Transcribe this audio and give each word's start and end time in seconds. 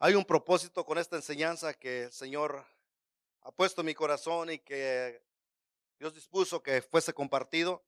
Hay 0.00 0.14
un 0.14 0.24
propósito 0.24 0.86
con 0.86 0.96
esta 0.96 1.16
enseñanza 1.16 1.74
que 1.74 2.04
el 2.04 2.12
Señor 2.12 2.64
ha 3.40 3.50
puesto 3.50 3.80
en 3.80 3.86
mi 3.86 3.94
corazón 3.94 4.48
y 4.48 4.60
que 4.60 5.20
Dios 5.98 6.14
dispuso 6.14 6.62
que 6.62 6.80
fuese 6.82 7.12
compartido. 7.12 7.84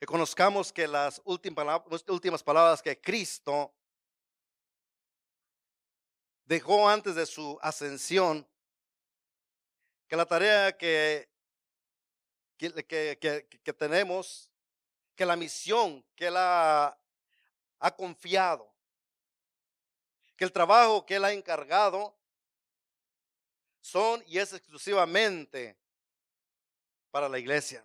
Que 0.00 0.06
conozcamos 0.06 0.72
que 0.72 0.88
las 0.88 1.20
últimas 1.26 2.42
palabras 2.42 2.80
que 2.80 2.98
Cristo 2.98 3.74
dejó 6.46 6.88
antes 6.88 7.14
de 7.14 7.26
su 7.26 7.58
ascensión, 7.60 8.48
que 10.08 10.16
la 10.16 10.24
tarea 10.24 10.74
que, 10.74 11.28
que, 12.56 13.74
tenemos, 13.76 14.50
que 15.14 15.26
la 15.26 15.36
misión 15.36 16.02
que 16.14 16.28
Él 16.28 16.36
ha 16.38 16.96
confiado, 17.94 18.75
que 20.36 20.44
el 20.44 20.52
trabajo 20.52 21.04
que 21.04 21.16
Él 21.16 21.24
ha 21.24 21.32
encargado 21.32 22.14
son 23.80 24.22
y 24.26 24.38
es 24.38 24.52
exclusivamente 24.52 25.76
para 27.10 27.28
la 27.28 27.38
iglesia. 27.38 27.84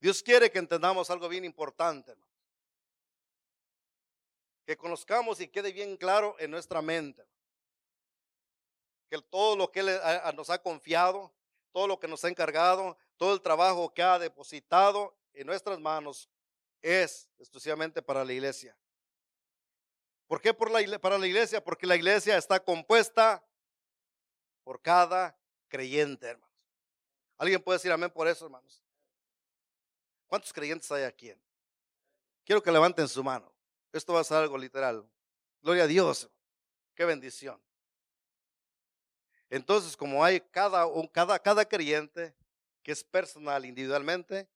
Dios 0.00 0.22
quiere 0.22 0.50
que 0.50 0.58
entendamos 0.58 1.10
algo 1.10 1.28
bien 1.28 1.44
importante, 1.44 2.16
que 4.66 4.76
conozcamos 4.76 5.40
y 5.40 5.48
quede 5.48 5.72
bien 5.72 5.96
claro 5.96 6.34
en 6.38 6.50
nuestra 6.50 6.82
mente 6.82 7.24
que 9.08 9.20
todo 9.20 9.54
lo 9.56 9.70
que 9.70 9.80
Él 9.80 10.00
nos 10.34 10.48
ha 10.48 10.62
confiado, 10.62 11.30
todo 11.70 11.86
lo 11.86 12.00
que 12.00 12.08
nos 12.08 12.24
ha 12.24 12.30
encargado, 12.30 12.96
todo 13.18 13.34
el 13.34 13.42
trabajo 13.42 13.92
que 13.92 14.02
ha 14.02 14.18
depositado 14.18 15.14
en 15.34 15.46
nuestras 15.46 15.78
manos 15.78 16.30
es 16.80 17.28
exclusivamente 17.38 18.00
para 18.00 18.24
la 18.24 18.32
iglesia. 18.32 18.74
¿Por 20.32 20.40
qué 20.40 20.54
por 20.54 20.70
la, 20.70 20.98
para 20.98 21.18
la 21.18 21.26
iglesia? 21.26 21.62
Porque 21.62 21.86
la 21.86 21.94
iglesia 21.94 22.38
está 22.38 22.58
compuesta 22.58 23.46
por 24.64 24.80
cada 24.80 25.38
creyente, 25.68 26.26
hermanos. 26.26 26.56
¿Alguien 27.36 27.62
puede 27.62 27.76
decir 27.76 27.92
amén 27.92 28.10
por 28.10 28.26
eso, 28.26 28.46
hermanos? 28.46 28.82
¿Cuántos 30.26 30.50
creyentes 30.50 30.90
hay 30.90 31.02
aquí? 31.02 31.34
Quiero 32.46 32.62
que 32.62 32.72
levanten 32.72 33.06
su 33.08 33.22
mano. 33.22 33.52
Esto 33.92 34.14
va 34.14 34.20
a 34.20 34.24
ser 34.24 34.38
algo 34.38 34.56
literal. 34.56 35.06
Gloria 35.60 35.82
a 35.82 35.86
Dios. 35.86 36.30
Qué 36.94 37.04
bendición. 37.04 37.62
Entonces, 39.50 39.94
como 39.98 40.24
hay 40.24 40.40
cada, 40.40 40.86
cada, 41.12 41.38
cada 41.40 41.66
creyente 41.66 42.34
que 42.82 42.92
es 42.92 43.04
personal, 43.04 43.66
individualmente, 43.66 44.48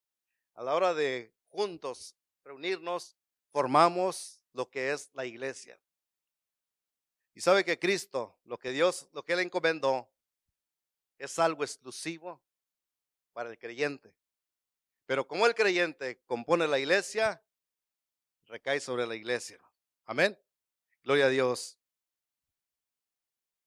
a 0.55 0.63
la 0.63 0.75
hora 0.75 0.95
de 0.95 1.35
juntos 1.51 2.17
reunirnos, 2.45 3.15
formamos 3.53 4.41
lo 4.57 4.71
que 4.71 4.93
es 4.93 5.11
la 5.13 5.25
iglesia. 5.27 5.79
Y 7.35 7.43
sabe 7.43 7.65
que 7.65 7.79
Cristo, 7.79 8.39
lo 8.45 8.59
que 8.59 8.71
Dios, 8.71 9.09
lo 9.13 9.23
que 9.23 9.35
Él 9.35 9.41
encomendó, 9.41 10.11
es 11.19 11.39
algo 11.39 11.63
exclusivo 11.63 12.43
para 13.33 13.51
el 13.51 13.59
creyente. 13.59 14.15
Pero 15.05 15.29
como 15.29 15.47
el 15.47 15.55
creyente 15.55 16.23
compone 16.25 16.67
la 16.67 16.79
iglesia, 16.79 17.45
recae 18.47 18.81
sobre 18.81 19.07
la 19.07 19.15
iglesia. 19.15 19.61
Amén. 20.07 20.39
Gloria 21.03 21.27
a 21.27 21.29
Dios. 21.29 21.79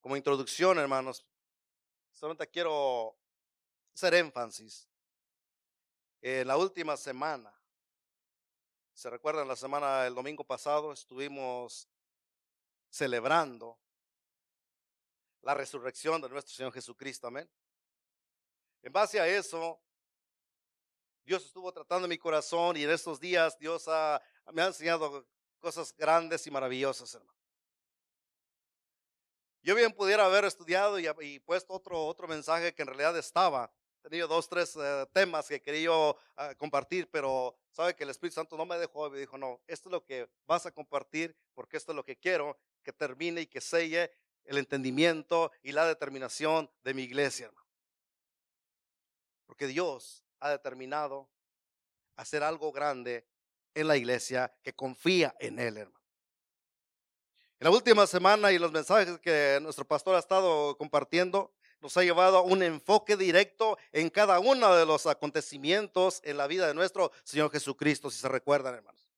Como 0.01 0.17
introducción, 0.17 0.79
hermanos, 0.79 1.25
solamente 2.11 2.47
quiero 2.47 3.15
hacer 3.93 4.15
énfasis. 4.15 4.89
En 6.21 6.47
la 6.47 6.57
última 6.57 6.97
semana, 6.97 7.53
se 8.99 9.09
recuerdan 9.09 9.47
la 9.47 9.55
semana 9.55 10.03
del 10.03 10.13
domingo 10.13 10.43
pasado, 10.43 10.91
estuvimos 10.91 11.87
celebrando 12.89 13.79
la 15.41 15.53
resurrección 15.53 16.21
de 16.21 16.27
nuestro 16.27 16.53
Señor 16.53 16.73
Jesucristo. 16.73 17.27
Amén. 17.27 17.49
En 18.81 18.91
base 18.91 19.17
a 19.17 19.25
eso, 19.25 19.81
Dios 21.23 21.45
estuvo 21.45 21.71
tratando 21.71 22.09
mi 22.09 22.17
corazón 22.17 22.75
y 22.75 22.83
en 22.83 22.89
estos 22.89 23.21
días 23.21 23.57
Dios 23.57 23.87
me 24.51 24.63
ha 24.63 24.67
enseñado 24.67 25.25
cosas 25.59 25.95
grandes 25.95 26.45
y 26.45 26.51
maravillosas, 26.51 27.13
hermano. 27.13 27.39
Yo 29.61 29.75
bien 29.75 29.93
pudiera 29.93 30.25
haber 30.25 30.43
estudiado 30.43 30.99
y, 30.99 31.39
puesto 31.39 31.71
otro, 31.73 32.05
otro 32.05 32.27
mensaje 32.27 32.75
que 32.75 32.81
en 32.81 32.89
realidad 32.89 33.17
estaba. 33.17 33.71
Tenido 34.01 34.27
dos, 34.27 34.47
tres 34.47 34.75
eh, 34.77 35.05
temas 35.13 35.47
que 35.47 35.61
quería 35.61 35.91
ah, 36.37 36.55
compartir, 36.55 37.09
pero 37.11 37.57
sabe 37.71 37.95
que 37.95 38.03
el 38.03 38.09
Espíritu 38.09 38.35
Santo 38.35 38.55
no 38.55 38.65
me 38.65 38.77
dejó 38.77 39.07
y 39.07 39.11
me 39.11 39.19
dijo, 39.19 39.37
no, 39.37 39.61
esto 39.67 39.89
es 39.89 39.91
lo 39.91 40.03
que 40.05 40.29
vas 40.47 40.65
a 40.65 40.71
compartir 40.71 41.35
porque 41.53 41.77
esto 41.77 41.91
es 41.91 41.95
lo 41.95 42.05
que 42.05 42.15
quiero 42.15 42.57
que 42.81 42.93
termine 42.93 43.41
y 43.41 43.47
que 43.47 43.59
selle 43.59 44.11
el 44.45 44.57
entendimiento 44.57 45.51
y 45.61 45.73
la 45.73 45.85
determinación 45.85 46.71
de 46.83 46.93
mi 46.93 47.03
iglesia, 47.03 47.47
hermano. 47.47 47.67
Porque 49.45 49.67
Dios 49.67 50.23
ha 50.39 50.49
determinado 50.49 51.29
hacer 52.15 52.43
algo 52.43 52.71
grande 52.71 53.27
en 53.73 53.87
la 53.87 53.97
iglesia 53.97 54.53
que 54.63 54.73
confía 54.73 55.35
en 55.39 55.59
Él, 55.59 55.77
hermano. 55.77 55.99
En 57.59 57.65
la 57.65 57.71
última 57.71 58.07
semana 58.07 58.53
y 58.53 58.57
los 58.57 58.71
mensajes 58.71 59.19
que 59.19 59.59
nuestro 59.61 59.85
pastor 59.85 60.15
ha 60.15 60.19
estado 60.19 60.77
compartiendo 60.77 61.53
nos 61.81 61.95
ha 61.97 62.03
llevado 62.03 62.37
a 62.37 62.41
un 62.41 62.63
enfoque 62.63 63.15
directo 63.15 63.77
en 63.91 64.09
cada 64.09 64.39
uno 64.39 64.75
de 64.75 64.85
los 64.85 65.05
acontecimientos 65.05 66.21
en 66.23 66.37
la 66.37 66.47
vida 66.47 66.67
de 66.67 66.73
nuestro 66.73 67.11
Señor 67.23 67.51
Jesucristo, 67.51 68.11
si 68.11 68.19
se 68.19 68.27
recuerdan, 68.27 68.75
hermanos. 68.75 69.09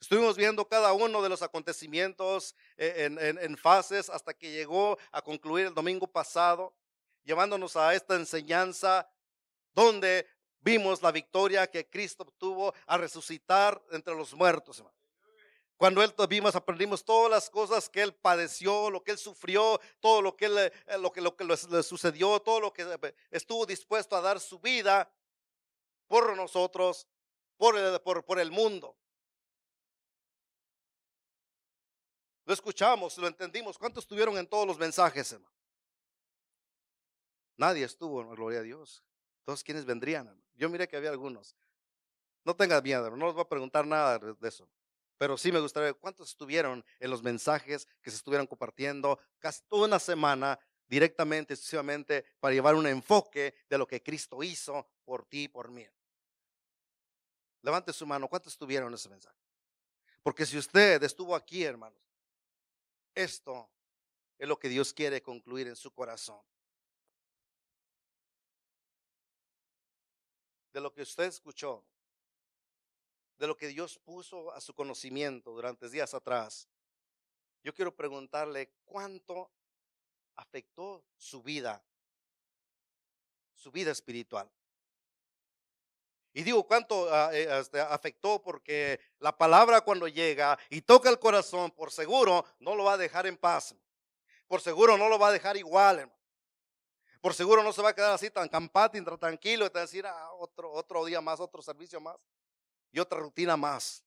Estuvimos 0.00 0.36
viendo 0.36 0.68
cada 0.68 0.92
uno 0.92 1.22
de 1.22 1.30
los 1.30 1.40
acontecimientos 1.40 2.54
eh, 2.76 3.08
en, 3.40 3.56
fases 3.56 4.10
hasta 4.10 4.34
que 4.34 4.50
llegó 4.50 4.98
a 5.10 5.22
concluir 5.22 5.66
el 5.66 5.74
domingo 5.74 6.06
pasado, 6.06 6.74
llevándonos 7.22 7.74
a 7.76 7.94
esta 7.94 8.14
enseñanza 8.14 9.08
donde 9.72 10.26
vimos 10.60 11.00
la 11.00 11.10
victoria 11.10 11.66
que 11.70 11.88
Cristo 11.88 12.24
obtuvo 12.24 12.74
a 12.86 12.98
resucitar 12.98 13.80
entre 13.92 14.14
los 14.14 14.34
muertos. 14.34 14.78
Hermano. 14.78 15.03
Cuando 15.76 16.02
Él 16.02 16.14
vimos, 16.28 16.54
aprendimos 16.54 17.04
todas 17.04 17.30
las 17.30 17.50
cosas 17.50 17.88
que 17.88 18.02
Él 18.02 18.14
padeció, 18.14 18.90
lo 18.90 19.02
que 19.02 19.10
Él 19.10 19.18
sufrió, 19.18 19.80
todo 20.00 20.22
lo 20.22 20.36
que, 20.36 20.46
eh, 20.46 20.98
lo 20.98 21.12
que, 21.12 21.20
lo 21.20 21.36
que 21.36 21.44
le 21.44 21.82
sucedió, 21.82 22.40
todo 22.40 22.60
lo 22.60 22.72
que 22.72 22.82
eh, 22.82 23.14
estuvo 23.30 23.66
dispuesto 23.66 24.14
a 24.16 24.20
dar 24.20 24.38
su 24.38 24.60
vida 24.60 25.10
por 26.06 26.36
nosotros, 26.36 27.08
por 27.56 27.76
el, 27.76 28.00
por, 28.00 28.24
por 28.24 28.38
el 28.38 28.52
mundo. 28.52 28.96
Lo 32.44 32.54
escuchamos, 32.54 33.18
lo 33.18 33.26
entendimos. 33.26 33.76
¿Cuántos 33.76 34.04
estuvieron 34.04 34.36
en 34.38 34.46
todos 34.46 34.66
los 34.66 34.78
mensajes, 34.78 35.32
hermano? 35.32 35.54
Nadie 37.56 37.84
estuvo, 37.84 38.24
gloria 38.28 38.60
a 38.60 38.62
Dios. 38.62 39.02
Entonces, 39.40 39.64
¿quiénes 39.64 39.84
vendrían? 39.84 40.40
Yo 40.54 40.68
miré 40.68 40.86
que 40.86 40.96
había 40.96 41.10
algunos. 41.10 41.56
No 42.44 42.54
tengas 42.54 42.82
miedo, 42.82 43.10
no 43.10 43.26
les 43.26 43.34
voy 43.34 43.42
a 43.42 43.48
preguntar 43.48 43.86
nada 43.86 44.18
de 44.18 44.48
eso. 44.48 44.68
Pero 45.16 45.38
sí 45.38 45.52
me 45.52 45.60
gustaría 45.60 45.92
ver 45.92 45.96
cuántos 45.96 46.30
estuvieron 46.30 46.84
en 46.98 47.10
los 47.10 47.22
mensajes 47.22 47.86
que 48.02 48.10
se 48.10 48.16
estuvieron 48.16 48.46
compartiendo 48.46 49.18
casi 49.38 49.62
toda 49.68 49.86
una 49.86 49.98
semana 49.98 50.58
directamente, 50.86 51.54
exclusivamente, 51.54 52.24
para 52.40 52.54
llevar 52.54 52.74
un 52.74 52.86
enfoque 52.86 53.54
de 53.68 53.78
lo 53.78 53.86
que 53.86 54.02
Cristo 54.02 54.42
hizo 54.42 54.88
por 55.04 55.24
ti 55.24 55.44
y 55.44 55.48
por 55.48 55.70
mí. 55.70 55.86
Levante 57.62 57.92
su 57.92 58.06
mano, 58.06 58.28
¿cuántos 58.28 58.52
estuvieron 58.52 58.88
en 58.88 58.94
ese 58.94 59.08
mensaje? 59.08 59.38
Porque 60.22 60.44
si 60.44 60.58
usted 60.58 61.02
estuvo 61.02 61.34
aquí, 61.34 61.64
hermanos, 61.64 61.98
esto 63.14 63.70
es 64.38 64.48
lo 64.48 64.58
que 64.58 64.68
Dios 64.68 64.92
quiere 64.92 65.22
concluir 65.22 65.68
en 65.68 65.76
su 65.76 65.92
corazón. 65.92 66.42
De 70.72 70.80
lo 70.80 70.92
que 70.92 71.02
usted 71.02 71.24
escuchó, 71.24 71.86
de 73.36 73.46
lo 73.46 73.56
que 73.56 73.68
Dios 73.68 73.98
puso 73.98 74.52
a 74.52 74.60
su 74.60 74.74
conocimiento 74.74 75.52
durante 75.52 75.88
días 75.88 76.14
atrás, 76.14 76.68
yo 77.62 77.74
quiero 77.74 77.94
preguntarle 77.94 78.70
cuánto 78.84 79.50
afectó 80.36 81.04
su 81.16 81.42
vida, 81.42 81.82
su 83.54 83.70
vida 83.70 83.90
espiritual. 83.90 84.50
Y 86.36 86.42
digo 86.42 86.66
cuánto 86.66 87.08
ah, 87.14 87.30
eh, 87.32 87.48
este, 87.60 87.80
afectó 87.80 88.42
porque 88.42 89.00
la 89.20 89.36
palabra 89.36 89.80
cuando 89.82 90.08
llega 90.08 90.58
y 90.68 90.82
toca 90.82 91.08
el 91.08 91.20
corazón, 91.20 91.70
por 91.70 91.92
seguro 91.92 92.44
no 92.58 92.74
lo 92.74 92.84
va 92.84 92.94
a 92.94 92.98
dejar 92.98 93.26
en 93.26 93.36
paz. 93.36 93.74
Por 94.48 94.60
seguro 94.60 94.98
no 94.98 95.08
lo 95.08 95.18
va 95.18 95.28
a 95.28 95.32
dejar 95.32 95.56
igual, 95.56 96.12
Por 97.20 97.34
seguro 97.34 97.62
no 97.62 97.72
se 97.72 97.80
va 97.80 97.90
a 97.90 97.94
quedar 97.94 98.12
así 98.12 98.30
tan 98.30 98.48
campante, 98.48 99.00
tan 99.00 99.18
tranquilo 99.18 99.64
y 99.64 99.70
te 99.70 99.78
decir 99.78 100.04
ah, 100.06 100.32
otro, 100.32 100.70
otro 100.72 101.04
día 101.04 101.20
más, 101.20 101.40
otro 101.40 101.62
servicio 101.62 102.00
más 102.00 102.16
y 102.94 103.00
otra 103.00 103.18
rutina 103.18 103.56
más. 103.56 104.04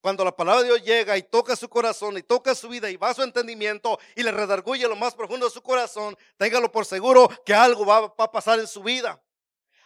Cuando 0.00 0.24
la 0.24 0.34
palabra 0.34 0.62
de 0.62 0.68
Dios 0.68 0.82
llega 0.82 1.16
y 1.16 1.22
toca 1.22 1.54
su 1.54 1.68
corazón 1.68 2.16
y 2.16 2.22
toca 2.22 2.54
su 2.54 2.68
vida 2.68 2.90
y 2.90 2.96
va 2.96 3.10
a 3.10 3.14
su 3.14 3.22
entendimiento 3.22 4.00
y 4.16 4.22
le 4.22 4.32
redarguye 4.32 4.88
lo 4.88 4.96
más 4.96 5.14
profundo 5.14 5.46
de 5.46 5.52
su 5.52 5.62
corazón, 5.62 6.16
téngalo 6.38 6.72
por 6.72 6.86
seguro 6.86 7.28
que 7.44 7.54
algo 7.54 7.84
va, 7.86 8.12
a 8.16 8.32
pasar 8.32 8.58
en 8.58 8.66
su 8.66 8.82
vida. 8.82 9.22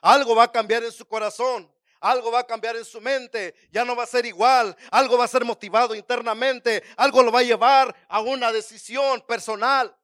Algo 0.00 0.36
va 0.36 0.44
a 0.44 0.52
cambiar 0.52 0.84
en 0.84 0.92
su 0.92 1.06
corazón. 1.06 1.70
Algo 2.00 2.30
va 2.30 2.40
a 2.40 2.46
cambiar 2.46 2.76
en 2.76 2.84
su 2.84 3.00
mente, 3.00 3.54
ya 3.72 3.84
no 3.84 3.96
va 3.96 4.04
a 4.04 4.06
ser 4.06 4.26
igual, 4.26 4.76
algo 4.90 5.16
va 5.16 5.24
a 5.24 5.28
ser 5.28 5.46
motivado 5.46 5.94
internamente, 5.94 6.84
algo 6.94 7.22
lo 7.22 7.32
va 7.32 7.40
a 7.40 7.42
llevar 7.42 7.96
a 8.06 8.20
una 8.20 8.52
decisión 8.52 9.22
personal. 9.22 9.96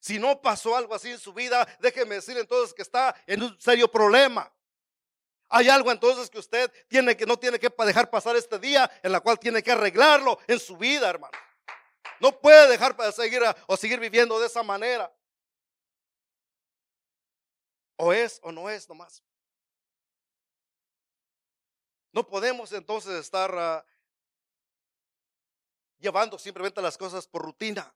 Si 0.00 0.18
no 0.18 0.40
pasó 0.40 0.74
algo 0.74 0.94
así 0.94 1.10
en 1.10 1.18
su 1.18 1.34
vida, 1.34 1.68
déjeme 1.80 2.16
decir 2.16 2.36
entonces 2.38 2.74
que 2.74 2.82
está 2.82 3.14
en 3.26 3.42
un 3.42 3.60
serio 3.60 3.90
problema. 3.90 4.53
Hay 5.56 5.68
algo 5.68 5.92
entonces 5.92 6.28
que 6.28 6.40
usted 6.40 6.68
tiene 6.88 7.16
que 7.16 7.24
no 7.26 7.38
tiene 7.38 7.60
que 7.60 7.72
dejar 7.86 8.10
pasar 8.10 8.34
este 8.34 8.58
día 8.58 8.90
en 9.04 9.12
la 9.12 9.20
cual 9.20 9.38
tiene 9.38 9.62
que 9.62 9.70
arreglarlo 9.70 10.36
en 10.48 10.58
su 10.58 10.76
vida, 10.76 11.08
hermano. 11.08 11.38
No 12.18 12.40
puede 12.40 12.68
dejar 12.68 12.96
para 12.96 13.12
seguir 13.12 13.40
o 13.68 13.76
seguir 13.76 14.00
viviendo 14.00 14.40
de 14.40 14.48
esa 14.48 14.64
manera. 14.64 15.14
O 17.94 18.12
es 18.12 18.40
o 18.42 18.50
no 18.50 18.68
es 18.68 18.88
nomás. 18.88 19.22
No 22.10 22.26
podemos 22.26 22.72
entonces 22.72 23.12
estar 23.20 23.54
ah, 23.56 23.86
llevando 26.00 26.36
simplemente 26.36 26.82
las 26.82 26.98
cosas 26.98 27.28
por 27.28 27.42
rutina. 27.42 27.94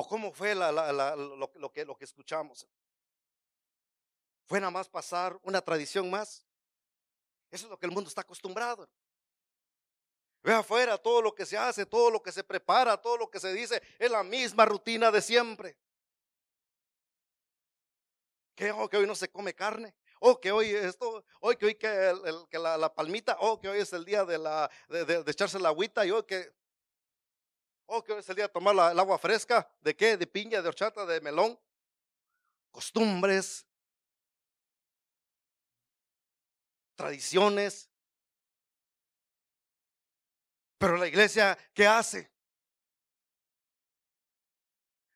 ¿O 0.00 0.08
cómo 0.08 0.32
fue 0.32 0.54
lo, 0.54 1.70
que, 1.72 1.84
lo 1.84 1.94
que 1.94 2.04
escuchamos? 2.06 2.66
¿Fue 4.46 4.58
nada 4.58 4.70
más 4.70 4.88
pasar 4.88 5.38
una 5.42 5.60
tradición 5.60 6.08
más? 6.08 6.46
Eso 7.50 7.66
es 7.66 7.70
lo 7.70 7.78
que 7.78 7.84
el 7.84 7.92
mundo 7.92 8.08
está 8.08 8.22
acostumbrado. 8.22 8.88
Ve 10.42 10.54
afuera 10.54 10.96
todo 10.96 11.20
lo 11.20 11.34
que 11.34 11.44
se 11.44 11.58
hace, 11.58 11.84
todo 11.84 12.10
lo 12.10 12.22
que 12.22 12.32
se 12.32 12.42
prepara, 12.42 12.96
todo 12.96 13.18
lo 13.18 13.30
que 13.30 13.38
se 13.38 13.52
dice, 13.52 13.82
es 13.98 14.10
la 14.10 14.22
misma 14.22 14.64
rutina 14.64 15.10
de 15.10 15.20
siempre. 15.20 15.76
Que, 18.54 18.72
oh, 18.72 18.88
que 18.88 18.96
hoy 18.96 19.06
no 19.06 19.14
se 19.14 19.30
come 19.30 19.54
carne. 19.54 19.94
Oh, 20.18 20.40
que 20.40 20.50
hoy 20.50 20.70
esto, 20.70 21.22
hoy 21.40 21.56
que 21.56 21.66
hoy 21.66 21.74
que, 21.74 22.58
la, 22.58 22.94
palmita, 22.94 23.36
oh, 23.40 23.60
que 23.60 23.68
hoy 23.68 23.80
es 23.80 23.92
el 23.92 24.06
día 24.06 24.24
de, 24.24 24.38
la, 24.38 24.70
de, 24.88 25.24
echarse 25.26 25.58
la 25.58 25.68
agüita 25.68 26.06
y 26.06 26.10
hoy 26.10 26.22
que, 26.22 26.50
oh, 27.90 28.02
que 28.04 28.14
día 28.34 28.44
de 28.44 28.48
tomar 28.48 28.74
el 28.92 28.98
agua 28.98 29.18
fresca. 29.18 29.68
¿De 29.80 29.94
qué? 29.96 30.16
De 30.16 30.26
piña, 30.26 30.62
de 30.62 30.68
horchata, 30.68 31.04
de 31.04 31.20
melón. 31.20 31.58
Costumbres, 32.70 33.66
tradiciones, 36.94 37.90
pero 40.78 40.96
la 40.96 41.08
iglesia, 41.08 41.58
¿qué 41.74 41.86
hace? 41.86 42.30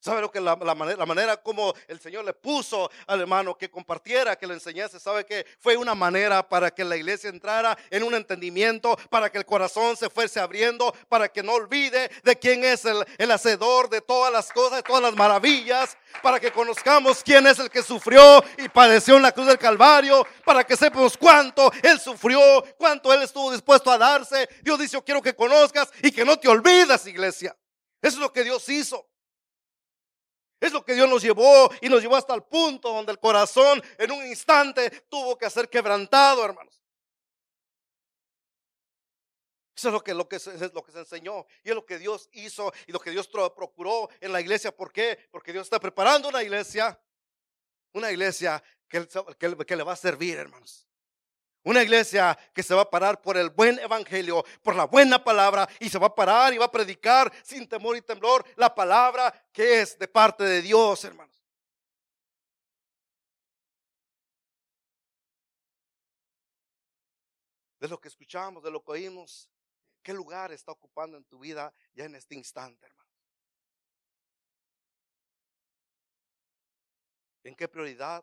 ¿Sabe 0.05 0.21
lo 0.21 0.31
que 0.31 0.39
la, 0.39 0.55
manera, 0.55 1.39
como 1.39 1.73
el 1.89 1.99
Señor 1.99 2.27
le 2.27 2.35
puso 2.35 2.91
al 3.07 3.23
hermano 3.23 3.57
que 3.57 3.71
compartiera, 3.71 4.37
que 4.37 4.47
le 4.47 4.53
enseñase? 4.53 5.01
¿Sabe 5.01 5.25
que 5.25 5.47
fue 5.59 5.79
una 5.79 5.95
manera 5.95 6.47
para 6.47 6.71
que 6.71 6.85
la 6.85 6.95
iglesia 6.95 7.31
entrara 7.31 7.75
en 7.89 8.03
un 8.03 8.15
entendimiento, 8.15 8.99
para 9.09 9.33
que 9.33 9.39
el 9.39 9.47
corazón 9.47 9.97
se 9.97 10.11
fuese 10.11 10.41
abriendo, 10.41 10.95
para 11.09 11.31
que 11.31 11.43
no 11.43 11.55
olvide 11.55 12.11
de 12.23 12.39
quién 12.39 12.65
es 12.65 12.85
el, 12.85 13.03
el 13.17 13.31
hacedor 13.31 13.89
de 13.89 14.03
todas 14.03 14.31
las 14.31 14.53
cosas, 14.53 14.77
de 14.77 14.83
todas 14.83 15.03
las 15.03 15.15
maravillas, 15.15 15.97
para 16.23 16.39
que 16.39 16.53
conozcamos 16.53 17.23
quién 17.25 17.47
es 17.47 17.59
el 17.59 17.71
que 17.71 17.83
sufrió 17.83 18.45
y 18.59 18.69
padeció 18.69 19.17
en 19.17 19.23
la 19.23 19.33
cruz 19.33 19.47
del 19.47 19.59
Calvario, 19.59 20.27
para 20.45 20.65
que 20.65 20.77
sepamos 20.77 21.17
cuánto 21.17 21.73
Él 21.83 21.99
sufrió, 21.99 22.39
cuánto 22.77 23.11
Él 23.11 23.23
estuvo 23.23 23.51
dispuesto 23.51 23.91
a 23.91 23.97
darse. 23.97 24.51
Dios 24.61 24.79
dice, 24.79 24.93
yo 24.93 25.03
quiero 25.03 25.23
que 25.23 25.35
conozcas 25.35 25.89
y 26.03 26.13
que 26.13 26.27
no 26.27 26.39
te 26.39 26.47
olvides, 26.47 27.07
iglesia. 27.07 27.57
Eso 28.03 28.17
es 28.17 28.21
lo 28.21 28.35
que 28.35 28.45
Dios 28.45 28.69
hizo. 28.69 29.09
Es 30.65 30.73
lo 30.73 30.83
que 30.83 30.95
Dios 30.95 31.07
nos 31.07 31.21
llevó 31.21 31.71
y 31.83 31.91
nos 31.91 32.01
llevó 32.01 32.17
hasta 32.17 32.35
el 32.35 32.43
punto 32.43 32.91
donde 32.91 33.13
el 33.13 33.19
corazón 33.19 33.83
en 33.99 34.11
un 34.11 34.25
instante 34.25 34.89
tuvo 35.11 35.37
que 35.37 35.51
ser 35.51 35.69
quebrantado, 35.69 36.43
hermanos. 36.43 36.83
Eso 39.77 39.89
es 39.89 39.93
lo 39.93 40.03
que, 40.03 40.15
lo, 40.15 40.27
que 40.27 40.39
se, 40.39 40.57
lo 40.73 40.83
que 40.83 40.93
se 40.93 41.01
enseñó 41.01 41.45
y 41.63 41.69
es 41.69 41.75
lo 41.75 41.85
que 41.85 41.99
Dios 41.99 42.31
hizo 42.33 42.73
y 42.87 42.93
lo 42.93 42.99
que 42.99 43.11
Dios 43.11 43.29
procuró 43.29 44.09
en 44.23 44.33
la 44.33 44.41
iglesia. 44.41 44.75
¿Por 44.75 44.91
qué? 44.91 45.29
Porque 45.31 45.53
Dios 45.53 45.67
está 45.67 45.79
preparando 45.79 46.31
una 46.31 46.43
iglesia, 46.43 46.99
una 47.93 48.11
iglesia 48.11 48.63
que 48.89 49.77
le 49.77 49.83
va 49.83 49.93
a 49.93 49.97
servir, 49.97 50.39
hermanos. 50.39 50.89
Una 51.65 51.83
iglesia 51.83 52.39
que 52.53 52.63
se 52.63 52.75
va 52.75 52.83
a 52.83 52.91
parar 52.91 53.23
por 53.23 53.39
el 53.39 53.49
buen 53.49 53.79
evangelio, 53.79 54.45
por 54.63 54.77
la 54.77 54.85
buena 54.85 55.25
palabra, 55.25 55.67
y 55.81 55.89
se 55.89 55.99
va 55.99 56.09
a 56.09 56.15
parar 56.15 56.53
y 56.53 56.59
va 56.59 56.67
a 56.67 56.71
predicar 56.71 57.33
sin 57.43 57.67
temor 57.67 57.97
y 57.97 58.03
temblor 58.03 58.45
la 58.57 58.75
palabra 58.75 59.33
que 59.51 59.81
es 59.81 59.99
de 59.99 60.07
parte 60.07 60.45
de 60.45 60.61
Dios, 60.61 61.03
hermanos. 61.05 61.43
De 67.81 67.89
lo 67.89 67.99
que 67.99 68.09
escuchamos, 68.09 68.63
de 68.63 68.71
lo 68.71 68.85
que 68.85 68.93
oímos, 68.93 69.51
¿qué 70.03 70.13
lugar 70.13 70.53
está 70.53 70.71
ocupando 70.71 71.17
en 71.17 71.25
tu 71.25 71.39
vida 71.39 71.73
ya 71.95 72.05
en 72.05 72.15
este 72.15 72.35
instante, 72.35 72.85
hermanos? 72.85 73.05
¿En 77.43 77.55
qué 77.55 77.69
prioridad 77.69 78.23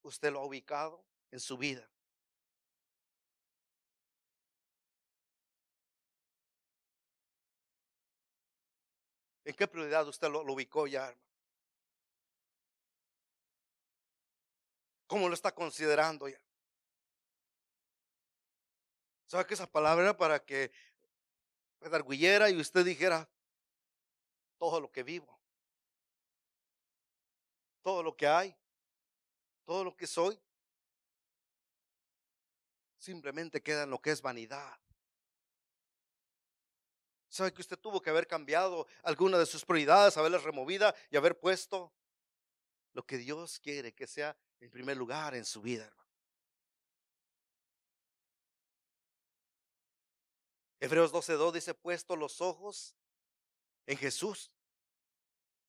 usted 0.00 0.32
lo 0.32 0.40
ha 0.40 0.46
ubicado 0.46 1.04
en 1.30 1.40
su 1.40 1.58
vida? 1.58 1.86
¿En 9.46 9.54
qué 9.54 9.68
prioridad 9.68 10.08
usted 10.08 10.28
lo, 10.28 10.40
ubicó 10.42 10.88
ya, 10.88 11.06
hermano? 11.06 11.22
¿Cómo 15.06 15.28
lo 15.28 15.34
está 15.34 15.54
considerando 15.54 16.28
ya? 16.28 16.40
¿Sabe 19.26 19.46
que 19.46 19.54
esa 19.54 19.70
palabra 19.70 20.02
era 20.02 20.16
para 20.16 20.44
que 20.44 20.72
arguyera 21.92 22.50
y 22.50 22.60
usted 22.60 22.84
dijera 22.84 23.28
todo 24.58 24.80
lo 24.80 24.90
que 24.90 25.04
vivo, 25.04 25.38
todo 27.82 28.02
lo 28.02 28.16
que 28.16 28.26
hay, 28.26 28.56
todo 29.64 29.84
lo 29.84 29.96
que 29.96 30.08
soy, 30.08 30.36
simplemente 32.98 33.62
queda 33.62 33.84
en 33.84 33.90
lo 33.90 34.00
que 34.00 34.10
es 34.10 34.20
vanidad. 34.20 34.76
¿Sabe 37.36 37.52
que 37.52 37.60
usted 37.60 37.78
tuvo 37.78 38.00
que 38.00 38.08
haber 38.08 38.26
cambiado 38.26 38.86
alguna 39.02 39.38
de 39.38 39.44
sus 39.44 39.62
prioridades, 39.62 40.16
haberlas 40.16 40.42
removida 40.42 40.94
y 41.10 41.18
haber 41.18 41.38
puesto 41.38 41.92
lo 42.94 43.04
que 43.04 43.18
Dios 43.18 43.60
quiere 43.60 43.94
que 43.94 44.06
sea 44.06 44.34
en 44.58 44.70
primer 44.70 44.96
lugar 44.96 45.34
en 45.34 45.44
su 45.44 45.60
vida, 45.60 45.84
hermano? 45.84 46.10
Hebreos 50.80 51.12
12:2 51.12 51.52
dice, 51.52 51.74
puesto 51.74 52.16
los 52.16 52.40
ojos 52.40 52.96
en 53.84 53.98
Jesús, 53.98 54.50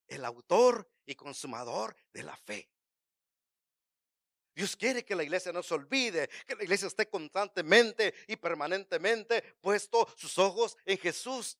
el 0.06 0.24
autor 0.24 0.90
y 1.04 1.16
consumador 1.16 1.94
de 2.14 2.22
la 2.22 2.36
fe. 2.36 2.70
Dios 4.58 4.74
quiere 4.74 5.04
que 5.04 5.14
la 5.14 5.22
iglesia 5.22 5.52
no 5.52 5.62
se 5.62 5.72
olvide, 5.72 6.28
que 6.44 6.56
la 6.56 6.64
iglesia 6.64 6.88
esté 6.88 7.08
constantemente 7.08 8.12
y 8.26 8.34
permanentemente 8.34 9.40
puesto 9.60 10.08
sus 10.16 10.36
ojos 10.36 10.76
en 10.84 10.98
Jesús. 10.98 11.56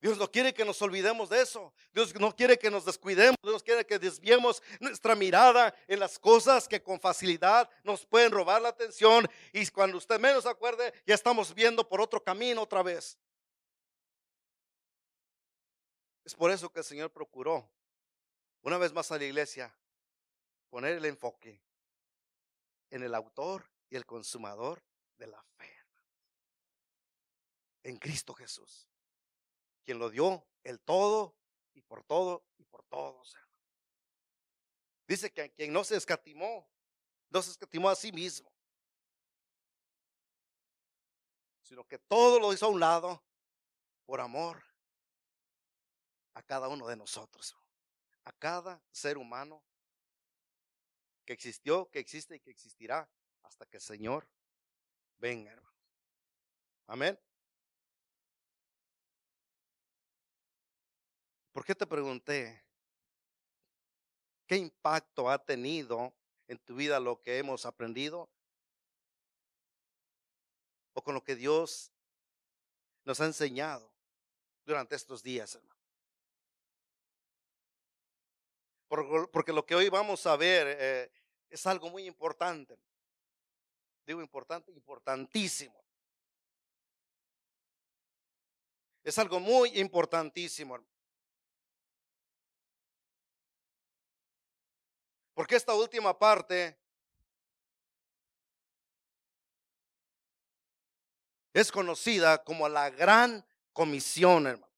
Dios 0.00 0.16
no 0.16 0.30
quiere 0.30 0.54
que 0.54 0.64
nos 0.64 0.80
olvidemos 0.80 1.28
de 1.28 1.42
eso. 1.42 1.72
Dios 1.92 2.14
no 2.14 2.34
quiere 2.34 2.56
que 2.56 2.70
nos 2.70 2.84
descuidemos. 2.84 3.36
Dios 3.42 3.62
quiere 3.62 3.84
que 3.84 3.98
desviemos 3.98 4.62
nuestra 4.78 5.16
mirada 5.16 5.74
en 5.88 5.98
las 5.98 6.18
cosas 6.18 6.68
que 6.68 6.80
con 6.80 7.00
facilidad 7.00 7.68
nos 7.82 8.06
pueden 8.06 8.30
robar 8.30 8.62
la 8.62 8.68
atención. 8.68 9.28
Y 9.52 9.66
cuando 9.68 9.98
usted 9.98 10.20
menos 10.20 10.46
acuerde, 10.46 10.94
ya 11.04 11.14
estamos 11.14 11.52
viendo 11.52 11.88
por 11.88 12.00
otro 12.00 12.22
camino 12.22 12.62
otra 12.62 12.82
vez. 12.82 13.18
Es 16.24 16.34
por 16.34 16.50
eso 16.50 16.70
que 16.70 16.80
el 16.80 16.84
Señor 16.84 17.10
procuró, 17.10 17.68
una 18.62 18.78
vez 18.78 18.92
más 18.92 19.10
a 19.10 19.18
la 19.18 19.24
iglesia, 19.24 19.74
poner 20.68 20.94
el 20.94 21.06
enfoque 21.06 21.60
en 22.90 23.02
el 23.02 23.14
autor 23.14 23.68
y 23.90 23.96
el 23.96 24.06
consumador 24.06 24.82
de 25.16 25.26
la 25.26 25.42
fe. 25.56 25.70
En 27.82 27.96
Cristo 27.96 28.34
Jesús, 28.34 28.87
quien 29.88 29.98
lo 29.98 30.10
dio 30.10 30.46
el 30.64 30.78
todo 30.80 31.34
y 31.72 31.80
por 31.80 32.04
todo 32.04 32.44
y 32.58 32.64
por 32.64 32.84
todos. 32.84 33.34
Dice 35.06 35.32
que 35.32 35.50
quien 35.52 35.72
no 35.72 35.82
se 35.82 35.96
escatimó, 35.96 36.70
no 37.30 37.40
se 37.40 37.52
escatimó 37.52 37.88
a 37.88 37.96
sí 37.96 38.12
mismo, 38.12 38.52
sino 41.62 41.88
que 41.88 41.98
todo 41.98 42.38
lo 42.38 42.52
hizo 42.52 42.66
a 42.66 42.68
un 42.68 42.80
lado 42.80 43.24
por 44.04 44.20
amor 44.20 44.62
a 46.34 46.42
cada 46.42 46.68
uno 46.68 46.86
de 46.86 46.96
nosotros, 46.96 47.56
a 48.24 48.32
cada 48.32 48.82
ser 48.90 49.16
humano 49.16 49.64
que 51.24 51.32
existió, 51.32 51.90
que 51.90 52.00
existe 52.00 52.36
y 52.36 52.40
que 52.40 52.50
existirá 52.50 53.10
hasta 53.42 53.64
que 53.64 53.78
el 53.78 53.82
Señor 53.82 54.28
venga, 55.16 55.50
hermano. 55.50 55.78
Amén. 56.88 57.18
¿Por 61.58 61.64
qué 61.64 61.74
te 61.74 61.88
pregunté 61.88 62.64
¿Qué 64.46 64.54
impacto 64.54 65.28
ha 65.28 65.44
tenido 65.44 66.14
en 66.46 66.56
tu 66.58 66.76
vida 66.76 67.00
lo 67.00 67.20
que 67.20 67.38
hemos 67.38 67.66
aprendido? 67.66 68.30
¿O 70.92 71.02
con 71.02 71.16
lo 71.16 71.24
que 71.24 71.34
Dios 71.34 71.90
nos 73.04 73.20
ha 73.20 73.24
enseñado 73.24 73.92
durante 74.64 74.94
estos 74.94 75.20
días, 75.20 75.52
hermano? 75.56 75.82
Porque 79.32 79.52
lo 79.52 79.66
que 79.66 79.74
hoy 79.74 79.88
vamos 79.88 80.24
a 80.26 80.36
ver 80.36 80.76
eh, 80.78 81.10
es 81.50 81.66
algo 81.66 81.90
muy 81.90 82.06
importante. 82.06 82.78
Digo 84.06 84.20
importante, 84.20 84.70
importantísimo. 84.70 85.84
Es 89.02 89.18
algo 89.18 89.40
muy 89.40 89.80
importantísimo. 89.80 90.78
Porque 95.38 95.54
esta 95.54 95.72
última 95.72 96.18
parte 96.18 96.76
es 101.52 101.70
conocida 101.70 102.42
como 102.42 102.68
la 102.68 102.90
gran 102.90 103.46
comisión, 103.72 104.48
hermano. 104.48 104.72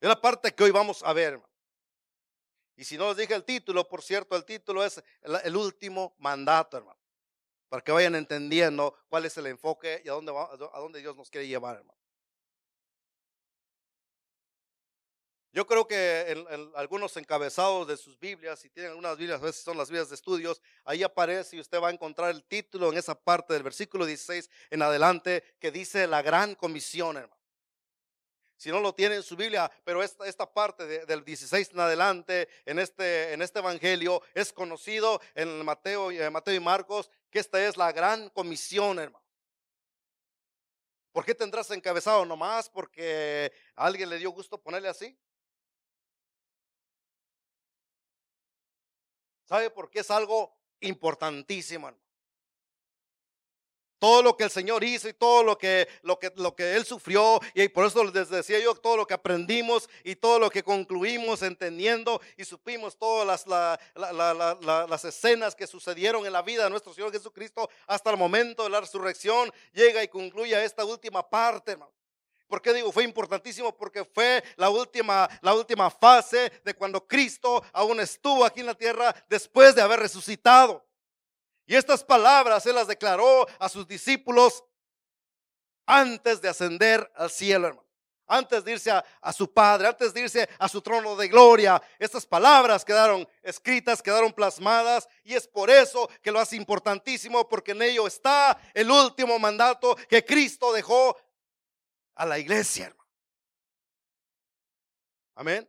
Es 0.00 0.08
la 0.08 0.20
parte 0.20 0.52
que 0.52 0.64
hoy 0.64 0.72
vamos 0.72 1.04
a 1.04 1.12
ver. 1.12 1.40
Y 2.74 2.82
si 2.82 2.98
no 2.98 3.06
les 3.06 3.18
dije 3.18 3.34
el 3.34 3.44
título, 3.44 3.86
por 3.86 4.02
cierto, 4.02 4.34
el 4.34 4.44
título 4.44 4.84
es 4.84 5.00
el, 5.44 5.56
último 5.56 6.16
mandato, 6.18 6.78
hermano. 6.78 6.98
Para 7.68 7.84
que 7.84 7.92
vayan 7.92 8.16
entendiendo 8.16 8.98
cuál 9.10 9.26
es 9.26 9.36
el 9.36 9.46
enfoque 9.46 10.02
y 10.04 10.08
a 10.08 10.14
dónde, 10.14 10.32
a 10.32 10.80
dónde 10.80 10.98
Dios 10.98 11.14
nos 11.16 11.30
quiere 11.30 11.46
llevar, 11.46 11.76
hermano. 11.76 12.01
Yo 15.52 15.66
creo 15.66 15.86
que 15.86 16.24
en, 16.28 16.72
algunos 16.74 17.16
encabezados 17.16 17.86
de 17.86 17.98
sus 17.98 18.18
Biblias, 18.18 18.58
si 18.58 18.70
tienen 18.70 18.92
algunas 18.92 19.18
Biblias, 19.18 19.42
a 19.42 19.44
veces 19.44 19.62
son 19.62 19.76
las 19.76 19.90
Biblias 19.90 20.08
de 20.08 20.14
estudios, 20.14 20.62
ahí 20.84 21.02
aparece 21.02 21.56
y 21.56 21.60
usted 21.60 21.80
va 21.80 21.88
a 21.88 21.92
encontrar 21.92 22.30
el 22.30 22.42
título 22.42 22.90
en 22.90 22.96
esa 22.96 23.14
parte 23.14 23.52
del 23.52 23.62
versículo 23.62 24.06
16 24.06 24.48
en 24.70 24.82
adelante 24.82 25.44
que 25.60 25.70
dice 25.70 26.06
la 26.06 26.22
gran 26.22 26.54
comisión, 26.54 27.18
hermano 27.18 27.42
si 28.62 28.70
no 28.70 28.78
lo 28.78 28.94
tiene 28.94 29.16
en 29.16 29.24
su 29.24 29.34
Biblia, 29.34 29.68
pero 29.82 30.04
esta, 30.04 30.24
esta 30.24 30.46
parte 30.46 30.86
del 31.04 31.24
16 31.24 31.70
en 31.72 31.80
adelante, 31.80 32.48
en 32.64 32.78
este, 32.78 33.32
en 33.32 33.42
este 33.42 33.58
evangelio, 33.58 34.22
es 34.34 34.52
conocido 34.52 35.20
en 35.34 35.64
Mateo, 35.64 36.12
eh, 36.12 36.30
Mateo 36.30 36.54
y 36.54 36.60
Marcos, 36.60 37.10
que 37.28 37.40
esta 37.40 37.60
es 37.66 37.76
la 37.76 37.90
gran 37.90 38.28
comisión, 38.28 39.00
hermano. 39.00 39.26
¿Por 41.10 41.24
qué 41.24 41.34
tendrás 41.34 41.72
encabezado 41.72 42.24
nomás? 42.24 42.70
Porque 42.70 43.52
alguien 43.74 44.08
le 44.08 44.18
dio 44.18 44.30
gusto 44.30 44.62
ponerle 44.62 44.88
así. 44.88 45.18
¿Sabe 49.44 49.70
por 49.70 49.90
qué 49.90 50.00
es 50.00 50.10
algo 50.10 50.54
importantísimo, 50.82 51.92
todo 53.98 54.20
lo 54.20 54.36
que 54.36 54.42
el 54.42 54.50
Señor 54.50 54.82
hizo 54.82 55.08
y 55.08 55.12
todo 55.12 55.44
lo 55.44 55.56
que, 55.56 55.88
lo 56.02 56.18
que, 56.18 56.32
lo 56.34 56.56
que 56.56 56.74
Él 56.74 56.84
sufrió. 56.84 57.40
Y 57.54 57.68
por 57.68 57.86
eso 57.86 58.02
les 58.02 58.28
decía 58.28 58.58
yo 58.58 58.74
todo 58.74 58.96
lo 58.96 59.06
que 59.06 59.14
aprendimos 59.14 59.88
y 60.02 60.16
todo 60.16 60.40
lo 60.40 60.50
que 60.50 60.64
concluimos 60.64 61.40
entendiendo 61.42 62.20
y 62.36 62.44
supimos 62.44 62.98
todas 62.98 63.46
las, 63.46 63.78
las 63.94 65.04
escenas 65.04 65.54
que 65.54 65.68
sucedieron 65.68 66.26
en 66.26 66.32
la 66.32 66.42
vida 66.42 66.64
de 66.64 66.70
nuestro 66.70 66.92
Señor 66.92 67.12
Jesucristo 67.12 67.70
hasta 67.86 68.10
el 68.10 68.16
momento 68.16 68.64
de 68.64 68.70
la 68.70 68.80
resurrección. 68.80 69.52
Llega 69.72 70.02
y 70.02 70.08
concluye 70.08 70.64
esta 70.64 70.84
última 70.84 71.30
parte, 71.30 71.72
hermano. 71.72 71.92
¿Por 72.52 72.60
qué 72.60 72.74
digo? 72.74 72.92
Fue 72.92 73.04
importantísimo 73.04 73.74
porque 73.74 74.04
fue 74.04 74.44
la 74.56 74.68
última, 74.68 75.26
la 75.40 75.54
última 75.54 75.88
fase 75.88 76.52
de 76.62 76.74
cuando 76.74 77.08
Cristo 77.08 77.64
aún 77.72 77.98
estuvo 77.98 78.44
aquí 78.44 78.60
en 78.60 78.66
la 78.66 78.74
tierra 78.74 79.14
después 79.26 79.74
de 79.74 79.80
haber 79.80 80.00
resucitado. 80.00 80.84
Y 81.64 81.74
estas 81.74 82.04
palabras 82.04 82.66
Él 82.66 82.74
las 82.74 82.88
declaró 82.88 83.46
a 83.58 83.70
sus 83.70 83.88
discípulos 83.88 84.62
antes 85.86 86.42
de 86.42 86.50
ascender 86.50 87.10
al 87.16 87.30
cielo, 87.30 87.68
hermano. 87.68 87.88
Antes 88.26 88.64
de 88.64 88.72
irse 88.72 88.90
a, 88.90 89.32
su 89.32 89.50
Padre, 89.50 89.88
antes 89.88 90.12
de 90.12 90.20
irse 90.20 90.48
a 90.58 90.68
su 90.68 90.82
trono 90.82 91.16
de 91.16 91.28
gloria. 91.28 91.82
Estas 91.98 92.26
palabras 92.26 92.84
quedaron 92.84 93.26
escritas, 93.42 94.02
quedaron 94.02 94.32
plasmadas. 94.32 95.08
Y 95.24 95.34
es 95.34 95.48
por 95.48 95.70
eso 95.70 96.08
que 96.20 96.30
lo 96.30 96.38
hace 96.38 96.56
importantísimo, 96.56 97.48
porque 97.48 97.72
en 97.72 97.80
ello 97.80 98.06
está 98.06 98.58
el 98.74 98.90
último 98.90 99.38
mandato 99.38 99.96
que 100.08 100.22
Cristo 100.22 100.72
dejó 100.72 101.16
a 102.22 102.26
la 102.26 102.38
iglesia, 102.38 102.86
hermano. 102.86 103.10
Amén. 105.34 105.68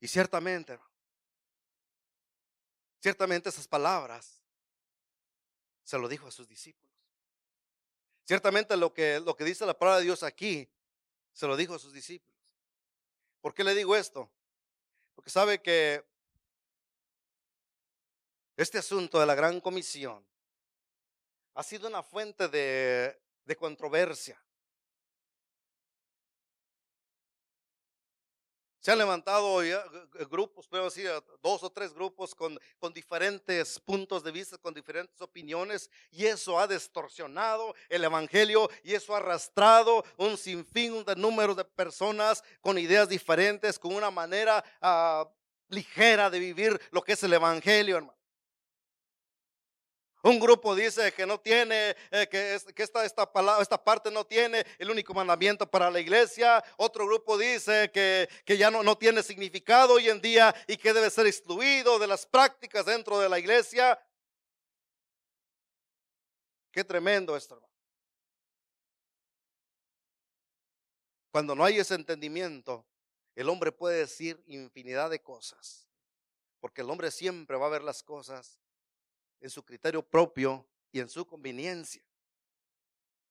Y 0.00 0.08
ciertamente, 0.08 0.78
ciertamente 2.98 3.50
esas 3.50 3.68
palabras 3.68 4.42
se 5.82 5.98
lo 5.98 6.08
dijo 6.08 6.28
a 6.28 6.30
sus 6.30 6.48
discípulos. 6.48 6.90
Ciertamente 8.24 8.78
lo 8.78 8.94
que, 8.94 9.20
lo 9.20 9.36
que 9.36 9.44
dice 9.44 9.66
la 9.66 9.78
palabra 9.78 9.98
de 9.98 10.04
Dios 10.04 10.22
aquí, 10.22 10.66
se 11.34 11.46
lo 11.46 11.58
dijo 11.58 11.74
a 11.74 11.78
sus 11.78 11.92
discípulos. 11.92 12.56
¿Por 13.42 13.52
qué 13.52 13.62
le 13.62 13.74
digo 13.74 13.94
esto? 13.94 14.32
Porque 15.14 15.28
sabe 15.28 15.60
que 15.60 16.02
este 18.56 18.78
asunto 18.78 19.18
de 19.18 19.26
la 19.26 19.34
gran 19.34 19.60
comisión 19.60 20.24
ha 21.54 21.62
sido 21.62 21.88
una 21.88 22.02
fuente 22.02 22.48
de, 22.48 23.20
de 23.44 23.56
controversia. 23.56 24.40
Se 28.84 28.92
han 28.92 28.98
levantado 28.98 29.62
grupos, 30.28 30.68
puedo 30.68 30.84
decir, 30.84 31.10
dos 31.42 31.62
o 31.62 31.70
tres 31.70 31.94
grupos 31.94 32.34
con, 32.34 32.60
con 32.78 32.92
diferentes 32.92 33.80
puntos 33.80 34.22
de 34.22 34.30
vista, 34.30 34.58
con 34.58 34.74
diferentes 34.74 35.18
opiniones, 35.22 35.88
y 36.10 36.26
eso 36.26 36.58
ha 36.58 36.66
distorsionado 36.66 37.74
el 37.88 38.04
Evangelio 38.04 38.68
y 38.82 38.92
eso 38.92 39.14
ha 39.14 39.20
arrastrado 39.20 40.04
un 40.18 40.36
sinfín 40.36 41.02
de 41.02 41.16
números 41.16 41.56
de 41.56 41.64
personas 41.64 42.44
con 42.60 42.76
ideas 42.76 43.08
diferentes, 43.08 43.78
con 43.78 43.94
una 43.94 44.10
manera 44.10 44.62
ah, 44.82 45.26
ligera 45.68 46.28
de 46.28 46.38
vivir 46.38 46.78
lo 46.90 47.00
que 47.00 47.14
es 47.14 47.22
el 47.22 47.32
Evangelio, 47.32 47.96
hermano. 47.96 48.13
Un 50.24 50.40
grupo 50.40 50.74
dice 50.74 51.12
que 51.12 51.26
no 51.26 51.38
tiene, 51.38 51.94
eh, 52.10 52.26
que, 52.30 52.54
esta, 52.82 53.04
esta, 53.04 53.30
palabra, 53.30 53.60
esta 53.60 53.76
parte 53.76 54.10
no 54.10 54.24
tiene 54.24 54.64
el 54.78 54.90
único 54.90 55.12
mandamiento 55.12 55.70
para 55.70 55.90
la 55.90 56.00
iglesia. 56.00 56.64
Otro 56.78 57.04
grupo 57.04 57.36
dice 57.36 57.90
que, 57.92 58.26
que 58.46 58.56
ya 58.56 58.70
no, 58.70 58.82
no 58.82 58.96
tiene 58.96 59.22
significado 59.22 59.92
hoy 59.92 60.08
en 60.08 60.22
día 60.22 60.54
y 60.66 60.78
que 60.78 60.94
debe 60.94 61.10
ser 61.10 61.26
excluido 61.26 61.98
de 61.98 62.06
las 62.06 62.24
prácticas 62.24 62.86
dentro 62.86 63.18
de 63.18 63.28
la 63.28 63.38
iglesia. 63.38 64.02
Qué 66.72 66.82
tremendo 66.84 67.36
esto, 67.36 67.56
hermano. 67.56 67.74
Cuando 71.30 71.54
no 71.54 71.66
hay 71.66 71.80
ese 71.80 71.96
entendimiento, 71.96 72.86
el 73.34 73.50
hombre 73.50 73.72
puede 73.72 73.98
decir 73.98 74.42
infinidad 74.46 75.10
de 75.10 75.20
cosas. 75.20 75.86
Porque 76.60 76.80
el 76.80 76.88
hombre 76.88 77.10
siempre 77.10 77.58
va 77.58 77.66
a 77.66 77.70
ver 77.70 77.82
las 77.82 78.02
cosas 78.02 78.63
en 79.40 79.50
su 79.50 79.64
criterio 79.64 80.02
propio 80.02 80.66
y 80.90 81.00
en 81.00 81.08
su 81.08 81.26
conveniencia. 81.26 82.02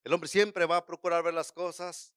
El 0.02 0.12
hombre 0.12 0.28
siempre 0.28 0.66
va 0.66 0.76
a 0.76 0.86
procurar 0.86 1.22
ver 1.22 1.34
las 1.34 1.50
cosas 1.50 2.14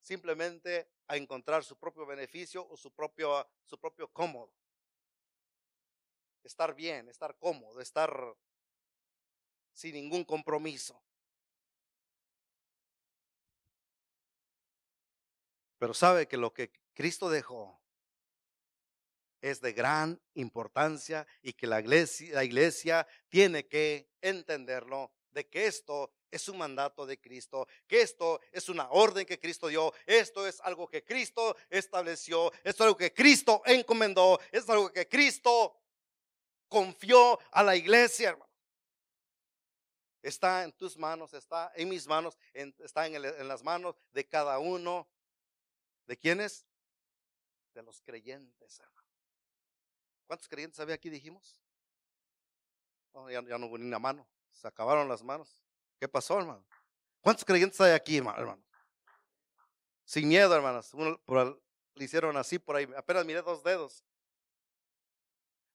simplemente 0.00 0.88
a 1.08 1.16
encontrar 1.16 1.64
su 1.64 1.76
propio 1.76 2.06
beneficio 2.06 2.66
o 2.68 2.76
su 2.76 2.92
propio, 2.92 3.48
su 3.64 3.78
propio 3.78 4.08
cómodo. 4.12 4.52
Estar 6.44 6.74
bien, 6.74 7.08
estar 7.08 7.36
cómodo, 7.38 7.80
estar 7.80 8.36
sin 9.72 9.94
ningún 9.94 10.24
compromiso. 10.24 11.02
Pero 15.78 15.92
sabe 15.92 16.28
que 16.28 16.36
lo 16.36 16.52
que 16.52 16.70
Cristo 16.94 17.28
dejó 17.28 17.80
es 19.50 19.60
de 19.60 19.72
gran 19.72 20.20
importancia 20.34 21.26
y 21.40 21.52
que 21.52 21.68
la 21.68 21.78
iglesia, 21.80 22.34
la 22.34 22.44
iglesia 22.44 23.06
tiene 23.28 23.66
que 23.66 24.10
entenderlo 24.20 25.12
de 25.30 25.46
que 25.46 25.66
esto 25.66 26.10
es 26.32 26.48
un 26.48 26.58
mandato 26.58 27.06
de 27.06 27.20
Cristo, 27.20 27.68
que 27.86 28.00
esto 28.00 28.40
es 28.50 28.68
una 28.68 28.90
orden 28.90 29.24
que 29.24 29.38
Cristo 29.38 29.68
dio, 29.68 29.92
esto 30.04 30.46
es 30.48 30.60
algo 30.62 30.88
que 30.88 31.04
Cristo 31.04 31.56
estableció, 31.70 32.52
esto 32.64 32.70
es 32.70 32.80
algo 32.80 32.96
que 32.96 33.12
Cristo 33.12 33.62
encomendó, 33.66 34.40
es 34.50 34.68
algo 34.68 34.92
que 34.92 35.06
Cristo 35.06 35.80
confió 36.68 37.38
a 37.52 37.62
la 37.62 37.76
iglesia, 37.76 38.30
hermano. 38.30 38.50
Está 40.22 40.64
en 40.64 40.72
tus 40.72 40.96
manos, 40.96 41.32
está 41.34 41.70
en 41.76 41.88
mis 41.88 42.08
manos, 42.08 42.36
está 42.52 43.06
en, 43.06 43.14
en 43.14 43.46
las 43.46 43.62
manos 43.62 43.94
de 44.10 44.26
cada 44.26 44.58
uno. 44.58 45.08
¿De 46.04 46.16
quiénes? 46.16 46.66
De 47.74 47.82
los 47.84 48.00
creyentes, 48.00 48.80
hermano. 48.80 49.05
¿Cuántos 50.26 50.48
creyentes 50.48 50.80
había 50.80 50.94
aquí, 50.94 51.08
dijimos? 51.08 51.60
ya, 53.30 53.40
no 53.40 53.66
hubo 53.66 53.78
ni 53.78 53.86
una 53.86 53.98
mano. 53.98 54.28
Se 54.52 54.68
acabaron 54.68 55.08
las 55.08 55.22
manos. 55.22 55.58
¿Qué 55.98 56.08
pasó, 56.08 56.38
hermano? 56.38 56.64
¿Cuántos 57.20 57.44
creyentes 57.44 57.80
hay 57.80 57.92
aquí, 57.92 58.18
hermano? 58.18 58.62
Sin 60.04 60.28
miedo, 60.28 60.54
hermanos. 60.54 60.92
Uno 60.94 61.18
le 61.94 62.04
hicieron 62.04 62.36
así 62.36 62.58
por 62.58 62.76
ahí. 62.76 62.88
Apenas 62.96 63.24
miré 63.24 63.42
dos 63.42 63.62
dedos. 63.62 64.04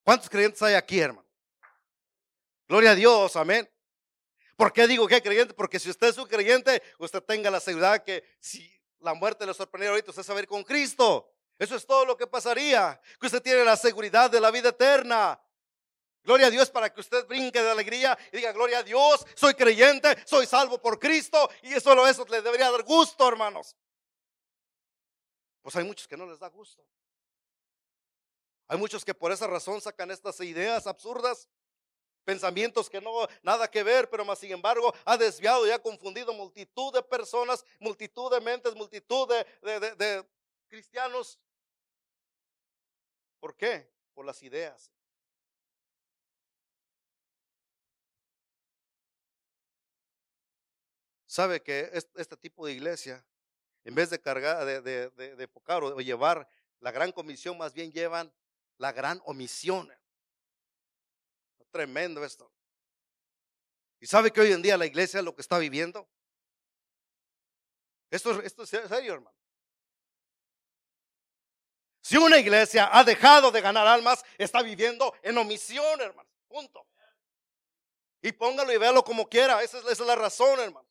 ¿Cuántos 0.03 0.29
creyentes 0.29 0.61
hay 0.61 0.75
aquí, 0.75 0.99
hermano? 0.99 1.27
Gloria 2.67 2.91
a 2.91 2.95
Dios, 2.95 3.35
amén. 3.35 3.69
¿Por 4.55 4.71
qué 4.71 4.87
digo 4.87 5.07
que 5.07 5.21
creyente? 5.21 5.53
Porque 5.53 5.79
si 5.79 5.89
usted 5.89 6.07
es 6.07 6.17
un 6.17 6.27
creyente, 6.27 6.81
usted 6.99 7.21
tenga 7.23 7.49
la 7.49 7.59
seguridad 7.59 8.03
que 8.03 8.23
si 8.39 8.71
la 8.99 9.13
muerte 9.13 9.45
le 9.45 9.53
sorprendiera 9.53 9.91
ahorita, 9.91 10.11
usted 10.11 10.23
sabe 10.23 10.41
ir 10.41 10.47
con 10.47 10.63
Cristo. 10.63 11.33
Eso 11.61 11.75
es 11.75 11.85
todo 11.85 12.05
lo 12.05 12.17
que 12.17 12.25
pasaría. 12.25 12.99
Que 13.19 13.27
usted 13.27 13.39
tiene 13.39 13.63
la 13.63 13.77
seguridad 13.77 14.31
de 14.31 14.41
la 14.41 14.49
vida 14.49 14.69
eterna. 14.69 15.39
Gloria 16.23 16.47
a 16.47 16.49
Dios 16.49 16.71
para 16.71 16.91
que 16.91 17.01
usted 17.01 17.27
brinque 17.27 17.61
de 17.61 17.69
alegría 17.69 18.17
y 18.31 18.37
diga, 18.37 18.51
gloria 18.51 18.79
a 18.79 18.83
Dios, 18.83 19.23
soy 19.35 19.53
creyente, 19.53 20.17
soy 20.25 20.47
salvo 20.47 20.81
por 20.81 20.97
Cristo. 20.97 21.51
Y 21.61 21.79
solo 21.79 22.07
eso 22.07 22.25
le 22.29 22.41
debería 22.41 22.71
dar 22.71 22.81
gusto, 22.81 23.27
hermanos. 23.27 23.75
Pues 25.61 25.75
hay 25.75 25.83
muchos 25.83 26.07
que 26.07 26.17
no 26.17 26.25
les 26.25 26.39
da 26.39 26.49
gusto. 26.49 26.83
Hay 28.67 28.79
muchos 28.79 29.05
que 29.05 29.13
por 29.13 29.31
esa 29.31 29.45
razón 29.45 29.81
sacan 29.81 30.09
estas 30.09 30.39
ideas 30.39 30.87
absurdas, 30.87 31.47
pensamientos 32.25 32.89
que 32.89 32.99
no 32.99 33.27
nada 33.43 33.69
que 33.69 33.83
ver, 33.83 34.09
pero 34.09 34.25
más 34.25 34.39
sin 34.39 34.51
embargo 34.51 34.95
ha 35.05 35.15
desviado 35.15 35.67
y 35.67 35.69
ha 35.69 35.77
confundido 35.77 36.33
multitud 36.33 36.91
de 36.91 37.03
personas, 37.03 37.63
multitud 37.79 38.31
de 38.31 38.41
mentes, 38.41 38.73
multitud 38.73 39.29
de, 39.29 39.45
de 39.95 40.25
cristianos. 40.67 41.37
¿Por 43.41 43.57
qué? 43.57 43.91
Por 44.13 44.25
las 44.25 44.41
ideas. 44.43 44.89
Sabe 51.25 51.61
que 51.61 51.89
este 51.93 52.37
tipo 52.37 52.65
de 52.65 52.73
iglesia 52.73 53.25
en 53.83 53.95
vez 53.95 54.09
de 54.09 54.21
cargar, 54.21 54.63
de, 54.65 54.81
de, 54.81 55.09
de, 55.09 55.49
o 55.53 56.01
llevar 56.01 56.47
la 56.79 56.91
gran 56.91 57.11
comisión, 57.11 57.57
más 57.57 57.73
bien 57.73 57.91
llevan 57.91 58.31
la 58.77 58.91
gran 58.91 59.21
omisión. 59.25 59.91
Tremendo 61.71 62.23
esto. 62.23 62.51
¿Y 63.99 64.07
sabe 64.07 64.31
que 64.31 64.41
hoy 64.41 64.51
en 64.51 64.61
día 64.61 64.77
la 64.77 64.85
iglesia 64.85 65.21
lo 65.21 65.33
que 65.33 65.41
está 65.41 65.57
viviendo? 65.57 66.07
Esto 68.09 68.41
es 68.41 68.69
serio, 68.69 69.13
hermano. 69.13 69.40
Si 72.01 72.17
una 72.17 72.37
iglesia 72.37 72.89
ha 72.91 73.03
dejado 73.03 73.51
de 73.51 73.61
ganar 73.61 73.87
almas, 73.87 74.23
está 74.37 74.61
viviendo 74.61 75.13
en 75.21 75.37
omisión, 75.37 76.01
hermano. 76.01 76.29
Punto. 76.47 76.87
Y 78.21 78.31
póngalo 78.31 78.73
y 78.73 78.77
véalo 78.77 79.03
como 79.03 79.27
quiera. 79.27 79.61
Esa 79.61 79.79
es, 79.79 79.85
esa 79.85 80.03
es 80.03 80.07
la 80.07 80.15
razón, 80.15 80.59
hermano. 80.59 80.87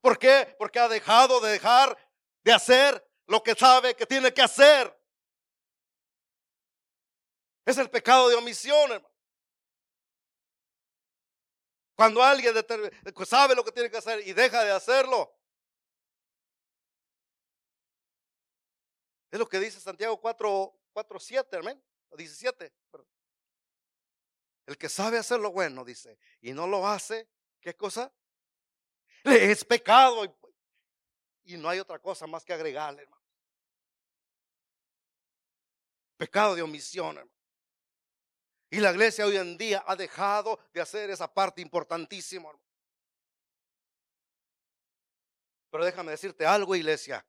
¿Por 0.00 0.18
qué? 0.18 0.54
Porque 0.58 0.78
ha 0.78 0.88
dejado 0.88 1.40
de 1.40 1.52
dejar 1.52 1.96
de 2.44 2.52
hacer 2.52 3.04
lo 3.26 3.42
que 3.42 3.54
sabe 3.54 3.96
que 3.96 4.06
tiene 4.06 4.32
que 4.32 4.42
hacer. 4.42 4.96
Es 7.64 7.78
el 7.78 7.90
pecado 7.90 8.28
de 8.28 8.36
omisión, 8.36 8.92
hermano. 8.92 9.14
Cuando 11.96 12.22
alguien 12.22 12.54
sabe 13.26 13.54
lo 13.54 13.64
que 13.64 13.72
tiene 13.72 13.90
que 13.90 13.96
hacer 13.96 14.26
y 14.26 14.34
deja 14.34 14.62
de 14.62 14.70
hacerlo. 14.70 15.35
Es 19.30 19.38
lo 19.38 19.48
que 19.48 19.58
dice 19.58 19.80
Santiago 19.80 20.20
4, 20.20 20.74
4 20.92 21.20
7, 21.20 21.56
amén. 21.56 21.82
17. 22.16 22.72
El 24.66 24.78
que 24.78 24.88
sabe 24.88 25.18
hacer 25.18 25.38
lo 25.38 25.52
bueno, 25.52 25.84
dice, 25.84 26.18
y 26.40 26.52
no 26.52 26.66
lo 26.66 26.86
hace, 26.86 27.28
¿qué 27.60 27.76
cosa? 27.76 28.12
es 29.24 29.64
pecado. 29.64 30.36
Y 31.44 31.56
no 31.56 31.68
hay 31.68 31.78
otra 31.78 32.00
cosa 32.00 32.26
más 32.26 32.44
que 32.44 32.52
agregarle, 32.52 33.02
hermano. 33.02 33.22
Pecado 36.16 36.54
de 36.54 36.62
omisión, 36.62 37.18
hermano. 37.18 37.30
Y 38.68 38.80
la 38.80 38.90
iglesia 38.90 39.26
hoy 39.26 39.36
en 39.36 39.56
día 39.56 39.84
ha 39.86 39.94
dejado 39.94 40.58
de 40.72 40.80
hacer 40.80 41.10
esa 41.10 41.32
parte 41.32 41.60
importantísima. 41.60 42.48
Hermano. 42.48 42.66
Pero 45.70 45.84
déjame 45.84 46.10
decirte 46.10 46.44
algo, 46.44 46.74
iglesia. 46.74 47.24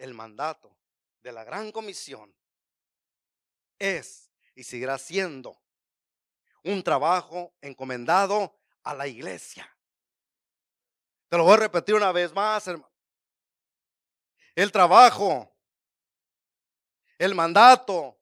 El 0.00 0.14
mandato 0.14 0.74
de 1.20 1.30
la 1.30 1.44
gran 1.44 1.70
comisión 1.70 2.34
es 3.78 4.30
y 4.54 4.64
seguirá 4.64 4.96
siendo 4.96 5.60
un 6.64 6.82
trabajo 6.82 7.52
encomendado 7.60 8.58
a 8.82 8.94
la 8.94 9.06
iglesia. 9.06 9.70
Te 11.28 11.36
lo 11.36 11.44
voy 11.44 11.52
a 11.52 11.58
repetir 11.58 11.94
una 11.94 12.12
vez 12.12 12.32
más, 12.32 12.66
hermano. 12.66 12.90
El 14.54 14.72
trabajo, 14.72 15.54
el 17.18 17.34
mandato 17.34 18.18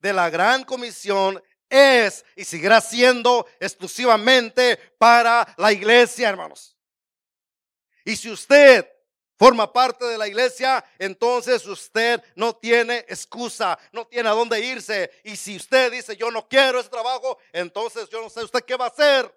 de 0.00 0.12
la 0.12 0.28
gran 0.28 0.62
comisión 0.62 1.42
es 1.70 2.22
y 2.36 2.44
seguirá 2.44 2.82
siendo 2.82 3.46
exclusivamente 3.60 4.76
para 4.98 5.54
la 5.56 5.72
iglesia, 5.72 6.28
hermanos. 6.28 6.76
Y 8.04 8.14
si 8.14 8.30
usted 8.30 8.93
forma 9.36 9.72
parte 9.72 10.04
de 10.04 10.18
la 10.18 10.28
iglesia, 10.28 10.84
entonces 10.98 11.66
usted 11.66 12.22
no 12.34 12.54
tiene 12.54 12.98
excusa, 13.08 13.78
no 13.92 14.06
tiene 14.06 14.28
a 14.28 14.32
dónde 14.32 14.60
irse. 14.60 15.10
Y 15.24 15.36
si 15.36 15.56
usted 15.56 15.92
dice, 15.92 16.16
yo 16.16 16.30
no 16.30 16.48
quiero 16.48 16.80
ese 16.80 16.88
trabajo, 16.88 17.38
entonces 17.52 18.08
yo 18.08 18.20
no 18.22 18.30
sé 18.30 18.44
usted 18.44 18.64
qué 18.64 18.76
va 18.76 18.86
a 18.86 18.88
hacer. 18.88 19.32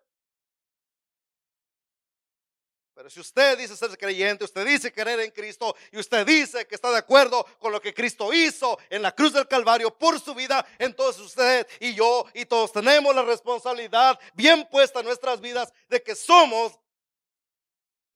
Pero 2.97 3.12
si 3.12 3.19
usted 3.19 3.60
dice 3.60 3.77
ser 3.77 3.95
creyente, 3.95 4.43
usted 4.43 4.65
dice 4.65 4.91
creer 4.91 5.19
en 5.19 5.29
Cristo 5.29 5.75
y 5.91 5.99
usted 5.99 6.25
dice 6.25 6.65
que 6.65 6.73
está 6.73 6.89
de 6.89 6.97
acuerdo 6.97 7.45
con 7.60 7.71
lo 7.71 7.79
que 7.79 7.93
Cristo 7.93 8.33
hizo 8.33 8.79
en 8.89 9.03
la 9.03 9.13
cruz 9.13 9.33
del 9.33 9.47
Calvario 9.47 9.95
por 9.95 10.19
su 10.19 10.33
vida, 10.33 10.65
entonces 10.79 11.21
usted 11.21 11.67
y 11.79 11.93
yo 11.93 12.25
y 12.33 12.45
todos 12.45 12.71
tenemos 12.71 13.13
la 13.13 13.21
responsabilidad 13.21 14.19
bien 14.33 14.67
puesta 14.71 15.01
en 15.01 15.05
nuestras 15.05 15.39
vidas 15.41 15.71
de 15.89 16.01
que 16.01 16.15
somos 16.15 16.79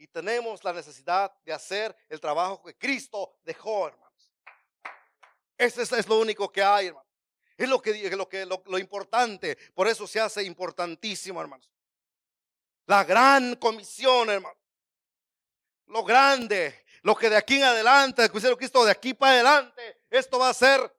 y 0.02 0.08
tenemos 0.08 0.64
la 0.64 0.74
necesidad 0.74 1.32
de 1.46 1.54
hacer 1.54 1.96
el 2.10 2.20
trabajo 2.20 2.64
que 2.64 2.76
Cristo 2.76 3.36
dejó, 3.44 3.88
hermanos. 3.88 4.32
Ese 5.56 5.84
es, 5.84 6.08
lo 6.08 6.20
único 6.20 6.52
que 6.52 6.64
hay, 6.64 6.88
hermanos. 6.88 7.08
Es 7.56 7.70
lo 7.70 7.80
que 7.80 8.10
lo, 8.10 8.28
que, 8.28 8.48
lo, 8.48 8.80
importante. 8.80 9.56
Por 9.76 9.88
eso 9.88 10.08
se 10.08 10.20
hace 10.20 10.42
importantísimo, 10.42 11.40
hermanos. 11.40 11.70
La 12.88 13.04
gran 13.04 13.56
comisión, 13.58 14.32
hermanos. 14.32 14.58
Lo 15.86 16.04
grande, 16.04 16.84
lo 17.04 17.16
que 17.16 17.30
de 17.30 17.38
aquí 17.38 17.58
en 17.58 17.66
adelante, 17.66 18.24
el 18.24 18.58
Cristo 18.58 18.84
de 18.84 18.92
aquí 18.92 19.14
para 19.14 19.34
adelante, 19.34 20.02
esto 20.10 20.40
va 20.40 20.50
a 20.50 20.54
ser 20.56 20.98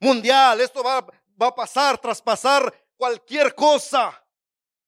mundial, 0.00 0.60
esto 0.60 0.82
va 0.82 1.06
a 1.38 1.54
pasar, 1.54 1.98
traspasar 1.98 2.74
cualquier 2.96 3.54
cosa. 3.54 4.19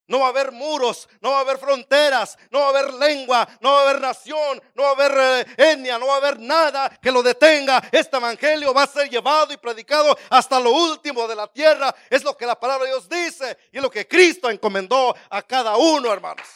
No 0.08 0.18
va 0.18 0.26
a 0.26 0.28
haber 0.30 0.52
muros, 0.52 1.08
no 1.20 1.30
va 1.30 1.38
a 1.38 1.40
haber 1.40 1.58
fronteras, 1.58 2.36
no 2.50 2.60
va 2.60 2.66
a 2.66 2.68
haber 2.70 2.94
lengua, 2.94 3.48
no 3.60 3.72
va 3.72 3.78
a 3.78 3.82
haber 3.88 4.00
nación, 4.00 4.62
no 4.74 4.82
va 4.82 4.88
a 4.88 4.92
haber 4.92 5.46
eh, 5.46 5.72
etnia, 5.72 5.98
no 5.98 6.08
va 6.08 6.14
a 6.14 6.16
haber 6.16 6.40
nada 6.40 6.90
que 7.00 7.10
lo 7.10 7.22
detenga. 7.22 7.82
Este 7.90 8.16
evangelio 8.16 8.74
va 8.74 8.82
a 8.82 8.86
ser 8.86 9.08
llevado 9.08 9.52
y 9.52 9.56
predicado 9.56 10.18
hasta 10.28 10.58
lo 10.58 10.70
último 10.70 11.26
de 11.28 11.36
la 11.36 11.46
tierra. 11.46 11.94
Es 12.10 12.24
lo 12.24 12.36
que 12.36 12.46
la 12.46 12.58
palabra 12.58 12.84
de 12.84 12.90
Dios 12.90 13.08
dice 13.08 13.56
y 13.70 13.76
es 13.76 13.82
lo 13.82 13.90
que 13.90 14.06
Cristo 14.08 14.50
encomendó 14.50 15.14
a 15.30 15.42
cada 15.42 15.76
uno, 15.76 16.12
hermanos. 16.12 16.46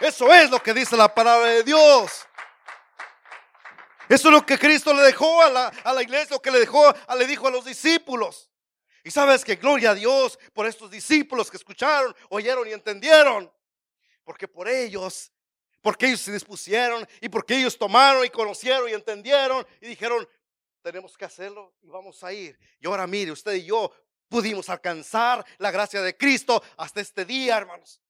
Eso 0.00 0.32
es 0.32 0.50
lo 0.50 0.62
que 0.62 0.74
dice 0.74 0.96
la 0.96 1.14
palabra 1.14 1.46
de 1.46 1.62
Dios. 1.62 2.26
Eso 4.10 4.28
es 4.28 4.34
lo 4.34 4.44
que 4.44 4.58
Cristo 4.58 4.92
le 4.92 5.02
dejó 5.02 5.40
a 5.40 5.48
la, 5.48 5.72
a 5.84 5.92
la 5.92 6.02
iglesia, 6.02 6.34
lo 6.34 6.42
que 6.42 6.50
le 6.50 6.58
dejó, 6.58 6.92
le 7.16 7.26
dijo 7.26 7.46
a 7.46 7.50
los 7.52 7.64
discípulos. 7.64 8.49
Y 9.02 9.10
sabes 9.10 9.44
que 9.44 9.56
gloria 9.56 9.90
a 9.90 9.94
Dios 9.94 10.38
por 10.52 10.66
estos 10.66 10.90
discípulos 10.90 11.50
que 11.50 11.56
escucharon, 11.56 12.14
oyeron 12.28 12.68
y 12.68 12.72
entendieron. 12.72 13.50
Porque 14.24 14.46
por 14.46 14.68
ellos, 14.68 15.32
porque 15.80 16.06
ellos 16.06 16.20
se 16.20 16.32
dispusieron 16.32 17.06
y 17.20 17.28
porque 17.28 17.56
ellos 17.56 17.78
tomaron 17.78 18.24
y 18.24 18.30
conocieron 18.30 18.88
y 18.88 18.92
entendieron 18.92 19.66
y 19.80 19.88
dijeron, 19.88 20.28
tenemos 20.82 21.16
que 21.16 21.24
hacerlo 21.24 21.74
y 21.80 21.88
vamos 21.88 22.22
a 22.22 22.32
ir. 22.32 22.58
Y 22.78 22.86
ahora 22.86 23.06
mire, 23.06 23.32
usted 23.32 23.54
y 23.54 23.64
yo 23.64 23.90
pudimos 24.28 24.68
alcanzar 24.68 25.44
la 25.58 25.70
gracia 25.70 26.02
de 26.02 26.16
Cristo 26.16 26.62
hasta 26.76 27.00
este 27.00 27.24
día, 27.24 27.56
hermanos. 27.56 28.00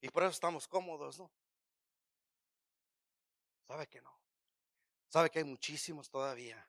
Y 0.00 0.08
por 0.08 0.22
eso 0.22 0.32
estamos 0.32 0.66
cómodos, 0.66 1.18
¿no? 1.18 1.30
¿Sabe 3.66 3.86
que 3.86 4.00
no? 4.02 4.14
¿Sabe 5.08 5.30
que 5.30 5.38
hay 5.38 5.44
muchísimos 5.44 6.10
todavía 6.10 6.66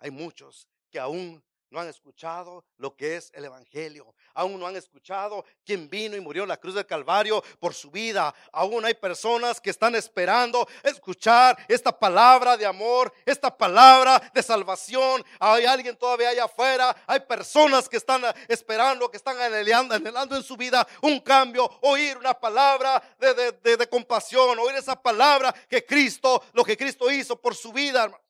hay 0.00 0.10
muchos 0.10 0.66
que 0.90 0.98
aún 0.98 1.42
no 1.70 1.78
han 1.78 1.88
escuchado 1.88 2.64
lo 2.78 2.96
que 2.96 3.16
es 3.16 3.30
el 3.32 3.44
Evangelio. 3.44 4.12
Aún 4.34 4.58
no 4.58 4.66
han 4.66 4.74
escuchado 4.74 5.44
quién 5.64 5.88
vino 5.88 6.16
y 6.16 6.20
murió 6.20 6.42
en 6.42 6.48
la 6.48 6.56
cruz 6.56 6.74
del 6.74 6.86
Calvario 6.86 7.42
por 7.60 7.74
su 7.74 7.90
vida. 7.90 8.34
Aún 8.52 8.84
hay 8.84 8.94
personas 8.94 9.60
que 9.60 9.70
están 9.70 9.94
esperando 9.94 10.66
escuchar 10.82 11.56
esta 11.68 11.96
palabra 11.96 12.56
de 12.56 12.66
amor, 12.66 13.12
esta 13.24 13.56
palabra 13.56 14.20
de 14.34 14.42
salvación. 14.42 15.24
Hay 15.38 15.64
alguien 15.64 15.96
todavía 15.96 16.30
allá 16.30 16.44
afuera. 16.44 16.96
Hay 17.06 17.20
personas 17.20 17.88
que 17.88 17.98
están 17.98 18.22
esperando, 18.48 19.08
que 19.08 19.16
están 19.16 19.40
anhelando, 19.40 19.94
anhelando 19.94 20.36
en 20.36 20.42
su 20.42 20.56
vida 20.56 20.86
un 21.02 21.20
cambio. 21.20 21.70
Oír 21.82 22.18
una 22.18 22.34
palabra 22.34 23.00
de, 23.18 23.76
de 23.76 23.88
compasión. 23.88 24.58
Oír 24.58 24.74
esa 24.74 25.00
palabra 25.00 25.54
que 25.68 25.86
Cristo, 25.86 26.42
lo 26.52 26.64
que 26.64 26.76
Cristo 26.76 27.10
hizo 27.10 27.40
por 27.40 27.54
su 27.54 27.72
vida, 27.72 28.04
hermano. 28.04 28.29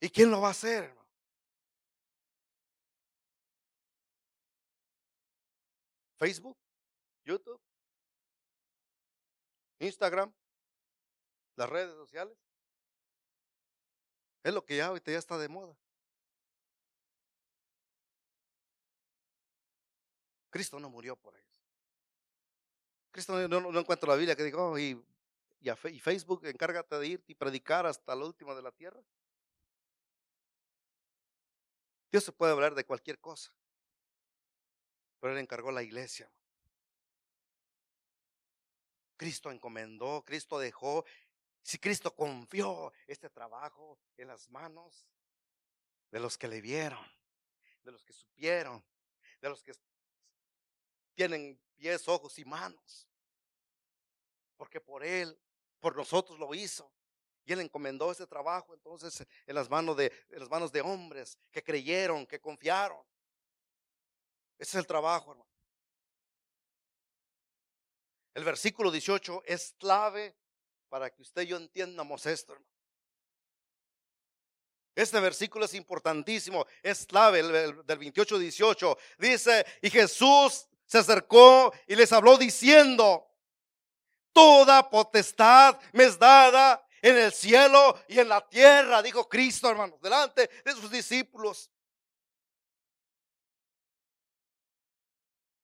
¿Y 0.00 0.08
quién 0.08 0.30
lo 0.30 0.40
va 0.40 0.48
a 0.48 0.52
hacer? 0.52 0.94
Facebook, 6.18 6.58
YouTube, 7.24 7.60
Instagram, 9.78 10.32
las 11.56 11.68
redes 11.68 11.94
sociales. 11.94 12.36
Es 14.42 14.54
lo 14.54 14.64
que 14.64 14.76
ya 14.76 14.86
ahorita 14.86 15.12
ya 15.12 15.18
está 15.18 15.38
de 15.38 15.48
moda. 15.48 15.76
Cristo 20.50 20.80
no 20.80 20.90
murió 20.90 21.16
por 21.16 21.36
eso. 21.36 21.48
Cristo 23.12 23.48
no, 23.48 23.60
no, 23.60 23.80
encuentro 23.80 24.08
la 24.08 24.16
Biblia 24.16 24.36
que 24.36 24.44
digo, 24.44 24.72
oh, 24.72 24.78
y, 24.78 25.02
y 25.60 26.00
Facebook, 26.00 26.44
encárgate 26.44 26.98
de 26.98 27.06
ir 27.06 27.24
y 27.26 27.34
predicar 27.34 27.86
hasta 27.86 28.14
lo 28.14 28.26
último 28.26 28.54
de 28.54 28.62
la 28.62 28.72
tierra. 28.72 29.02
Dios 32.10 32.24
se 32.24 32.32
puede 32.32 32.52
hablar 32.52 32.74
de 32.74 32.84
cualquier 32.84 33.18
cosa, 33.20 33.54
pero 35.20 35.32
Él 35.32 35.38
encargó 35.38 35.70
la 35.70 35.82
iglesia. 35.82 36.30
Cristo 39.16 39.50
encomendó, 39.50 40.24
Cristo 40.24 40.58
dejó, 40.58 41.04
si 41.62 41.78
Cristo 41.78 42.16
confió 42.16 42.92
este 43.06 43.28
trabajo 43.28 43.98
en 44.16 44.28
las 44.28 44.48
manos 44.48 45.06
de 46.10 46.20
los 46.20 46.38
que 46.38 46.48
le 46.48 46.60
vieron, 46.60 47.04
de 47.82 47.92
los 47.92 48.04
que 48.04 48.12
supieron, 48.12 48.84
de 49.40 49.48
los 49.48 49.62
que 49.62 49.72
tienen 51.14 51.60
pies, 51.76 52.08
ojos 52.08 52.38
y 52.38 52.44
manos. 52.44 53.06
Porque 54.56 54.80
por 54.80 55.04
Él, 55.04 55.38
por 55.80 55.96
nosotros 55.96 56.38
lo 56.38 56.54
hizo. 56.54 56.90
Y 57.44 57.52
él 57.52 57.60
encomendó 57.60 58.12
ese 58.12 58.26
trabajo 58.26 58.74
entonces 58.74 59.26
en 59.46 59.54
las 59.54 59.68
manos 59.68 59.96
de, 59.96 60.12
en 60.30 60.40
las 60.40 60.50
manos 60.50 60.70
de 60.70 60.80
hombres 60.80 61.38
que 61.50 61.62
creyeron, 61.62 62.26
que 62.26 62.40
confiaron. 62.40 63.00
Ese 64.58 64.70
es 64.70 64.74
el 64.76 64.86
trabajo, 64.86 65.32
hermano. 65.32 65.50
El 68.34 68.44
versículo 68.44 68.90
18 68.90 69.42
es 69.46 69.74
clave 69.78 70.36
para 70.88 71.10
que 71.10 71.22
usted 71.22 71.42
y 71.42 71.46
yo 71.48 71.56
entiendamos 71.56 72.26
esto, 72.26 72.52
hermano. 72.52 72.70
Este 74.94 75.18
versículo 75.20 75.64
es 75.64 75.74
importantísimo, 75.74 76.66
es 76.82 77.06
clave, 77.06 77.40
el, 77.40 77.86
del 77.86 77.98
28 77.98 78.38
18. 78.38 78.98
Dice, 79.18 79.64
y 79.80 79.88
Jesús 79.88 80.68
se 80.84 80.98
acercó 80.98 81.72
y 81.86 81.94
les 81.94 82.12
habló 82.12 82.36
diciendo, 82.36 83.26
toda 84.32 84.90
potestad 84.90 85.80
me 85.92 86.04
es 86.04 86.18
dada 86.18 86.84
en 87.02 87.18
el 87.18 87.32
cielo 87.32 87.98
y 88.08 88.18
en 88.18 88.28
la 88.28 88.46
tierra, 88.48 89.02
dijo 89.02 89.28
Cristo, 89.28 89.68
hermanos, 89.68 90.00
delante 90.00 90.50
de 90.64 90.72
sus 90.72 90.90
discípulos. 90.90 91.70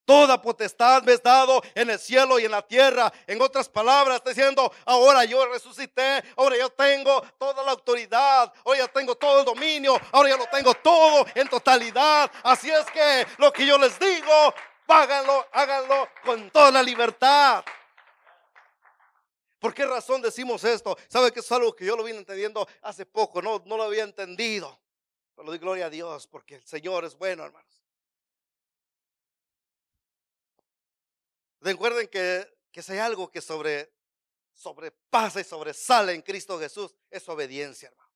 Toda 0.07 0.41
potestad 0.41 1.03
me 1.03 1.15
es 1.15 1.23
dado 1.23 1.61
en 1.75 1.91
el 1.91 1.99
cielo 1.99 2.39
y 2.39 2.45
en 2.45 2.53
la 2.53 2.63
tierra. 2.63 3.13
En 3.27 3.43
otras 3.43 3.69
palabras, 3.69 4.19
está 4.19 4.31
diciendo, 4.31 4.73
ahora 4.85 5.25
yo 5.25 5.45
resucité, 5.47 6.23
ahora 6.37 6.57
yo 6.57 6.71
tengo 6.71 7.23
toda 7.37 7.65
la 7.65 7.73
autoridad, 7.73 8.53
ahora 8.65 8.79
yo 8.79 8.89
tengo 8.89 9.17
todo 9.17 9.41
el 9.41 9.45
dominio, 9.45 10.01
ahora 10.13 10.31
yo 10.31 10.37
lo 10.37 10.47
tengo 10.47 10.75
todo 10.75 11.27
en 11.35 11.49
totalidad. 11.49 12.31
Así 12.45 12.71
es 12.71 12.87
que 12.93 13.27
lo 13.39 13.53
que 13.53 13.67
yo 13.67 13.77
les 13.79 13.99
digo, 13.99 14.55
háganlo, 14.87 15.45
háganlo 15.51 16.09
con 16.25 16.51
toda 16.51 16.71
la 16.71 16.85
libertad. 16.85 17.65
¿Por 19.67 19.75
qué 19.75 19.85
razón 19.85 20.23
decimos 20.23 20.63
esto? 20.63 20.97
¿Sabe 21.09 21.33
que 21.33 21.41
es 21.41 21.51
algo 21.51 21.75
que 21.75 21.85
yo 21.85 21.97
lo 21.97 22.05
vine 22.05 22.19
entendiendo 22.19 22.69
hace 22.83 23.05
poco? 23.05 23.43
No, 23.43 23.61
no 23.67 23.77
lo 23.77 23.83
había 23.83 24.05
entendido. 24.05 24.81
Pero 25.35 25.49
doy 25.49 25.59
gloria 25.59 25.87
a 25.87 25.91
Dios 25.91 26.29
porque 26.29 26.55
el 26.55 26.65
Señor 26.65 27.05
es 27.05 27.17
bueno, 27.17 27.45
hermanos. 27.45 27.83
Recuerden 31.61 32.07
que, 32.07 32.47
que 32.71 32.81
si 32.81 32.93
hay 32.93 32.99
algo 32.99 33.29
que 33.29 33.41
sobre, 33.41 33.93
sobrepasa 34.55 35.41
y 35.41 35.45
sobresale 35.45 36.13
en 36.13 36.23
Cristo 36.23 36.61
Jesús, 36.61 36.95
es 37.11 37.29
obediencia, 37.29 37.89
hermano. 37.89 38.13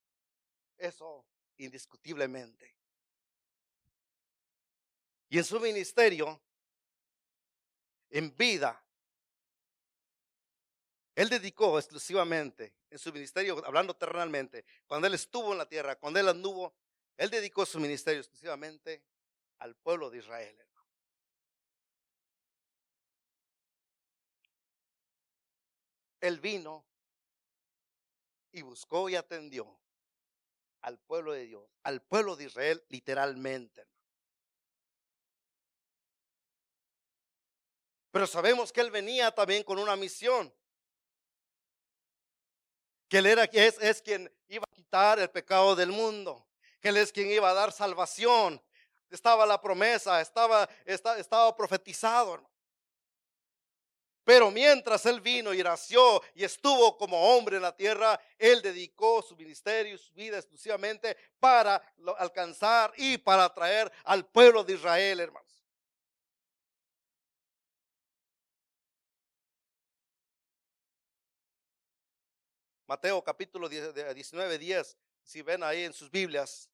Eso 0.78 1.26
indiscutiblemente. 1.56 2.76
Y 5.28 5.38
en 5.38 5.44
su 5.44 5.58
ministerio, 5.58 6.40
en 8.08 8.36
vida, 8.36 8.80
él 11.20 11.28
dedicó 11.28 11.78
exclusivamente 11.78 12.72
en 12.88 12.98
su 12.98 13.12
ministerio, 13.12 13.62
hablando 13.66 13.94
terrenalmente, 13.94 14.64
cuando 14.86 15.06
él 15.06 15.12
estuvo 15.12 15.52
en 15.52 15.58
la 15.58 15.68
tierra, 15.68 15.96
cuando 15.96 16.18
él 16.18 16.26
anduvo, 16.26 16.74
él 17.18 17.28
dedicó 17.28 17.66
su 17.66 17.78
ministerio 17.78 18.20
exclusivamente 18.20 19.04
al 19.58 19.76
pueblo 19.76 20.08
de 20.08 20.16
Israel. 20.16 20.56
Él 26.22 26.40
vino 26.40 26.86
y 28.52 28.62
buscó 28.62 29.10
y 29.10 29.16
atendió 29.16 29.78
al 30.80 30.98
pueblo 31.00 31.32
de 31.32 31.44
Dios, 31.44 31.68
al 31.82 32.00
pueblo 32.00 32.34
de 32.34 32.44
Israel 32.44 32.82
literalmente. 32.88 33.86
Pero 38.10 38.26
sabemos 38.26 38.72
que 38.72 38.80
él 38.80 38.90
venía 38.90 39.30
también 39.34 39.64
con 39.64 39.78
una 39.78 39.96
misión 39.96 40.50
que 43.10 43.18
Él 43.18 43.26
era, 43.26 43.44
es, 43.44 43.76
es 43.80 44.00
quien 44.00 44.32
iba 44.48 44.64
a 44.70 44.74
quitar 44.74 45.18
el 45.18 45.28
pecado 45.28 45.74
del 45.74 45.90
mundo, 45.90 46.46
que 46.80 46.90
Él 46.90 46.96
es 46.96 47.10
quien 47.10 47.28
iba 47.28 47.50
a 47.50 47.54
dar 47.54 47.72
salvación. 47.72 48.62
Estaba 49.10 49.44
la 49.44 49.60
promesa, 49.60 50.20
estaba, 50.20 50.68
estaba, 50.86 51.56
profetizado. 51.56 52.48
Pero 54.22 54.52
mientras 54.52 55.04
Él 55.06 55.20
vino 55.20 55.52
y 55.52 55.60
nació 55.60 56.22
y 56.36 56.44
estuvo 56.44 56.96
como 56.96 57.34
hombre 57.34 57.56
en 57.56 57.62
la 57.62 57.76
tierra, 57.76 58.18
Él 58.38 58.62
dedicó 58.62 59.22
su 59.22 59.34
ministerio 59.34 59.96
y 59.96 59.98
su 59.98 60.14
vida 60.14 60.36
exclusivamente 60.36 61.16
para 61.40 61.82
alcanzar 62.16 62.92
y 62.96 63.18
para 63.18 63.46
atraer 63.46 63.90
al 64.04 64.24
pueblo 64.24 64.62
de 64.62 64.74
Israel, 64.74 65.18
hermano. 65.18 65.50
Mateo 72.90 73.22
capítulo 73.22 73.68
19, 73.68 74.58
10, 74.58 74.96
si 75.22 75.42
ven 75.42 75.62
ahí 75.62 75.84
en 75.84 75.92
sus 75.92 76.10
Biblias. 76.10 76.68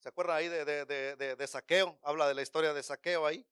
¿Se 0.00 0.10
acuerdan 0.10 0.36
ahí 0.36 0.48
de, 0.48 1.46
Saqueo? 1.46 1.98
Habla 2.02 2.28
de 2.28 2.34
la 2.34 2.42
historia 2.42 2.74
de 2.74 2.82
Saqueo 2.82 3.24
ahí. 3.24 3.46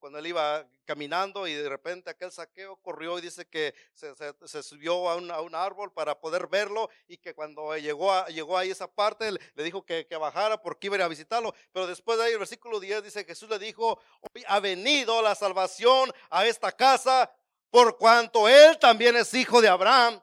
Cuando 0.00 0.18
él 0.18 0.26
iba 0.26 0.66
caminando 0.84 1.46
y 1.46 1.54
de 1.54 1.68
repente 1.68 2.10
aquel 2.10 2.32
saqueo 2.32 2.74
corrió 2.78 3.16
y 3.16 3.22
dice 3.22 3.46
que 3.46 3.76
se, 3.94 4.62
subió 4.64 5.08
a 5.08 5.14
un, 5.14 5.54
árbol 5.54 5.92
para 5.92 6.18
poder 6.18 6.48
verlo 6.48 6.90
y 7.06 7.18
que 7.18 7.32
cuando 7.32 7.76
llegó, 7.76 8.10
a, 8.12 8.26
llegó 8.26 8.58
ahí 8.58 8.72
esa 8.72 8.92
parte 8.92 9.30
le 9.30 9.62
dijo 9.62 9.86
que, 9.86 10.08
que, 10.08 10.16
bajara 10.16 10.60
porque 10.60 10.88
iba 10.88 10.96
a 10.96 11.06
visitarlo. 11.06 11.54
Pero 11.70 11.86
después 11.86 12.18
de 12.18 12.24
ahí 12.24 12.32
el 12.32 12.40
versículo 12.40 12.80
10 12.80 13.04
dice 13.04 13.24
Jesús 13.24 13.48
le 13.48 13.60
dijo, 13.60 14.00
hoy 14.18 14.42
ha 14.48 14.58
venido 14.58 15.22
la 15.22 15.36
salvación 15.36 16.12
a 16.28 16.44
esta 16.44 16.72
casa 16.72 17.32
por 17.72 17.96
cuanto 17.96 18.46
él 18.50 18.78
también 18.78 19.16
es 19.16 19.32
hijo 19.32 19.62
de 19.62 19.68
Abraham. 19.68 20.22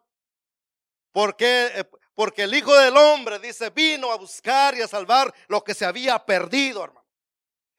Porque, 1.12 1.72
eh, 1.74 1.84
porque 2.14 2.44
el 2.44 2.54
Hijo 2.54 2.72
del 2.76 2.96
Hombre, 2.96 3.40
dice, 3.40 3.72
vino 3.72 4.12
a 4.12 4.18
buscar 4.18 4.76
y 4.76 4.82
a 4.84 4.88
salvar 4.88 5.34
lo 5.48 5.64
que 5.64 5.74
se 5.74 5.84
había 5.84 6.24
perdido, 6.24 6.84
hermano. 6.84 7.08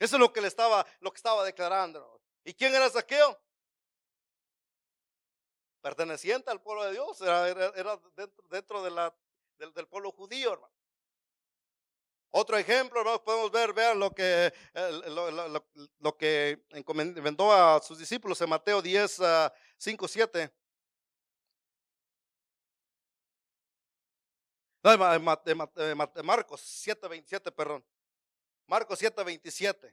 Eso 0.01 0.17
es 0.17 0.21
lo 0.21 0.33
que 0.33 0.41
le 0.41 0.49
estaba, 0.49 0.85
lo 0.99 1.13
que 1.13 1.19
estaba 1.19 1.45
declarando. 1.45 2.21
¿Y 2.43 2.53
quién 2.53 2.75
era 2.75 2.91
Saqueo? 2.91 3.41
Perteneciente 5.81 6.51
al 6.51 6.61
pueblo 6.61 6.87
de 6.87 6.93
Dios, 6.93 7.21
era, 7.21 7.45
dentro, 8.51 8.83
de 8.83 8.91
la, 8.91 9.15
del, 9.57 9.87
pueblo 9.87 10.11
judío, 10.11 10.55
hermano. 10.55 10.75
Otro 12.31 12.57
ejemplo, 12.57 13.03
¿no? 13.03 13.23
podemos 13.23 13.51
ver, 13.51 13.73
vean 13.73 13.99
lo 13.99 14.13
que, 14.13 14.53
lo, 15.09 15.65
lo, 15.99 16.17
que 16.17 16.63
encomendó 16.71 17.53
a 17.53 17.83
sus 17.83 17.99
discípulos 17.99 18.41
en 18.41 18.49
Mateo 18.49 18.81
10, 18.81 19.21
5, 19.77 20.09
7. 20.09 20.53
No, 24.83 24.97
Marcos 26.25 26.63
7:27, 26.87 27.53
perdón. 27.53 27.85
Marcos 28.67 28.99
7:27. 28.99 29.93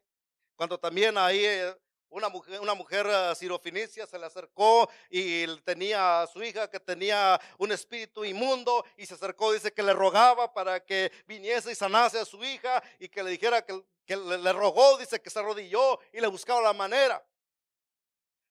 Cuando 0.56 0.80
también 0.80 1.18
ahí 1.18 1.44
eh, 1.44 1.76
una 2.10 2.30
mujer, 2.30 2.60
una 2.60 2.74
mujer 2.74 3.06
eh, 3.10 3.36
sirofenicia 3.36 4.06
se 4.08 4.18
le 4.18 4.26
acercó 4.26 4.90
y 5.10 5.46
tenía 5.62 6.22
a 6.22 6.28
su 6.28 6.42
hija 6.44 6.70
que 6.70 6.80
tenía 6.80 7.40
un 7.58 7.72
espíritu 7.72 8.24
inmundo 8.24 8.86
y 8.96 9.06
se 9.06 9.16
acercó, 9.16 9.52
dice 9.52 9.74
que 9.74 9.84
le 9.84 9.94
rogaba 9.94 10.54
para 10.54 10.84
que 10.84 11.12
viniese 11.28 11.72
y 11.72 11.76
sanase 11.76 12.20
a 12.20 12.26
su 12.26 12.44
hija 12.44 12.82
y 13.00 13.10
que 13.10 13.24
le 13.24 13.32
dijera 13.32 13.66
que, 13.66 13.82
que 14.06 14.16
le, 14.16 14.54
rogó, 14.54 14.98
dice 14.98 15.22
que 15.22 15.30
se 15.30 15.40
arrodilló 15.40 16.00
y 16.14 16.22
le 16.22 16.28
buscaba 16.28 16.62
la 16.62 16.74
manera. 16.74 17.24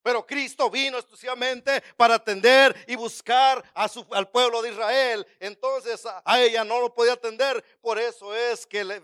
Pero 0.03 0.25
Cristo 0.25 0.71
vino 0.71 0.99
exclusivamente 0.99 1.83
para 1.97 2.15
atender 2.15 2.77
y 2.87 2.95
buscar 2.95 3.65
a 3.75 3.89
su, 3.89 4.07
al 4.13 4.29
pueblo 4.29 4.63
de 4.63 4.71
Israel. 4.71 5.27
Entonces 5.41 6.07
a, 6.07 6.41
ella 6.41 6.63
no 6.63 6.81
lo 6.81 6.95
podía 6.95 7.15
atender. 7.15 7.65
Por 7.81 7.99
eso 7.99 8.33
es 8.33 8.65
que, 8.67 8.85
le, 8.85 9.03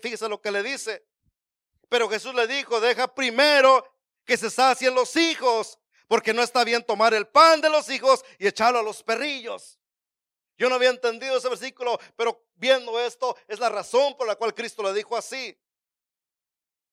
fíjese 0.00 0.28
lo 0.28 0.40
que 0.40 0.52
le 0.52 0.62
dice. 0.62 1.04
Pero 1.88 2.08
Jesús 2.08 2.34
le 2.34 2.46
dijo, 2.46 2.80
deja 2.80 3.12
primero 3.14 3.84
que 4.24 4.36
se 4.36 4.50
sacien 4.50 4.94
los 4.94 5.14
hijos, 5.16 5.78
porque 6.08 6.32
no 6.32 6.42
está 6.42 6.64
bien 6.64 6.84
tomar 6.84 7.14
el 7.14 7.26
pan 7.28 7.60
de 7.60 7.70
los 7.70 7.88
hijos 7.88 8.24
y 8.38 8.46
echarlo 8.46 8.80
a 8.80 8.82
los 8.82 9.02
perrillos. 9.02 9.78
Yo 10.58 10.68
no 10.68 10.76
había 10.76 10.90
entendido 10.90 11.36
ese 11.36 11.48
versículo, 11.48 11.98
pero 12.16 12.46
viendo 12.54 12.98
esto 13.00 13.36
es 13.46 13.58
la 13.58 13.68
razón 13.68 14.16
por 14.16 14.26
la 14.26 14.36
cual 14.36 14.54
Cristo 14.54 14.82
le 14.82 14.92
dijo 14.94 15.16
así. 15.16 15.56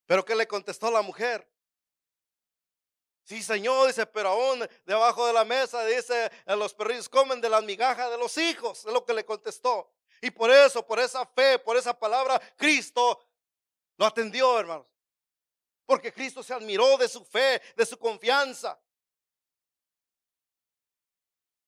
Pero 0.05 0.25
¿qué 0.25 0.35
le 0.35 0.47
contestó 0.47 0.91
la 0.91 1.01
mujer? 1.01 1.47
Sí, 3.23 3.41
Señor, 3.41 3.87
dice, 3.87 4.05
pero 4.05 4.29
aún 4.29 4.67
debajo 4.85 5.25
de 5.25 5.31
la 5.31 5.45
mesa, 5.45 5.85
dice, 5.85 6.25
"eh, 6.45 6.55
los 6.57 6.73
perrillos 6.73 7.07
comen 7.07 7.39
de 7.39 7.49
las 7.49 7.63
migajas 7.63 8.11
de 8.11 8.17
los 8.17 8.37
hijos, 8.37 8.79
es 8.79 8.91
lo 8.91 9.05
que 9.05 9.13
le 9.13 9.23
contestó. 9.23 9.89
Y 10.21 10.29
por 10.29 10.51
eso, 10.51 10.85
por 10.85 10.99
esa 10.99 11.25
fe, 11.25 11.57
por 11.59 11.77
esa 11.77 11.97
palabra, 11.97 12.41
Cristo 12.57 13.23
lo 13.97 14.05
atendió, 14.05 14.59
hermanos. 14.59 14.87
Porque 15.85 16.13
Cristo 16.13 16.41
se 16.41 16.53
admiró 16.53 16.97
de 16.97 17.07
su 17.07 17.23
fe, 17.25 17.61
de 17.75 17.85
su 17.85 17.97
confianza. 17.97 18.79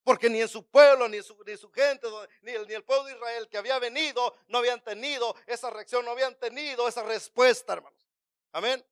Porque 0.04 0.30
ni 0.30 0.40
en 0.40 0.48
su 0.48 0.66
pueblo, 0.68 1.10
ni 1.10 1.18
en 1.18 1.24
su, 1.24 1.36
ni 1.46 1.58
su 1.58 1.72
gente, 1.72 2.08
ni 2.42 2.52
el, 2.52 2.70
el 2.72 2.84
pueblo 2.84 3.06
de 3.06 3.14
Israel 3.14 3.50
que 3.50 3.58
había 3.58 3.80
venido, 3.80 4.36
no 4.48 4.60
habían 4.60 4.84
tenido 4.84 5.36
esa 5.48 5.70
reacción, 5.70 6.06
no 6.06 6.12
habían 6.12 6.36
tenido 6.36 6.88
esa 6.88 7.04
respuesta, 7.04 7.74
hermanos. 7.74 8.00
Amén. 8.52 8.86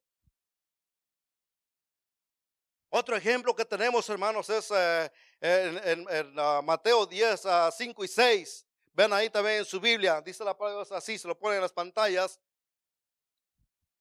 Otro 2.89 3.15
ejemplo 3.15 3.55
que 3.55 3.65
tenemos, 3.65 4.07
hermanos, 4.09 4.49
es 4.51 4.69
eh, 4.69 5.09
en, 5.41 6.05
ah, 6.37 6.61
Mateo 6.63 7.07
10, 7.07 7.45
ah, 7.47 7.71
5 7.71 8.03
y 8.03 8.07
6. 8.07 8.65
Ven 8.93 9.11
ahí 9.13 9.29
también 9.29 9.57
en 9.57 9.65
su 9.65 9.79
Biblia, 9.79 10.21
dice 10.21 10.43
la 10.43 10.55
palabra 10.55 10.85
así, 10.95 11.17
se 11.17 11.27
lo 11.27 11.37
ponen 11.37 11.55
en 11.55 11.63
las 11.63 11.73
pantallas. 11.73 12.39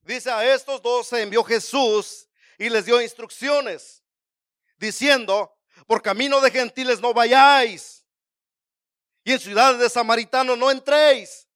Dice, 0.03 0.31
a 0.31 0.53
estos 0.53 0.83
dos 0.83 1.07
se 1.07 1.23
envió 1.23 1.45
Jesús 1.45 2.29
y 2.59 2.69
les 2.69 2.85
dio 2.85 3.01
instrucciones, 3.01 4.03
diciendo, 4.77 5.57
por 5.87 6.03
camino 6.03 6.41
de 6.41 6.51
gentiles 6.51 7.01
no 7.01 7.15
vayáis, 7.15 8.05
y 9.25 9.33
en 9.33 9.39
ciudades 9.39 9.79
de 9.79 9.89
samaritanos 9.89 10.59
no 10.59 10.71
entréis, 10.71 11.49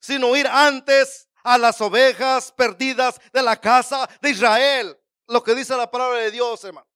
sino 0.00 0.34
ir 0.34 0.46
antes 0.46 1.28
a 1.44 1.58
las 1.58 1.80
ovejas 1.80 2.50
perdidas 2.52 3.20
de 3.32 3.42
la 3.42 3.60
casa 3.60 4.08
de 4.20 4.30
Israel. 4.30 4.98
Lo 5.26 5.42
que 5.42 5.54
dice 5.54 5.76
la 5.76 5.90
palabra 5.90 6.18
de 6.18 6.30
Dios, 6.30 6.64
hermano. 6.64 6.88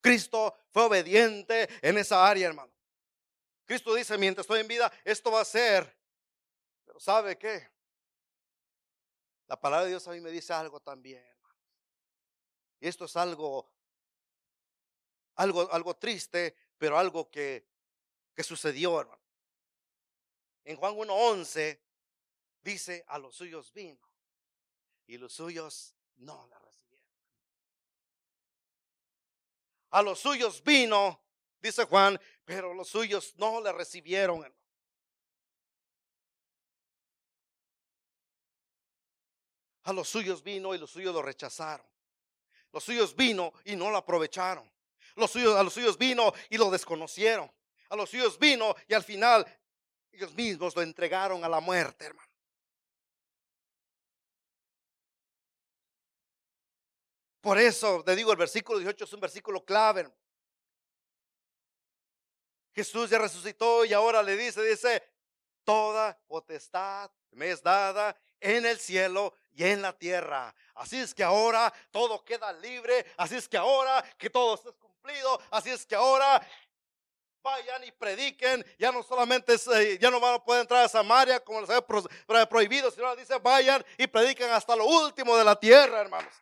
Cristo 0.00 0.56
fue 0.70 0.84
obediente 0.84 1.68
en 1.82 1.98
esa 1.98 2.26
área, 2.28 2.46
hermano. 2.46 2.72
Cristo 3.64 3.94
dice, 3.94 4.16
mientras 4.16 4.44
estoy 4.44 4.60
en 4.60 4.68
vida, 4.68 4.92
esto 5.04 5.30
va 5.30 5.40
a 5.40 5.44
ser. 5.44 5.96
Pero 6.84 7.00
¿sabe 7.00 7.36
qué? 7.36 7.68
La 9.48 9.58
palabra 9.58 9.84
de 9.84 9.90
Dios 9.90 10.06
a 10.06 10.12
mí 10.12 10.20
me 10.20 10.30
dice 10.30 10.52
algo 10.52 10.78
también, 10.78 11.24
hermano. 11.24 11.56
Y 12.80 12.88
esto 12.88 13.06
es 13.06 13.16
algo, 13.16 13.72
algo, 15.36 15.72
algo 15.72 15.96
triste, 15.96 16.54
pero 16.76 16.98
algo 16.98 17.30
que, 17.30 17.66
que 18.34 18.44
sucedió, 18.44 19.00
hermano. 19.00 19.22
En 20.64 20.76
Juan 20.76 20.94
1.11 20.94 21.80
dice, 22.60 23.04
a 23.08 23.18
los 23.18 23.34
suyos 23.34 23.72
vino 23.72 24.06
y 25.06 25.16
los 25.16 25.32
suyos 25.32 25.94
no 26.16 26.46
la 26.48 26.58
recibieron. 26.58 27.06
A 29.90 30.02
los 30.02 30.20
suyos 30.20 30.62
vino, 30.62 31.22
dice 31.58 31.84
Juan, 31.84 32.20
pero 32.44 32.74
los 32.74 32.88
suyos 32.88 33.34
no 33.36 33.62
le 33.62 33.72
recibieron. 33.72 34.44
hermano. 34.44 34.57
A 39.88 39.92
los 39.94 40.06
suyos 40.06 40.42
vino 40.42 40.74
y 40.74 40.78
los 40.78 40.90
suyos 40.90 41.14
lo 41.14 41.22
rechazaron. 41.22 41.86
Los 42.74 42.84
suyos 42.84 43.16
vino 43.16 43.54
y 43.64 43.74
no 43.74 43.90
lo 43.90 43.96
aprovecharon. 43.96 44.70
Los 45.16 45.30
suyos, 45.30 45.56
a 45.56 45.62
los 45.62 45.72
suyos 45.72 45.96
vino 45.96 46.30
y 46.50 46.58
lo 46.58 46.70
desconocieron. 46.70 47.50
A 47.88 47.96
los 47.96 48.10
suyos 48.10 48.38
vino 48.38 48.76
y 48.86 48.92
al 48.92 49.02
final 49.02 49.46
ellos 50.12 50.34
mismos 50.34 50.76
lo 50.76 50.82
entregaron 50.82 51.42
a 51.42 51.48
la 51.48 51.60
muerte, 51.60 52.04
hermano. 52.04 52.28
Por 57.40 57.56
eso 57.56 58.04
te 58.04 58.14
digo, 58.14 58.30
el 58.30 58.36
versículo 58.36 58.80
18 58.80 59.06
es 59.06 59.12
un 59.14 59.20
versículo 59.20 59.64
clave. 59.64 60.06
Jesús 62.74 63.08
ya 63.08 63.18
resucitó 63.18 63.86
y 63.86 63.94
ahora 63.94 64.22
le 64.22 64.36
dice, 64.36 64.62
dice, 64.62 65.02
toda 65.64 66.20
potestad 66.26 67.10
me 67.30 67.50
es 67.50 67.62
dada 67.62 68.14
en 68.38 68.66
el 68.66 68.78
cielo 68.78 69.34
y 69.52 69.64
en 69.64 69.82
la 69.82 69.92
tierra. 69.92 70.54
Así 70.74 70.98
es 70.98 71.14
que 71.14 71.24
ahora 71.24 71.72
todo 71.90 72.24
queda 72.24 72.52
libre, 72.52 73.04
así 73.16 73.36
es 73.36 73.48
que 73.48 73.56
ahora 73.56 74.02
que 74.16 74.30
todo 74.30 74.54
está 74.54 74.70
cumplido, 74.72 75.40
así 75.50 75.70
es 75.70 75.84
que 75.86 75.94
ahora 75.94 76.40
vayan 77.42 77.82
y 77.84 77.92
prediquen, 77.92 78.64
ya 78.78 78.92
no 78.92 79.02
solamente 79.02 79.54
es, 79.54 79.66
eh, 79.68 79.98
ya 79.98 80.10
no 80.10 80.20
van 80.20 80.34
a 80.34 80.44
poder 80.44 80.62
entrar 80.62 80.84
a 80.84 80.88
Samaria 80.88 81.40
como 81.40 81.60
les 81.60 81.70
había 81.70 81.80
pro- 81.86 82.02
pro- 82.26 82.48
prohibido, 82.48 82.90
sino 82.90 83.14
dice 83.16 83.38
vayan 83.38 83.84
y 83.96 84.06
prediquen 84.06 84.50
hasta 84.50 84.76
lo 84.76 84.84
último 84.84 85.36
de 85.36 85.44
la 85.44 85.58
tierra, 85.58 86.00
hermanos. 86.00 86.34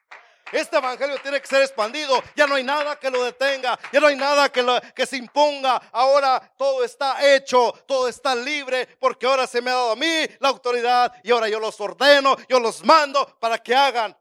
Este 0.52 0.76
evangelio 0.76 1.18
tiene 1.20 1.40
que 1.40 1.46
ser 1.46 1.62
expandido. 1.62 2.22
Ya 2.34 2.46
no 2.46 2.54
hay 2.54 2.62
nada 2.64 2.98
que 2.98 3.10
lo 3.10 3.22
detenga. 3.24 3.78
Ya 3.92 4.00
no 4.00 4.06
hay 4.06 4.16
nada 4.16 4.50
que, 4.50 4.62
lo- 4.62 4.80
que 4.94 5.06
se 5.06 5.16
imponga. 5.16 5.76
Ahora 5.92 6.52
todo 6.56 6.84
está 6.84 7.34
hecho. 7.34 7.72
Todo 7.86 8.08
está 8.08 8.34
libre. 8.34 8.86
Porque 8.98 9.26
ahora 9.26 9.46
se 9.46 9.60
me 9.60 9.70
ha 9.70 9.74
dado 9.74 9.92
a 9.92 9.96
mí 9.96 10.26
la 10.40 10.48
autoridad. 10.48 11.12
Y 11.24 11.30
ahora 11.30 11.48
yo 11.48 11.58
los 11.58 11.80
ordeno. 11.80 12.36
Yo 12.48 12.60
los 12.60 12.84
mando 12.84 13.38
para 13.38 13.58
que 13.58 13.74
hagan 13.74 14.16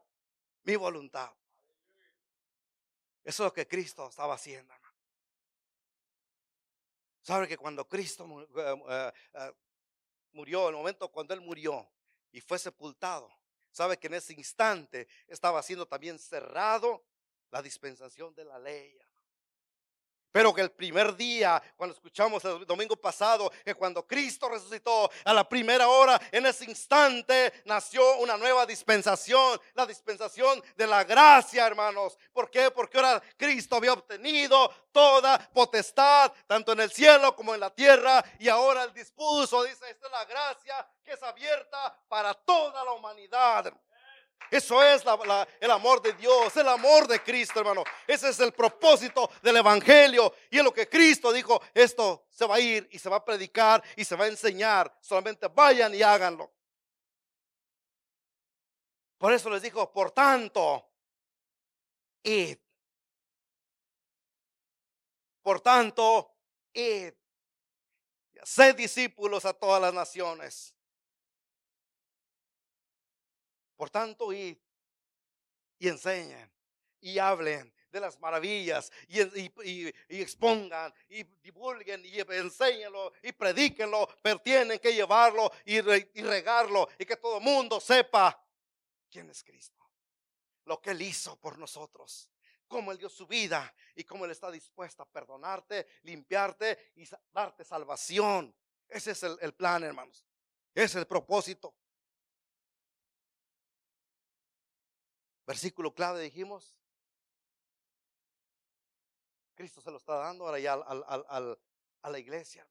mi 0.64 0.76
voluntad. 0.76 1.30
Eso 3.24 3.42
es 3.42 3.46
lo 3.46 3.52
que 3.52 3.66
Cristo 3.66 4.08
estaba 4.08 4.34
haciendo. 4.34 4.72
Sabe 7.22 7.48
que 7.48 7.56
cuando 7.56 7.88
Cristo 7.88 8.24
eh, 8.56 8.82
eh, 8.88 9.12
eh, 9.34 9.52
murió, 10.30 10.68
el 10.68 10.76
momento 10.76 11.10
cuando 11.10 11.34
Él 11.34 11.40
murió 11.40 11.90
y 12.30 12.40
fue 12.40 12.56
sepultado, 12.56 13.28
sabe 13.76 13.98
que 13.98 14.06
en 14.06 14.14
ese 14.14 14.32
instante 14.32 15.06
estaba 15.28 15.62
siendo 15.62 15.86
también 15.86 16.18
cerrado 16.18 17.04
la 17.50 17.60
dispensación 17.60 18.34
de 18.34 18.46
la 18.46 18.58
ley. 18.58 18.98
Pero 20.36 20.52
que 20.52 20.60
el 20.60 20.70
primer 20.70 21.16
día, 21.16 21.62
cuando 21.78 21.94
escuchamos 21.94 22.44
el 22.44 22.66
domingo 22.66 22.94
pasado, 22.94 23.50
que 23.64 23.74
cuando 23.74 24.06
Cristo 24.06 24.50
resucitó 24.50 25.10
a 25.24 25.32
la 25.32 25.48
primera 25.48 25.88
hora, 25.88 26.20
en 26.30 26.44
ese 26.44 26.66
instante 26.66 27.62
nació 27.64 28.18
una 28.18 28.36
nueva 28.36 28.66
dispensación, 28.66 29.58
la 29.72 29.86
dispensación 29.86 30.62
de 30.76 30.86
la 30.86 31.04
gracia, 31.04 31.66
hermanos. 31.66 32.18
¿Por 32.34 32.50
qué? 32.50 32.70
Porque 32.70 32.98
ahora 32.98 33.22
Cristo 33.38 33.76
había 33.76 33.94
obtenido 33.94 34.68
toda 34.92 35.38
potestad, 35.54 36.30
tanto 36.46 36.72
en 36.72 36.80
el 36.80 36.92
cielo 36.92 37.34
como 37.34 37.54
en 37.54 37.60
la 37.60 37.70
tierra, 37.70 38.22
y 38.38 38.50
ahora 38.50 38.84
el 38.84 38.92
dispuso, 38.92 39.64
dice, 39.64 39.88
esta 39.88 40.06
es 40.06 40.12
la 40.12 40.26
gracia 40.26 40.86
que 41.02 41.14
es 41.14 41.22
abierta 41.22 41.98
para 42.08 42.34
toda 42.34 42.84
la 42.84 42.92
humanidad. 42.92 43.72
Eso 44.50 44.82
es 44.82 45.02
el 45.60 45.70
amor 45.70 46.00
de 46.00 46.12
Dios, 46.12 46.56
el 46.56 46.68
amor 46.68 47.08
de 47.08 47.22
Cristo, 47.22 47.60
hermano. 47.60 47.82
Ese 48.06 48.28
es 48.28 48.38
el 48.40 48.52
propósito 48.52 49.28
del 49.42 49.56
Evangelio. 49.56 50.32
Y 50.50 50.58
es 50.58 50.64
lo 50.64 50.72
que 50.72 50.88
Cristo 50.88 51.32
dijo, 51.32 51.60
esto 51.74 52.26
se 52.30 52.46
va 52.46 52.56
a 52.56 52.60
ir 52.60 52.88
y 52.92 52.98
se 52.98 53.08
va 53.08 53.16
a 53.16 53.24
predicar 53.24 53.82
y 53.96 54.04
se 54.04 54.14
va 54.14 54.24
a 54.24 54.28
enseñar. 54.28 54.96
Solamente 55.00 55.48
vayan 55.48 55.94
y 55.94 56.02
háganlo. 56.02 56.52
Por 59.18 59.32
eso 59.32 59.50
les 59.50 59.62
dijo, 59.62 59.90
por 59.92 60.12
tanto, 60.12 60.88
id. 62.22 62.58
Por 65.42 65.60
tanto, 65.60 66.36
id. 66.72 67.12
Sed 68.44 68.76
discípulos 68.76 69.44
a 69.44 69.52
todas 69.52 69.82
las 69.82 69.92
naciones. 69.92 70.75
Por 73.76 73.90
tanto, 73.90 74.32
id 74.32 74.56
y 75.78 75.88
enseñen 75.88 76.50
y 77.00 77.18
hablen 77.18 77.72
de 77.90 78.00
las 78.00 78.18
maravillas 78.18 78.90
y, 79.08 79.20
expongan 80.08 80.92
y 81.08 81.22
divulguen 81.42 82.04
y 82.04 82.20
enséñenlo 82.20 83.12
y 83.22 83.32
predíquenlo, 83.32 84.08
pero 84.22 84.38
tienen 84.40 84.78
que 84.78 84.92
llevarlo 84.92 85.50
y, 85.64 85.76
y 85.76 86.22
regarlo 86.22 86.88
y 86.98 87.04
que 87.04 87.16
todo 87.16 87.38
el 87.38 87.44
mundo 87.44 87.80
sepa 87.80 88.42
quién 89.10 89.30
es 89.30 89.42
Cristo, 89.44 89.88
lo 90.64 90.80
que 90.80 90.90
Él 90.90 91.02
hizo 91.02 91.38
por 91.38 91.58
nosotros 91.58 92.30
cómo 92.68 92.92
Él 92.92 92.98
dio 92.98 93.08
su 93.08 93.26
vida 93.26 93.72
y 93.94 94.04
cómo 94.04 94.24
Él 94.24 94.30
está 94.30 94.50
dispuesto 94.50 95.02
a 95.02 95.08
perdonarte, 95.08 95.86
limpiarte 96.02 96.92
y 96.96 97.08
darte 97.32 97.64
salvación. 97.64 98.54
Ese 98.88 99.12
es 99.12 99.22
el, 99.22 99.38
el 99.40 99.54
plan, 99.54 99.84
hermanos. 99.84 100.24
Ese 100.74 100.84
es 100.84 100.96
el 100.96 101.06
propósito. 101.06 101.74
Versículo 105.46 105.94
clave 105.94 106.20
dijimos. 106.20 106.76
Cristo 109.54 109.80
se 109.80 109.90
lo 109.90 109.96
está 109.96 110.16
dando 110.16 110.44
ahora 110.44 110.58
ya 110.58 110.74
a 110.74 112.10
la 112.10 112.18
iglesia. 112.18 112.68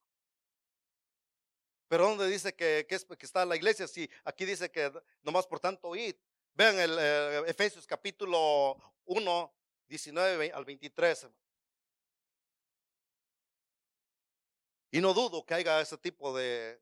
Pero 1.88 2.08
¿dónde 2.10 2.28
dice 2.28 2.54
que, 2.54 2.86
que, 2.88 2.96
es, 2.96 3.06
que 3.06 3.26
está 3.26 3.46
la 3.46 3.56
iglesia? 3.56 3.88
Si 3.88 4.10
aquí 4.24 4.46
dice 4.46 4.70
que 4.72 4.92
nomás 5.24 5.48
por 5.48 5.60
tanto 5.60 5.96
id. 5.96 6.16
Vean 6.54 6.80
el 6.80 6.98
eh, 6.98 7.44
Efesios 7.48 7.86
capítulo 7.86 8.78
1, 9.06 9.54
19 9.88 10.52
al 10.52 10.64
23. 10.64 11.28
Y 14.92 15.02
no 15.02 15.14
dudo 15.14 15.46
que 15.46 15.54
haya 15.54 15.82
ese 15.82 15.98
tipo 15.98 16.36
de 16.36 16.82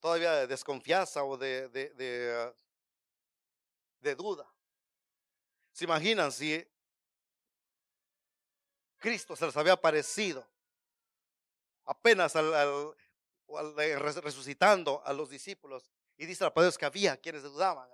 todavía 0.00 0.32
de 0.32 0.46
desconfianza 0.46 1.24
o 1.24 1.38
de, 1.38 1.68
de, 1.68 2.52
de 4.00 4.14
duda. 4.14 4.51
¿Se 5.72 5.84
imaginan 5.84 6.30
si 6.30 6.66
Cristo 8.98 9.34
se 9.34 9.46
les 9.46 9.56
había 9.56 9.72
aparecido 9.72 10.46
apenas 11.84 12.36
al, 12.36 12.94
resucitando 13.96 15.02
a 15.04 15.12
los 15.12 15.30
discípulos? 15.30 15.90
Y 16.16 16.26
dice 16.26 16.44
la 16.44 16.52
palabra 16.52 16.76
que 16.78 16.86
había 16.86 17.16
quienes 17.16 17.42
dudaban. 17.42 17.88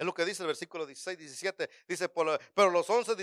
Es 0.00 0.06
lo 0.06 0.14
que 0.14 0.24
dice 0.24 0.42
el 0.42 0.46
versículo 0.46 0.86
16, 0.86 1.18
17. 1.18 1.68
Dice, 1.86 2.08
pero 2.08 2.70
los 2.70 2.88
once, 2.88 3.14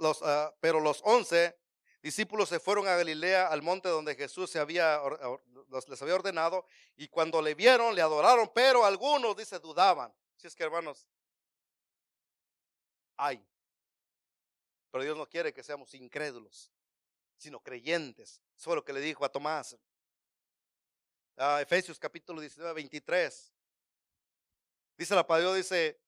los, 0.00 0.22
ah, 0.22 0.54
pero 0.60 0.80
los 0.80 1.02
once 1.04 1.58
discípulos 2.00 2.48
se 2.48 2.58
fueron 2.58 2.88
a 2.88 2.96
Galilea, 2.96 3.48
al 3.48 3.60
monte 3.60 3.90
donde 3.90 4.14
Jesús 4.14 4.48
se 4.48 4.58
había, 4.58 4.98
les 5.86 6.00
había 6.00 6.14
ordenado, 6.14 6.64
y 6.96 7.08
cuando 7.08 7.42
le 7.42 7.54
vieron, 7.54 7.94
le 7.94 8.00
adoraron, 8.00 8.50
pero 8.54 8.82
algunos, 8.86 9.36
dice, 9.36 9.58
dudaban. 9.58 10.10
Si 10.38 10.46
es 10.46 10.54
que 10.54 10.62
hermanos, 10.62 11.04
hay. 13.16 13.44
Pero 14.92 15.02
Dios 15.02 15.16
no 15.16 15.28
quiere 15.28 15.52
que 15.52 15.64
seamos 15.64 15.92
incrédulos, 15.94 16.70
sino 17.36 17.60
creyentes. 17.60 18.40
Eso 18.56 18.70
es 18.70 18.76
lo 18.76 18.84
que 18.84 18.92
le 18.92 19.00
dijo 19.00 19.24
a 19.24 19.28
Tomás. 19.28 19.76
Ah, 21.36 21.60
Efesios 21.60 21.98
capítulo 21.98 22.40
19, 22.40 22.72
23. 22.72 23.52
Dice 24.96 25.14
la 25.14 25.26
palabra, 25.26 25.54
dice, 25.54 26.00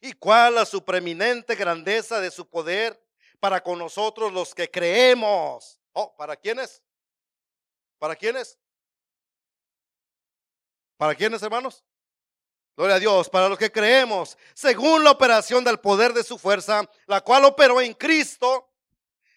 ¿y 0.00 0.12
cuál 0.14 0.56
la 0.56 0.66
supreminente 0.66 1.54
grandeza 1.54 2.20
de 2.20 2.32
su 2.32 2.48
poder 2.48 3.00
para 3.38 3.62
con 3.62 3.78
nosotros 3.78 4.32
los 4.32 4.52
que 4.52 4.68
creemos? 4.68 5.80
Oh, 5.92 6.16
¿para 6.16 6.36
quiénes? 6.36 6.82
¿Para 7.98 8.16
quiénes? 8.16 8.58
¿Para 10.96 11.14
quiénes, 11.14 11.40
hermanos? 11.42 11.84
Gloria 12.76 12.96
a 12.96 13.00
Dios, 13.00 13.28
para 13.28 13.48
los 13.48 13.58
que 13.58 13.70
creemos, 13.70 14.38
según 14.54 15.04
la 15.04 15.10
operación 15.10 15.64
del 15.64 15.80
poder 15.80 16.12
de 16.14 16.24
su 16.24 16.38
fuerza, 16.38 16.88
la 17.06 17.20
cual 17.20 17.44
operó 17.44 17.80
en 17.80 17.92
Cristo, 17.94 18.70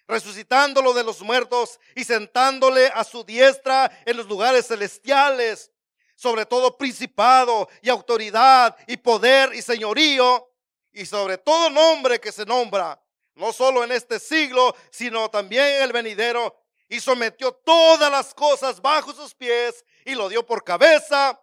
resucitándolo 0.08 0.94
de 0.94 1.04
los 1.04 1.22
muertos 1.22 1.80
y 1.96 2.04
sentándole 2.04 2.88
a 2.88 3.04
su 3.04 3.24
diestra 3.24 3.92
en 4.06 4.18
los 4.18 4.28
lugares 4.28 4.68
celestiales 4.68 5.74
sobre 6.16 6.46
todo 6.46 6.78
principado 6.78 7.68
y 7.82 7.90
autoridad 7.90 8.78
y 8.88 8.98
poder 8.98 9.54
y 9.54 9.62
señorío 9.62 10.50
y 10.92 11.06
sobre 11.06 11.38
todo 11.38 11.70
nombre 11.70 12.20
que 12.22 12.32
se 12.32 12.46
nombra, 12.46 12.98
no 13.36 13.52
solo 13.52 13.84
en 13.84 13.92
este 13.92 14.20
siglo, 14.20 14.76
sino 14.90 15.30
también 15.30 15.66
en 15.66 15.84
el 15.84 15.92
venidero, 15.92 16.56
y 16.88 17.00
sometió 17.00 17.52
todas 17.52 18.10
las 18.10 18.34
cosas 18.34 18.82
bajo 18.82 19.12
sus 19.12 19.34
pies 19.34 19.84
y 20.06 20.16
lo 20.16 20.30
dio 20.30 20.46
por 20.46 20.64
cabeza, 20.64 21.38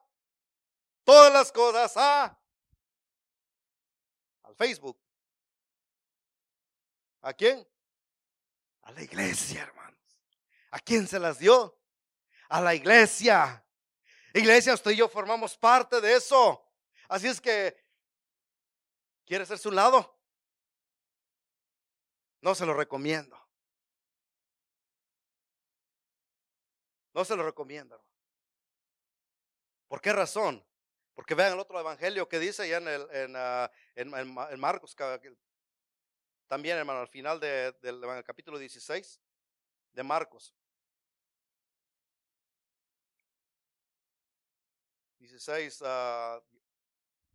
todas 1.10 1.32
las 1.32 1.50
cosas 1.50 1.96
a 1.96 2.40
al 4.44 4.54
Facebook. 4.54 4.96
¿A 7.22 7.32
quién? 7.32 7.66
A 8.82 8.92
la 8.92 9.02
iglesia, 9.02 9.62
hermanos. 9.62 10.00
¿A 10.70 10.78
quién 10.78 11.08
se 11.08 11.18
las 11.18 11.40
dio? 11.40 11.76
A 12.48 12.60
la 12.60 12.76
iglesia. 12.76 13.66
Iglesia, 14.34 14.74
usted 14.74 14.92
y 14.92 14.98
yo 14.98 15.08
formamos 15.08 15.58
parte 15.58 16.00
de 16.00 16.14
eso. 16.14 16.64
Así 17.08 17.26
es 17.26 17.40
que, 17.40 17.76
¿quiere 19.26 19.42
hacerse 19.42 19.66
un 19.66 19.74
lado? 19.74 20.16
No 22.40 22.54
se 22.54 22.64
lo 22.64 22.72
recomiendo. 22.72 23.36
No 27.12 27.24
se 27.24 27.34
lo 27.34 27.42
recomiendo. 27.42 28.00
¿Por 29.88 30.00
qué 30.00 30.12
razón? 30.12 30.64
Porque 31.20 31.34
vean 31.34 31.52
el 31.52 31.58
otro 31.58 31.78
evangelio 31.78 32.26
que 32.26 32.38
dice 32.38 32.66
ya 32.66 32.78
en, 32.78 32.88
el, 32.88 33.06
en, 33.12 33.36
ah, 33.36 33.70
en, 33.94 34.58
Marcos, 34.58 34.96
también 36.46 36.78
hermano, 36.78 37.00
al 37.00 37.08
final 37.08 37.38
del 37.38 38.24
capítulo 38.24 38.58
16 38.58 39.20
de 39.92 40.02
Marcos. 40.02 40.54
16, 45.18 45.82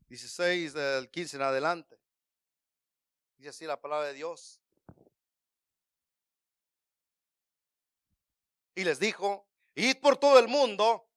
16 0.07 0.73
del 0.73 1.11
15 1.11 1.35
en 1.35 1.43
adelante. 1.43 1.99
Dice 3.37 3.49
así 3.49 3.65
la 3.65 3.79
palabra 3.79 4.07
de 4.07 4.15
Dios. 4.15 4.59
Y 8.73 8.83
les 8.83 8.99
dijo, 8.99 9.47
id 9.75 9.97
por 10.01 10.17
todo 10.17 10.39
el 10.39 10.47
mundo 10.47 11.07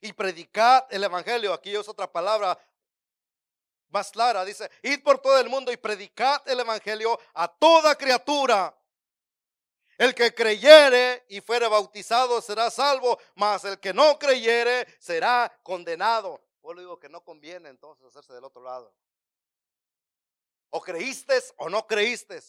y 0.00 0.12
predicad 0.12 0.84
el 0.90 1.04
Evangelio. 1.04 1.52
Aquí 1.52 1.74
es 1.74 1.88
otra 1.88 2.10
palabra 2.10 2.58
más 3.88 4.10
clara. 4.10 4.44
Dice, 4.44 4.70
id 4.82 5.02
por 5.02 5.18
todo 5.18 5.38
el 5.40 5.48
mundo 5.48 5.72
y 5.72 5.76
predicad 5.76 6.42
el 6.46 6.60
Evangelio 6.60 7.18
a 7.34 7.48
toda 7.48 7.96
criatura. 7.96 8.76
El 9.98 10.14
que 10.14 10.34
creyere 10.34 11.24
y 11.28 11.40
fuere 11.40 11.66
bautizado 11.68 12.42
será 12.42 12.70
salvo, 12.70 13.18
mas 13.34 13.64
el 13.64 13.80
que 13.80 13.94
no 13.94 14.18
creyere 14.18 14.86
será 15.00 15.58
condenado. 15.62 16.40
Pues 16.60 16.76
le 16.76 16.82
digo 16.82 16.98
que 16.98 17.08
no 17.08 17.24
conviene 17.24 17.70
entonces 17.70 18.06
hacerse 18.06 18.34
del 18.34 18.44
otro 18.44 18.62
lado. 18.62 18.92
O 20.70 20.82
creíste 20.82 21.40
o 21.56 21.70
no 21.70 21.86
creíste. 21.86 22.42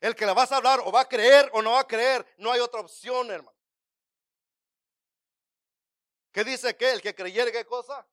El 0.00 0.14
que 0.14 0.26
le 0.26 0.32
vas 0.32 0.52
a 0.52 0.58
hablar 0.58 0.80
o 0.84 0.92
va 0.92 1.00
a 1.00 1.08
creer 1.08 1.50
o 1.52 1.60
no 1.60 1.72
va 1.72 1.80
a 1.80 1.86
creer, 1.86 2.24
no 2.36 2.52
hay 2.52 2.60
otra 2.60 2.80
opción, 2.80 3.30
hermano. 3.32 3.57
¿Qué 6.38 6.44
dice 6.44 6.76
que 6.76 6.92
el 6.92 7.02
que 7.02 7.16
creyere 7.16 7.50
qué 7.50 7.64
cosa? 7.66 8.06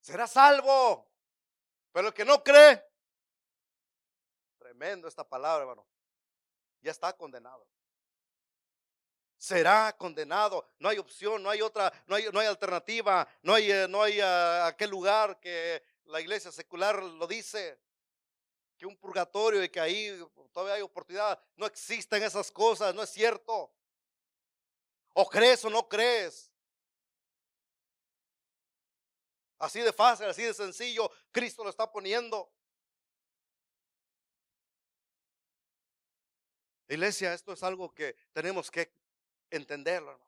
Será 0.00 0.26
salvo. 0.26 1.06
Pero 1.92 2.08
el 2.08 2.14
que 2.14 2.24
no 2.24 2.42
cree, 2.42 2.82
tremendo 4.56 5.06
esta 5.06 5.22
palabra, 5.22 5.64
hermano 5.64 5.86
ya 6.80 6.90
está 6.90 7.12
condenado. 7.12 7.68
Será 9.36 9.94
condenado. 9.98 10.66
No 10.78 10.88
hay 10.88 10.96
opción, 10.96 11.42
no 11.42 11.50
hay 11.50 11.60
otra, 11.60 11.92
no 12.06 12.14
hay, 12.16 12.30
no 12.32 12.40
hay 12.40 12.46
alternativa, 12.46 13.28
no 13.42 13.52
hay, 13.52 13.70
eh, 13.70 13.86
no 13.86 14.02
hay 14.02 14.22
uh, 14.22 14.64
aquel 14.64 14.88
lugar 14.88 15.38
que 15.40 15.82
la 16.06 16.22
iglesia 16.22 16.50
secular 16.50 17.02
lo 17.02 17.26
dice, 17.26 17.78
que 18.78 18.86
un 18.86 18.96
purgatorio 18.96 19.62
y 19.62 19.68
que 19.68 19.78
ahí 19.78 20.26
todavía 20.52 20.76
hay 20.76 20.80
oportunidad. 20.80 21.38
No 21.54 21.66
existen 21.66 22.22
esas 22.22 22.50
cosas, 22.50 22.94
no 22.94 23.02
es 23.02 23.10
cierto. 23.10 23.74
O 25.12 25.28
crees 25.28 25.62
o 25.66 25.68
no 25.68 25.86
crees. 25.86 26.47
Así 29.58 29.80
de 29.80 29.92
fácil, 29.92 30.26
así 30.26 30.42
de 30.42 30.54
sencillo, 30.54 31.10
Cristo 31.32 31.64
lo 31.64 31.70
está 31.70 31.90
poniendo. 31.90 32.50
Iglesia, 36.88 37.34
esto 37.34 37.52
es 37.52 37.62
algo 37.62 37.92
que 37.92 38.16
tenemos 38.32 38.70
que 38.70 38.90
entenderlo. 39.50 40.18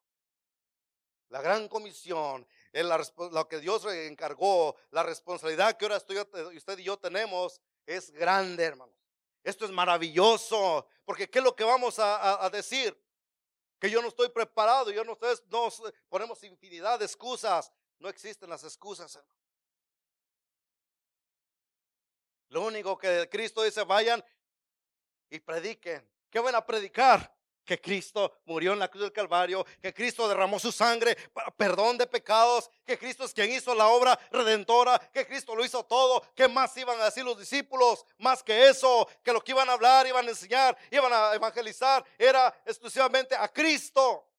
La 1.31 1.41
gran 1.41 1.69
comisión, 1.69 2.47
lo 2.73 3.49
que 3.49 3.61
Dios 3.61 3.87
encargó, 3.87 4.77
la 4.91 5.03
responsabilidad 5.03 5.77
que 5.77 5.85
ahora 5.85 5.97
estoy, 5.97 6.19
usted 6.19 6.79
y 6.79 6.85
yo 6.85 6.99
tenemos 6.99 7.61
es 7.87 8.11
grande, 8.11 8.65
hermanos. 8.65 8.97
Esto 9.43 9.65
es 9.65 9.71
maravilloso, 9.71 10.87
porque 11.05 11.31
¿qué 11.31 11.39
es 11.39 11.45
lo 11.45 11.57
que 11.57 11.65
vamos 11.65 11.99
a, 11.99 12.51
decir? 12.51 13.01
Que 13.79 13.89
yo 13.89 14.03
no 14.03 14.09
estoy 14.09 14.29
preparado, 14.29 14.91
yo 14.91 15.03
no 15.03 15.13
ustedes 15.13 15.43
nos 15.47 15.83
ponemos 16.09 16.43
infinidad 16.45 16.99
de 16.99 17.07
excusas. 17.07 17.73
No 18.01 18.09
existen 18.09 18.49
las 18.49 18.65
excusas. 18.65 19.21
Lo 22.49 22.63
único 22.63 22.99
que 22.99 23.29
Cristo 23.31 23.63
dice, 23.63 23.85
vayan 23.85 24.25
y 25.29 25.39
prediquen. 25.39 26.11
¿Qué 26.31 26.41
van 26.41 26.55
a 26.55 26.65
predicar? 26.65 27.33
Que 27.63 27.79
Cristo 27.79 28.41
murió 28.47 28.73
en 28.73 28.79
la 28.79 28.89
cruz 28.89 29.03
del 29.03 29.13
Calvario, 29.13 29.65
que 29.81 29.93
Cristo 29.93 30.27
derramó 30.27 30.59
su 30.59 30.73
sangre 30.73 31.15
para 31.33 31.51
perdón 31.51 31.99
de 31.99 32.07
pecados, 32.07 32.71
que 32.85 32.99
Cristo 32.99 33.25
es 33.25 33.35
quien 33.35 33.53
hizo 33.53 33.75
la 33.75 33.87
obra 33.89 34.19
redentora, 34.33 34.99
que 35.13 35.27
Cristo 35.27 35.55
lo 35.55 35.65
hizo 35.65 35.85
todo. 35.85 36.23
¿Qué 36.35 36.49
más 36.49 36.75
iban 36.79 36.99
a 37.01 37.05
decir 37.05 37.23
los 37.23 37.39
discípulos? 37.39 38.05
Más 38.17 38.43
que 38.43 38.69
eso, 38.69 39.07
que 39.23 39.33
lo 39.33 39.45
que 39.45 39.53
iban 39.53 39.69
a 39.69 39.75
hablar, 39.75 40.07
iban 40.07 40.27
a 40.27 40.31
enseñar, 40.31 40.77
iban 40.91 41.13
a 41.13 41.35
evangelizar, 41.35 42.05
era 42.19 42.49
exclusivamente 42.65 43.37
a 43.37 43.47
Cristo. 43.47 44.30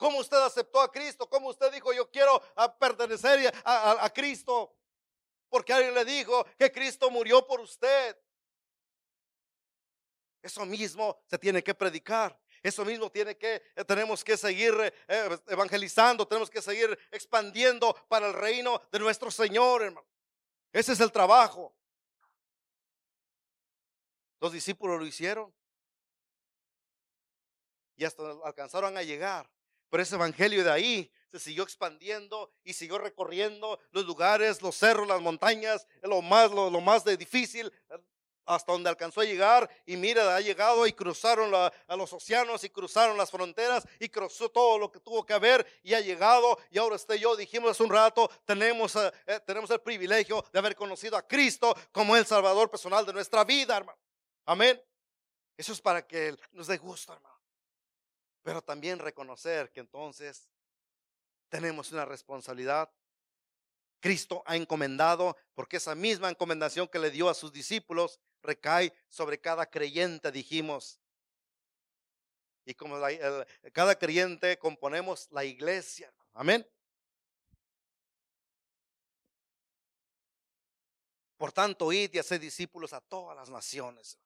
¿Cómo 0.00 0.18
usted 0.18 0.38
aceptó 0.38 0.80
a 0.80 0.90
Cristo? 0.90 1.28
¿Cómo 1.28 1.50
usted 1.50 1.70
dijo, 1.70 1.92
yo 1.92 2.10
quiero 2.10 2.42
pertenecer 2.78 3.52
a, 3.64 4.02
a 4.02 4.10
Cristo? 4.10 4.74
Porque 5.50 5.74
alguien 5.74 5.92
le 5.92 6.06
dijo 6.06 6.42
que 6.58 6.72
Cristo 6.72 7.10
murió 7.10 7.46
por 7.46 7.60
usted. 7.60 8.16
Eso 10.40 10.64
mismo 10.64 11.22
se 11.26 11.36
tiene 11.36 11.62
que 11.62 11.74
predicar. 11.74 12.40
Eso 12.62 12.82
mismo 12.82 13.12
eh, 13.14 13.62
tenemos 13.86 14.24
que 14.24 14.38
seguir 14.38 14.72
eh, 15.06 15.38
evangelizando, 15.48 16.26
tenemos 16.26 16.48
que 16.48 16.62
seguir 16.62 16.98
expandiendo 17.10 17.94
para 18.08 18.28
el 18.28 18.32
reino 18.32 18.80
de 18.90 19.00
nuestro 19.00 19.30
Señor, 19.30 19.82
hermano. 19.82 20.06
Ese 20.72 20.94
es 20.94 21.00
el 21.00 21.12
trabajo. 21.12 21.74
Los 24.40 24.50
discípulos 24.50 24.98
lo 24.98 25.04
hicieron. 25.04 25.54
Y 27.96 28.04
hasta 28.06 28.22
alcanzaron 28.44 28.96
a 28.96 29.02
llegar. 29.02 29.46
Pero 29.90 30.02
ese 30.02 30.14
evangelio 30.14 30.64
de 30.64 30.70
ahí 30.70 31.12
se 31.30 31.38
siguió 31.38 31.64
expandiendo 31.64 32.52
y 32.64 32.72
siguió 32.72 32.98
recorriendo 32.98 33.78
los 33.90 34.04
lugares, 34.04 34.62
los 34.62 34.76
cerros, 34.76 35.06
las 35.06 35.20
montañas, 35.20 35.86
lo 36.02 36.22
más, 36.22 36.50
lo, 36.50 36.70
más 36.80 37.04
de 37.04 37.16
difícil, 37.16 37.72
hasta 38.46 38.72
donde 38.72 38.88
alcanzó 38.88 39.20
a 39.20 39.24
llegar 39.24 39.70
y 39.86 39.96
mira, 39.96 40.34
ha 40.34 40.40
llegado 40.40 40.86
y 40.86 40.92
cruzaron 40.92 41.52
a 41.54 41.96
los 41.96 42.12
océanos 42.12 42.64
y 42.64 42.70
cruzaron 42.70 43.16
las 43.16 43.30
fronteras 43.30 43.86
y 44.00 44.08
cruzó 44.08 44.48
todo 44.48 44.78
lo 44.78 44.90
que 44.90 44.98
tuvo 44.98 45.24
que 45.24 45.32
haber 45.32 45.64
y 45.82 45.94
ha 45.94 46.00
llegado 46.00 46.58
y 46.70 46.78
ahora 46.78 46.96
usted 46.96 47.16
yo 47.16 47.36
dijimos 47.36 47.70
hace 47.70 47.82
un 47.82 47.90
rato, 47.90 48.28
tenemos, 48.44 48.96
eh, 48.96 49.12
eh, 49.26 49.40
tenemos 49.46 49.70
el 49.70 49.80
privilegio 49.80 50.44
de 50.52 50.58
haber 50.58 50.74
conocido 50.74 51.16
a 51.16 51.26
Cristo 51.26 51.76
como 51.92 52.16
el 52.16 52.26
Salvador 52.26 52.70
personal 52.70 53.06
de 53.06 53.12
nuestra 53.12 53.44
vida, 53.44 53.76
hermano. 53.76 53.98
Amén. 54.46 54.82
Eso 55.56 55.72
es 55.72 55.80
para 55.80 56.04
que 56.06 56.34
nos 56.52 56.66
dé 56.66 56.78
gusto, 56.78 57.12
hermano. 57.12 57.39
Pero 58.42 58.62
también 58.62 58.98
reconocer 58.98 59.70
que 59.70 59.80
entonces 59.80 60.48
tenemos 61.48 61.92
una 61.92 62.04
responsabilidad 62.04 62.90
Cristo 64.00 64.42
ha 64.46 64.56
encomendado, 64.56 65.36
porque 65.54 65.76
esa 65.76 65.94
misma 65.94 66.30
encomendación 66.30 66.88
que 66.88 66.98
le 66.98 67.10
dio 67.10 67.28
a 67.28 67.34
sus 67.34 67.52
discípulos 67.52 68.18
recae 68.42 68.92
sobre 69.08 69.38
cada 69.38 69.66
creyente, 69.66 70.32
dijimos. 70.32 70.98
Y 72.64 72.74
como 72.74 72.96
cada 73.72 73.98
creyente 73.98 74.58
componemos 74.58 75.28
la 75.30 75.44
iglesia. 75.44 76.12
Amén. 76.32 76.66
Por 81.36 81.52
tanto, 81.52 81.92
id 81.92 82.10
y 82.14 82.18
haced 82.18 82.40
discípulos 82.40 82.92
a 82.92 83.00
todas 83.00 83.36
las 83.36 83.48
naciones. 83.50 84.18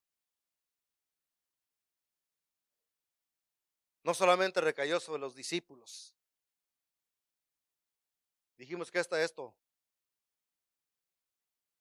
No 4.05 4.15
solamente 4.15 4.61
recayó 4.61 5.01
sobre 5.01 5.21
los 5.21 5.35
discípulos. 5.35 6.15
Dijimos 8.57 8.93
que 8.93 9.01
está 9.01 9.21
esto 9.21 9.53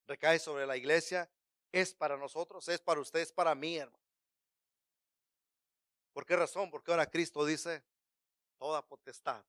recae 0.08 0.40
sobre 0.40 0.66
la 0.66 0.78
iglesia 0.78 1.30
es 1.72 1.94
para 1.94 2.18
nosotros, 2.18 2.68
es 2.68 2.80
para 2.80 3.00
ustedes, 3.00 3.28
es 3.30 3.34
para 3.34 3.56
mí, 3.56 3.78
hermano. 3.78 4.04
¿Por 6.14 6.26
qué 6.26 6.36
razón? 6.36 6.70
Porque 6.70 6.92
ahora 6.92 7.10
Cristo 7.10 7.44
dice, 7.46 7.84
toda 8.60 8.86
potestad, 8.86 9.44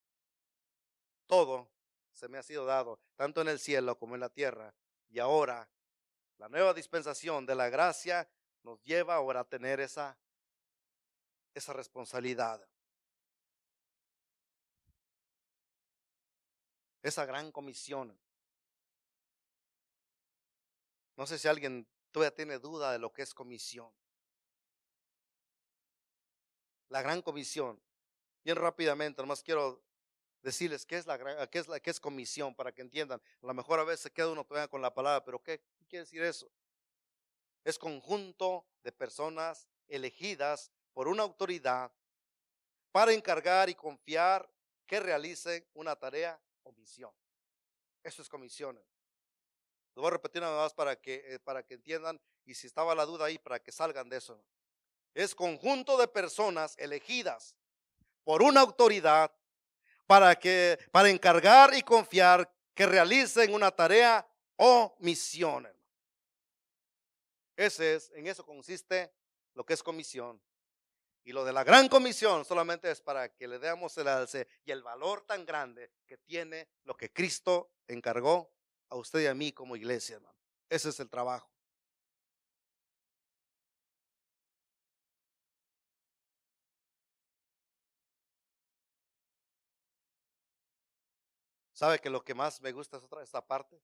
todo 1.27 1.69
se 2.13 2.29
me 2.29 2.39
ha 2.39 2.43
sido 2.43 2.65
dado, 2.65 2.99
tanto 3.17 3.43
en 3.43 3.49
el 3.49 3.59
cielo 3.59 3.99
como 3.99 4.15
en 4.15 4.21
la 4.21 4.31
tierra. 4.31 4.75
Y 5.11 5.19
ahora 5.19 5.69
la 6.39 6.49
nueva 6.49 6.73
dispensación 6.73 7.45
de 7.45 7.55
la 7.55 7.69
gracia 7.69 8.27
nos 8.63 8.83
lleva 8.83 9.17
ahora 9.17 9.41
a 9.41 9.45
tener 9.45 9.81
esa, 9.81 10.17
esa 11.55 11.73
responsabilidad. 11.73 12.67
Esa 17.03 17.25
gran 17.25 17.53
comisión. 17.53 18.19
No 21.17 21.27
sé 21.27 21.39
si 21.39 21.47
alguien 21.49 21.87
todavía 22.11 22.35
tiene 22.35 22.59
duda 22.59 22.93
de 22.93 22.99
lo 22.99 23.13
que 23.13 23.23
es 23.23 23.33
comisión. 23.33 23.93
La 26.89 27.03
gran 27.03 27.23
comisión. 27.23 27.81
Bien 28.43 28.57
rápidamente, 28.57 29.23
nomás 29.23 29.43
quiero 29.43 29.83
decirles 30.43 30.85
qué 30.85 30.99
es 30.99 31.07
la 31.07 31.49
qué 31.49 31.59
es 31.59 31.67
qué 31.83 31.91
es 31.91 32.01
comisión 32.01 32.55
para 32.55 32.73
que 32.73 32.83
entiendan. 32.83 33.21
A 33.43 33.47
lo 33.47 33.55
mejor 33.55 33.81
a 33.81 33.85
veces 33.85 34.13
queda 34.13 34.31
uno 34.31 34.45
todavía 34.45 34.69
con 34.69 34.83
la 34.83 34.93
palabra, 34.93 35.25
pero 35.25 35.43
¿qué, 35.43 35.61
qué 35.79 35.87
quiere 35.87 36.05
decir 36.05 36.23
eso? 36.23 36.51
Es 37.65 37.79
conjunto 37.79 38.67
de 38.83 38.93
personas 38.93 39.69
elegidas 39.89 40.71
por 40.95 41.09
una 41.09 41.25
autoridad 41.25 41.93
para 42.93 43.13
encargar 43.13 43.69
y 43.69 43.75
confiar 43.75 44.49
que 44.87 45.01
realicen 45.01 45.67
una 45.75 45.97
tarea 45.97 46.41
o 46.63 46.73
misión. 46.73 47.13
Eso 48.03 48.23
es 48.23 48.29
comisión. 48.29 48.81
Lo 49.95 50.03
voy 50.03 50.09
a 50.09 50.13
repetir 50.13 50.41
nada 50.41 50.63
más 50.63 50.73
para 50.73 50.97
que, 50.97 51.23
eh, 51.27 51.39
para 51.41 51.65
que 51.65 51.75
entiendan 51.75 52.21
y 52.45 52.55
si 52.55 52.67
estaba 52.67 52.95
la 52.95 53.05
duda 53.05 53.27
ahí, 53.27 53.39
para 53.39 53.59
que 53.59 53.73
salgan 53.73 54.09
de 54.09 54.19
eso. 54.19 54.43
Es 55.15 55.35
conjunto 55.35 55.97
de 55.97 56.09
personas 56.09 56.75
elegidas 56.79 57.57
por 58.23 58.43
una 58.43 58.61
autoridad 58.61 59.33
para, 60.07 60.35
que, 60.37 60.79
para 60.93 61.11
encargar 61.11 61.75
y 61.75 61.83
confiar 61.83 62.53
que 62.75 62.87
realicen 62.87 63.55
una 63.55 63.71
tarea 63.71 64.27
o 64.57 64.97
misión. 64.99 65.69
Ese 67.57 67.95
es, 67.95 68.11
en 68.15 68.27
eso 68.27 68.45
consiste 68.45 69.13
lo 69.55 69.65
que 69.65 69.75
es 69.75 69.83
comisión. 69.83 70.41
Y 71.25 71.33
lo 71.33 71.45
de 71.45 71.55
la 71.55 71.65
gran 71.65 71.89
comisión 71.89 72.45
solamente 72.45 72.91
es 72.91 73.01
para 73.01 73.35
que 73.35 73.49
le 73.49 73.59
demos 73.59 73.97
el 73.97 74.09
alce 74.09 74.47
y 74.65 74.71
el 74.71 74.83
valor 74.83 75.23
tan 75.23 75.47
grande 75.47 75.91
que 76.07 76.19
tiene 76.19 76.69
lo 76.85 76.95
que 76.97 77.13
Cristo 77.13 77.73
encargó 77.89 78.53
a 78.91 78.97
usted 78.97 79.21
y 79.21 79.27
a 79.27 79.35
mí 79.35 79.51
como 79.51 79.75
iglesia, 79.75 80.17
hermano. 80.17 80.37
Ese 80.69 80.91
es 80.91 81.01
el 81.01 81.09
trabajo. 81.09 81.51
¿Sabe 91.73 91.99
que 91.99 92.09
lo 92.09 92.23
que 92.23 92.35
más 92.35 92.61
me 92.61 92.71
gusta 92.71 92.99
es 92.99 93.03
otra 93.03 93.23
esta 93.23 93.45
parte? 93.45 93.81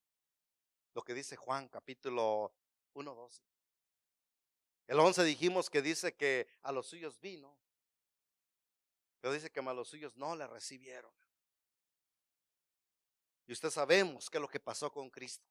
Lo 0.93 1.01
que 1.01 1.13
dice 1.13 1.35
Juan 1.35 1.67
capítulo 1.67 2.53
1, 2.93 3.15
12. 3.15 3.43
El 4.87 4.99
11 4.99 5.23
dijimos 5.23 5.69
que 5.69 5.81
dice 5.81 6.15
que 6.15 6.47
a 6.63 6.71
los 6.71 6.87
suyos 6.87 7.19
vino, 7.19 7.57
pero 9.19 9.33
dice 9.33 9.51
que 9.51 9.59
a 9.59 9.73
los 9.73 9.87
suyos 9.87 10.15
no 10.17 10.35
le 10.35 10.47
recibieron. 10.47 11.13
Y 13.47 13.53
usted 13.53 13.69
sabemos 13.69 14.29
qué 14.29 14.37
es 14.37 14.41
lo 14.41 14.47
que 14.47 14.59
pasó 14.59 14.91
con 14.91 15.09
Cristo. 15.09 15.45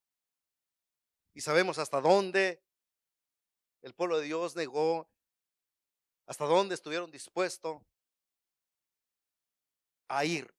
Y 1.34 1.40
sabemos 1.40 1.78
hasta 1.78 2.00
dónde 2.00 2.62
el 3.82 3.94
pueblo 3.94 4.18
de 4.18 4.26
Dios 4.26 4.56
negó, 4.56 5.08
hasta 6.26 6.44
dónde 6.44 6.74
estuvieron 6.74 7.10
dispuestos 7.10 7.82
a 10.08 10.24
ir. 10.24 10.52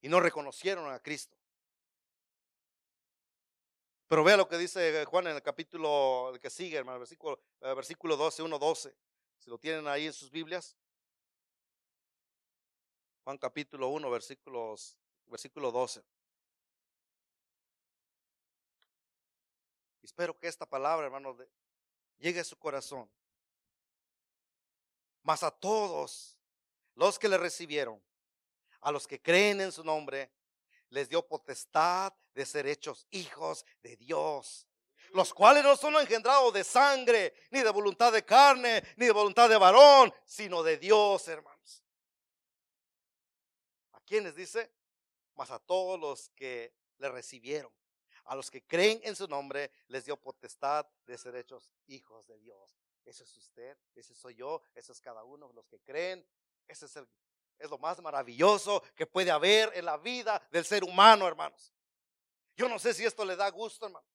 Y 0.00 0.08
no 0.08 0.20
reconocieron 0.20 0.90
a 0.92 1.00
Cristo. 1.00 1.36
Pero 4.14 4.22
vea 4.22 4.36
lo 4.36 4.46
que 4.46 4.56
dice 4.56 5.04
Juan 5.06 5.26
en 5.26 5.34
el 5.34 5.42
capítulo 5.42 6.32
que 6.40 6.48
sigue, 6.48 6.76
hermano, 6.76 7.00
versículo, 7.00 7.36
eh, 7.60 7.74
versículo 7.74 8.16
12, 8.16 8.44
1, 8.44 8.58
12. 8.60 8.96
Si 9.40 9.50
lo 9.50 9.58
tienen 9.58 9.88
ahí 9.88 10.06
en 10.06 10.12
sus 10.12 10.30
Biblias. 10.30 10.76
Juan 13.24 13.36
capítulo 13.38 13.88
1, 13.88 14.08
versículos 14.08 14.96
versículo 15.26 15.72
12. 15.72 16.04
Espero 20.00 20.38
que 20.38 20.46
esta 20.46 20.64
palabra, 20.64 21.06
hermano, 21.06 21.36
llegue 22.18 22.38
a 22.38 22.44
su 22.44 22.56
corazón. 22.56 23.10
Mas 25.24 25.42
a 25.42 25.50
todos 25.50 26.38
los 26.94 27.18
que 27.18 27.28
le 27.28 27.36
recibieron, 27.36 28.00
a 28.80 28.92
los 28.92 29.08
que 29.08 29.20
creen 29.20 29.60
en 29.60 29.72
su 29.72 29.82
nombre, 29.82 30.30
les 30.94 31.08
dio 31.08 31.26
potestad 31.26 32.12
de 32.32 32.46
ser 32.46 32.66
hechos 32.66 33.06
hijos 33.10 33.66
de 33.82 33.96
Dios. 33.96 34.66
Los 35.12 35.34
cuales 35.34 35.62
no 35.62 35.76
son 35.76 35.94
engendrados 35.96 36.52
de 36.54 36.64
sangre, 36.64 37.34
ni 37.50 37.60
de 37.60 37.70
voluntad 37.70 38.12
de 38.12 38.24
carne, 38.24 38.82
ni 38.96 39.06
de 39.06 39.12
voluntad 39.12 39.48
de 39.48 39.58
varón, 39.58 40.12
sino 40.24 40.62
de 40.62 40.78
Dios, 40.78 41.28
hermanos. 41.28 41.84
¿A 43.92 44.00
quiénes 44.00 44.34
dice? 44.34 44.72
mas 45.34 45.50
a 45.50 45.58
todos 45.58 45.98
los 45.98 46.30
que 46.30 46.74
le 46.98 47.08
recibieron, 47.08 47.72
A 48.26 48.34
los 48.34 48.50
que 48.50 48.64
creen 48.64 49.00
en 49.04 49.14
su 49.14 49.28
nombre 49.28 49.70
les 49.88 50.06
dio 50.06 50.16
potestad 50.16 50.86
de 51.04 51.18
ser 51.18 51.36
hechos 51.36 51.70
hijos 51.88 52.26
de 52.26 52.38
Dios. 52.38 52.80
Ese 53.04 53.24
es 53.24 53.36
usted, 53.36 53.76
ese 53.94 54.14
soy 54.14 54.34
yo, 54.34 54.62
ese 54.74 54.92
es 54.92 55.00
cada 55.02 55.24
uno, 55.24 55.52
los 55.52 55.66
que 55.68 55.78
creen. 55.80 56.26
Ese 56.66 56.86
es, 56.86 56.96
el, 56.96 57.06
es 57.58 57.70
lo 57.70 57.78
más 57.78 58.00
maravilloso 58.00 58.82
que 58.94 59.06
puede 59.06 59.30
haber 59.30 59.72
en 59.74 59.84
la 59.84 59.96
vida 59.96 60.40
del 60.50 60.64
ser 60.64 60.84
humano, 60.84 61.26
hermanos. 61.26 61.72
Yo 62.56 62.68
no 62.68 62.78
sé 62.78 62.94
si 62.94 63.04
esto 63.04 63.24
le 63.24 63.36
da 63.36 63.48
gusto, 63.50 63.86
hermano. 63.86 64.06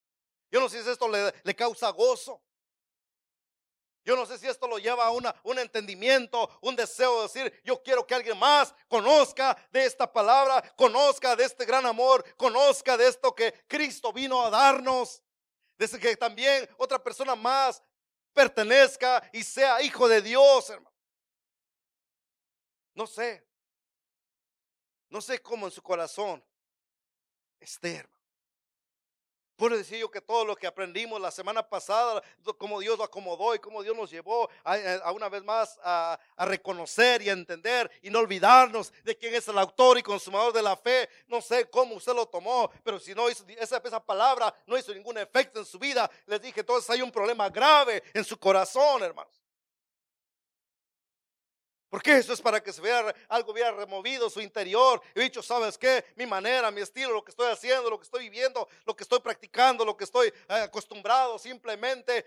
Yo 0.51 0.59
no 0.59 0.69
sé 0.69 0.83
si 0.83 0.89
esto 0.89 1.07
le, 1.07 1.55
causa 1.55 1.89
gozo. 1.89 2.41
Yo 4.03 4.15
no 4.15 4.25
sé 4.25 4.39
si 4.39 4.47
esto 4.47 4.67
lo 4.67 4.79
lleva 4.79 5.05
a 5.05 5.11
una, 5.11 5.35
un 5.43 5.59
entendimiento, 5.59 6.49
un 6.61 6.75
deseo 6.75 7.17
de 7.17 7.23
decir, 7.23 7.61
yo 7.63 7.83
quiero 7.83 8.07
que 8.07 8.15
alguien 8.15 8.37
más 8.39 8.73
conozca 8.87 9.55
de 9.71 9.85
esta 9.85 10.11
palabra, 10.11 10.63
conozca 10.75 11.35
de 11.35 11.43
este 11.43 11.65
gran 11.65 11.85
amor, 11.85 12.23
conozca 12.35 12.97
de 12.97 13.07
esto 13.07 13.35
que 13.35 13.51
Cristo 13.67 14.11
vino 14.11 14.43
a 14.43 14.49
darnos. 14.49 15.21
Desde 15.77 15.99
que 15.99 16.15
también 16.17 16.67
otra 16.77 16.97
persona 17.01 17.35
más 17.35 17.83
pertenezca 18.33 19.21
y 19.31 19.43
sea 19.43 19.81
hijo 19.81 20.07
de 20.07 20.21
Dios, 20.21 20.69
hermano. 20.69 20.88
No 22.99 23.07
sé. 23.07 23.41
No 25.09 25.21
sé 25.21 25.39
cómo 25.41 25.67
en 25.67 25.71
su 25.71 25.81
corazón 25.81 26.43
esté, 27.57 27.95
hermano. 27.95 28.19
Puedo 29.55 29.77
decir 29.77 29.99
yo 29.99 30.11
que 30.11 30.19
todo 30.19 30.43
lo 30.43 30.53
que 30.53 30.67
aprendimos 30.67 31.21
la 31.21 31.31
semana 31.31 31.65
pasada, 31.65 32.21
cómo 32.57 32.81
Dios 32.81 32.97
lo 32.97 33.05
acomodó 33.05 33.55
y 33.55 33.59
cómo 33.59 33.83
Dios 33.83 33.95
nos 33.95 34.11
llevó 34.11 34.49
a, 34.65 35.13
una 35.13 35.29
vez 35.29 35.45
más 35.45 35.79
a, 35.81 36.19
reconocer 36.39 37.21
y 37.21 37.29
a 37.29 37.33
entender 37.33 37.89
y 38.01 38.09
no 38.09 38.19
olvidarnos 38.19 38.91
de 39.05 39.17
quién 39.17 39.33
es 39.33 39.47
el 39.47 39.57
autor 39.57 39.97
y 39.97 40.03
consumador 40.03 40.51
de 40.51 40.61
la 40.61 40.75
fe. 40.75 41.07
No 41.27 41.39
sé 41.39 41.69
cómo 41.69 41.95
usted 41.95 42.13
lo 42.13 42.25
tomó, 42.25 42.69
pero 42.83 42.99
si 42.99 43.15
no 43.15 43.29
hizo 43.29 43.45
esa, 43.47 43.77
esa 43.77 44.05
palabra, 44.05 44.53
no 44.67 44.77
hizo 44.77 44.93
ningún 44.93 45.17
efecto 45.17 45.61
en 45.61 45.65
su 45.65 45.79
vida, 45.79 46.11
les 46.25 46.41
dije, 46.41 46.59
entonces 46.59 46.89
hay 46.89 47.01
un 47.01 47.13
problema 47.13 47.49
grave 47.49 48.03
en 48.13 48.25
su 48.25 48.37
corazón, 48.37 49.03
hermanos. 49.03 49.39
Porque 51.89 52.17
eso 52.17 52.33
es 52.33 52.41
para 52.41 52.61
que 52.61 52.71
se 52.71 52.81
vea 52.81 53.13
algo 53.27 53.51
hubiera 53.51 53.71
removido 53.71 54.29
su 54.29 54.39
interior. 54.41 55.01
He 55.15 55.21
dicho, 55.21 55.41
¿sabes 55.41 55.77
qué? 55.77 56.05
Mi 56.15 56.27
manera, 56.27 56.69
mi 56.69 56.81
estilo, 56.81 57.11
lo 57.11 57.23
que 57.23 57.31
estoy 57.31 57.51
haciendo, 57.51 57.89
lo 57.89 57.97
que 57.97 58.03
estoy 58.03 58.29
viviendo, 58.29 58.67
lo 58.85 58.95
que 58.95 59.03
estoy 59.03 59.19
practicando, 59.19 59.83
lo 59.83 59.97
que 59.97 60.03
estoy 60.03 60.27
eh, 60.27 60.53
acostumbrado, 60.53 61.39
simplemente 61.39 62.25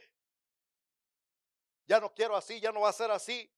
ya 1.87 2.01
no 2.01 2.13
quiero 2.13 2.37
así, 2.37 2.61
ya 2.61 2.73
no 2.73 2.81
va 2.81 2.89
a 2.89 2.93
ser 2.93 3.13
así. 3.13 3.49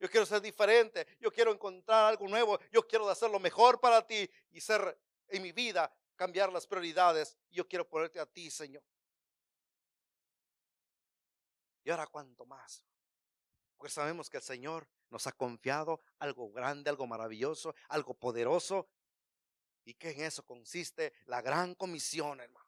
Yo 0.00 0.10
quiero 0.10 0.26
ser 0.26 0.40
diferente, 0.40 1.06
yo 1.20 1.30
quiero 1.30 1.52
encontrar 1.52 2.06
algo 2.06 2.26
nuevo, 2.26 2.58
yo 2.72 2.86
quiero 2.86 3.08
hacer 3.08 3.30
lo 3.30 3.38
mejor 3.38 3.80
para 3.80 4.06
ti 4.06 4.28
y 4.50 4.60
ser 4.60 4.98
en 5.28 5.42
mi 5.42 5.52
vida, 5.52 5.94
cambiar 6.16 6.52
las 6.52 6.66
prioridades. 6.66 7.36
Yo 7.50 7.68
quiero 7.68 7.86
ponerte 7.86 8.18
a 8.18 8.26
ti, 8.26 8.50
Señor. 8.50 8.82
Y 11.84 11.90
ahora 11.90 12.06
cuánto 12.06 12.46
más. 12.46 12.82
Pues 13.76 13.92
sabemos 13.92 14.30
que 14.30 14.38
el 14.38 14.42
Señor 14.42 14.88
nos 15.10 15.26
ha 15.26 15.32
confiado 15.32 16.00
algo 16.18 16.50
grande, 16.50 16.90
algo 16.90 17.06
maravilloso, 17.06 17.74
algo 17.88 18.14
poderoso. 18.14 18.88
Y 19.84 19.94
que 19.94 20.10
en 20.10 20.22
eso 20.22 20.44
consiste 20.44 21.12
la 21.26 21.42
gran 21.42 21.74
comisión, 21.74 22.40
hermano. 22.40 22.64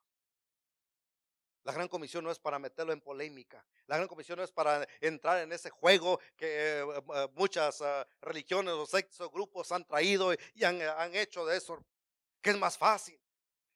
La 1.66 1.72
gran 1.72 1.88
comisión 1.88 2.22
no 2.22 2.30
es 2.30 2.38
para 2.38 2.60
meterlo 2.60 2.92
en 2.92 3.00
polémica. 3.00 3.66
La 3.86 3.96
gran 3.96 4.06
comisión 4.06 4.38
no 4.38 4.44
es 4.44 4.52
para 4.52 4.86
entrar 5.00 5.42
en 5.42 5.50
ese 5.52 5.68
juego 5.68 6.20
que 6.36 6.80
eh, 6.80 6.82
eh, 6.82 7.28
muchas 7.34 7.82
ah, 7.82 8.06
religiones 8.20 8.72
o 8.74 8.86
sectos 8.86 9.20
o 9.20 9.30
grupos 9.30 9.72
han 9.72 9.84
traído 9.84 10.32
y 10.54 10.62
han, 10.62 11.14
hecho 11.16 11.44
de 11.44 11.56
eso, 11.56 11.84
que 12.40 12.50
es 12.50 12.58
más 12.58 12.78
fácil. 12.78 13.20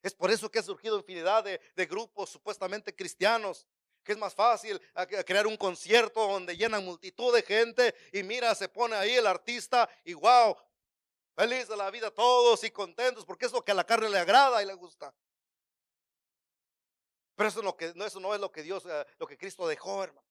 Es 0.01 0.13
por 0.13 0.31
eso 0.31 0.49
que 0.49 0.59
ha 0.59 0.63
surgido 0.63 0.97
infinidad 0.97 1.43
de 1.43 1.85
grupos 1.85 2.29
supuestamente 2.29 2.95
cristianos 2.95 3.67
que 4.03 4.13
es 4.13 4.17
más 4.17 4.33
fácil 4.33 4.81
crear 5.25 5.47
un 5.47 5.57
concierto 5.57 6.27
donde 6.27 6.57
llenan 6.57 6.83
multitud 6.83 7.33
de 7.33 7.43
gente 7.43 7.95
y 8.11 8.23
mira, 8.23 8.53
se 8.55 8.67
pone 8.67 8.95
ahí 8.95 9.13
el 9.13 9.27
artista 9.27 9.89
y 10.03 10.13
wow, 10.13 10.57
feliz 11.35 11.67
de 11.67 11.77
la 11.77 11.89
vida 11.91 12.11
todos 12.11 12.63
y 12.63 12.71
contentos 12.71 13.25
porque 13.25 13.45
es 13.45 13.51
lo 13.51 13.63
que 13.63 13.71
a 13.71 13.75
la 13.75 13.85
carne 13.85 14.09
le 14.09 14.19
agrada 14.19 14.61
y 14.61 14.65
le 14.65 14.73
gusta. 14.73 15.13
Pero 17.35 17.49
eso, 17.49 17.61
no, 18.19 18.35
es 18.35 18.39
lo 18.39 18.51
que 18.51 18.61
Dios, 18.61 18.85
eh, 18.85 19.05
lo 19.17 19.25
que 19.25 19.37
Cristo 19.37 19.67
dejó, 19.67 20.03
hermano. 20.03 20.27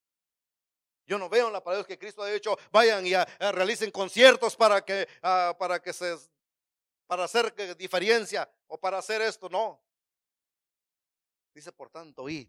Yo 1.07 1.19
no 1.19 1.29
veo 1.29 1.49
en 1.49 1.53
la 1.53 1.63
palabra 1.63 1.87
que 1.87 1.99
Cristo 1.99 2.23
ha 2.23 2.29
dicho, 2.29 2.57
vayan 2.71 3.05
y 3.05 3.15
realicen 3.41 3.91
conciertos 3.91 4.55
para 4.55 4.85
que, 4.85 5.09
ah, 5.23 5.57
para 5.59 5.83
que 5.83 5.93
se, 5.93 6.17
para 7.09 7.25
hacer 7.25 7.53
diferencia 7.77 8.49
o 8.69 8.79
para 8.79 8.99
hacer 8.99 9.21
esto, 9.23 9.49
no. 9.49 9.83
Dice, 11.53 11.73
por 11.73 11.91
tanto, 11.91 12.29
id 12.29 12.49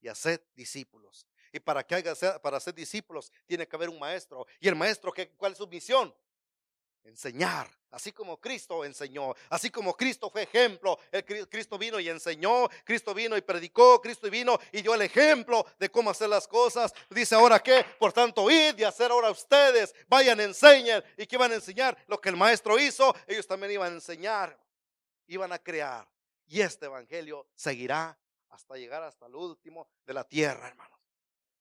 y 0.00 0.08
hacer 0.08 0.44
discípulos. 0.54 1.26
Y 1.52 1.60
para 1.60 1.82
que 1.84 1.94
haga 1.94 2.14
para 2.40 2.60
ser 2.60 2.74
discípulos 2.74 3.32
tiene 3.46 3.66
que 3.66 3.76
haber 3.76 3.88
un 3.88 3.98
maestro. 3.98 4.46
Y 4.60 4.68
el 4.68 4.74
maestro, 4.74 5.12
¿cuál 5.36 5.52
es 5.52 5.58
su 5.58 5.66
misión? 5.66 6.14
Enseñar, 7.04 7.70
así 7.90 8.12
como 8.12 8.38
Cristo 8.38 8.84
enseñó, 8.84 9.34
así 9.48 9.70
como 9.70 9.96
Cristo 9.96 10.28
fue 10.28 10.42
ejemplo, 10.42 10.98
el 11.10 11.24
Cristo 11.48 11.78
vino 11.78 11.98
y 11.98 12.08
enseñó, 12.10 12.68
Cristo 12.84 13.14
vino 13.14 13.34
y 13.34 13.40
predicó, 13.40 13.98
Cristo 14.02 14.28
vino 14.28 14.58
y 14.72 14.82
dio 14.82 14.94
el 14.94 15.00
ejemplo 15.00 15.64
de 15.78 15.90
cómo 15.90 16.10
hacer 16.10 16.28
las 16.28 16.46
cosas. 16.46 16.92
Dice 17.08 17.34
ahora 17.34 17.60
que, 17.60 17.82
por 17.98 18.12
tanto, 18.12 18.50
id 18.50 18.78
y 18.78 18.84
hacer 18.84 19.10
ahora 19.10 19.30
ustedes, 19.30 19.94
vayan, 20.06 20.38
enseñen. 20.40 21.02
¿Y 21.16 21.26
qué 21.26 21.38
van 21.38 21.52
a 21.52 21.54
enseñar? 21.54 21.96
Lo 22.08 22.20
que 22.20 22.28
el 22.28 22.36
maestro 22.36 22.78
hizo, 22.78 23.14
ellos 23.26 23.46
también 23.46 23.72
iban 23.72 23.92
a 23.92 23.94
enseñar, 23.94 24.58
iban 25.28 25.52
a 25.52 25.58
crear. 25.58 26.06
Y 26.46 26.60
este 26.60 26.86
evangelio 26.86 27.46
seguirá 27.54 28.18
hasta 28.50 28.76
llegar 28.76 29.02
hasta 29.02 29.26
el 29.26 29.34
último 29.34 29.88
de 30.06 30.14
la 30.14 30.24
tierra, 30.24 30.68
hermanos. 30.68 30.98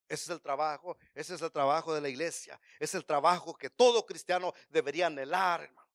Ese 0.09 0.23
es 0.23 0.29
el 0.29 0.41
trabajo, 0.41 0.97
ese 1.13 1.35
es 1.35 1.41
el 1.41 1.51
trabajo 1.51 1.93
de 1.93 2.01
la 2.01 2.09
iglesia, 2.09 2.59
es 2.79 2.95
el 2.95 3.05
trabajo 3.05 3.53
que 3.55 3.69
todo 3.69 4.05
cristiano 4.05 4.53
debería 4.69 5.07
anhelar, 5.07 5.63
hermano. 5.63 5.87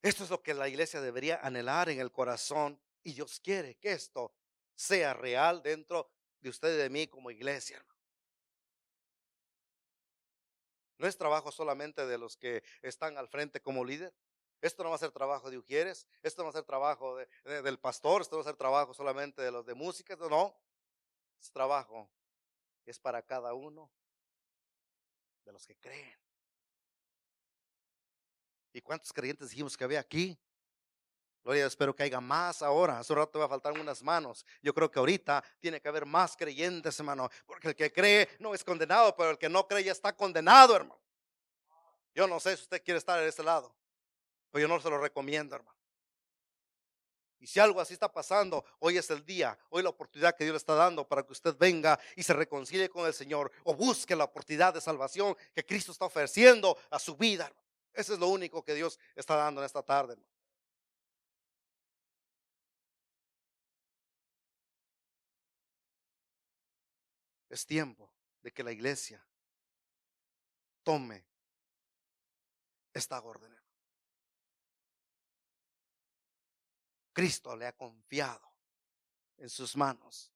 Esto 0.00 0.22
es 0.22 0.30
lo 0.30 0.42
que 0.42 0.54
la 0.54 0.68
iglesia 0.68 1.00
debería 1.00 1.40
anhelar 1.42 1.88
en 1.88 1.98
el 1.98 2.12
corazón 2.12 2.78
y 3.02 3.14
Dios 3.14 3.40
quiere 3.40 3.76
que 3.76 3.92
esto 3.92 4.34
sea 4.74 5.14
real 5.14 5.62
dentro 5.62 6.10
de 6.40 6.50
usted 6.50 6.74
y 6.74 6.76
de 6.76 6.90
mí 6.90 7.06
como 7.06 7.30
iglesia, 7.30 7.78
hermano. 7.78 7.94
No 10.98 11.08
es 11.08 11.16
trabajo 11.16 11.50
solamente 11.50 12.06
de 12.06 12.18
los 12.18 12.36
que 12.36 12.62
están 12.82 13.18
al 13.18 13.28
frente 13.28 13.60
como 13.60 13.84
líder. 13.84 14.14
Esto 14.64 14.82
no 14.82 14.88
va 14.88 14.96
a 14.96 14.98
ser 14.98 15.12
trabajo 15.12 15.50
de 15.50 15.58
Ujieres, 15.58 16.06
esto 16.22 16.40
no 16.40 16.46
va 16.46 16.50
a 16.50 16.54
ser 16.54 16.64
trabajo 16.64 17.18
del 17.44 17.78
pastor, 17.78 18.22
esto 18.22 18.34
no 18.34 18.38
va 18.38 18.48
a 18.48 18.50
ser 18.50 18.56
trabajo 18.56 18.94
solamente 18.94 19.42
de 19.42 19.50
los 19.50 19.66
de 19.66 19.74
música, 19.74 20.16
no. 20.16 20.56
Es 21.38 21.52
trabajo, 21.52 22.08
es 22.86 22.98
para 22.98 23.20
cada 23.20 23.52
uno 23.52 23.90
de 25.44 25.52
los 25.52 25.66
que 25.66 25.76
creen. 25.76 26.18
¿Y 28.72 28.80
cuántos 28.80 29.12
creyentes 29.12 29.50
dijimos 29.50 29.76
que 29.76 29.84
había 29.84 30.00
aquí? 30.00 30.40
Gloria, 31.42 31.66
espero 31.66 31.94
que 31.94 32.04
haya 32.04 32.22
más 32.22 32.62
ahora. 32.62 33.00
Hace 33.00 33.12
un 33.12 33.18
rato 33.18 33.38
va 33.38 33.44
a 33.44 33.50
faltar 33.50 33.78
unas 33.78 34.02
manos. 34.02 34.46
Yo 34.62 34.72
creo 34.72 34.90
que 34.90 34.98
ahorita 34.98 35.44
tiene 35.60 35.78
que 35.78 35.88
haber 35.88 36.06
más 36.06 36.38
creyentes, 36.38 36.98
hermano. 36.98 37.28
Porque 37.44 37.68
el 37.68 37.76
que 37.76 37.92
cree 37.92 38.30
no 38.38 38.54
es 38.54 38.64
condenado, 38.64 39.14
pero 39.14 39.32
el 39.32 39.36
que 39.36 39.50
no 39.50 39.68
cree 39.68 39.84
ya 39.84 39.92
está 39.92 40.16
condenado, 40.16 40.74
hermano. 40.74 40.98
Yo 42.14 42.26
no 42.26 42.40
sé 42.40 42.56
si 42.56 42.62
usted 42.62 42.82
quiere 42.82 42.96
estar 42.96 43.20
en 43.20 43.28
ese 43.28 43.42
lado. 43.42 43.76
Pero 44.54 44.68
yo 44.68 44.72
no 44.72 44.80
se 44.80 44.88
lo 44.88 44.98
recomiendo, 44.98 45.56
hermano. 45.56 45.76
Y 47.40 47.48
si 47.48 47.58
algo 47.58 47.80
así 47.80 47.92
está 47.92 48.12
pasando, 48.12 48.64
hoy 48.78 48.96
es 48.96 49.10
el 49.10 49.26
día, 49.26 49.58
hoy 49.70 49.82
la 49.82 49.88
oportunidad 49.88 50.36
que 50.36 50.44
Dios 50.44 50.52
le 50.52 50.58
está 50.58 50.74
dando 50.74 51.08
para 51.08 51.24
que 51.24 51.32
usted 51.32 51.56
venga 51.58 51.98
y 52.14 52.22
se 52.22 52.34
reconcilie 52.34 52.88
con 52.88 53.04
el 53.04 53.12
Señor 53.12 53.50
o 53.64 53.74
busque 53.74 54.14
la 54.14 54.22
oportunidad 54.22 54.72
de 54.72 54.80
salvación 54.80 55.36
que 55.52 55.66
Cristo 55.66 55.90
está 55.90 56.04
ofreciendo 56.04 56.78
a 56.88 57.00
su 57.00 57.16
vida. 57.16 57.46
Hermano. 57.46 57.66
Eso 57.94 58.14
es 58.14 58.20
lo 58.20 58.28
único 58.28 58.62
que 58.62 58.74
Dios 58.74 59.00
está 59.16 59.34
dando 59.34 59.60
en 59.60 59.66
esta 59.66 59.82
tarde. 59.82 60.12
Hermano. 60.12 60.32
Es 67.48 67.66
tiempo 67.66 68.08
de 68.40 68.52
que 68.52 68.62
la 68.62 68.70
iglesia 68.70 69.20
tome 70.84 71.26
esta 72.92 73.20
orden. 73.20 73.63
Cristo 77.14 77.56
le 77.56 77.66
ha 77.66 77.72
confiado 77.72 78.46
en 79.38 79.48
sus 79.48 79.76
manos 79.76 80.32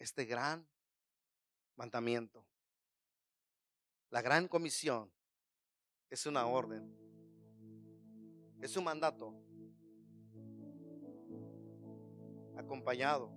este 0.00 0.24
gran 0.24 0.68
mandamiento. 1.76 2.44
La 4.10 4.20
gran 4.20 4.48
comisión 4.48 5.10
es 6.10 6.26
una 6.26 6.46
orden, 6.46 6.92
es 8.60 8.76
un 8.76 8.84
mandato 8.84 9.32
acompañado 12.56 13.30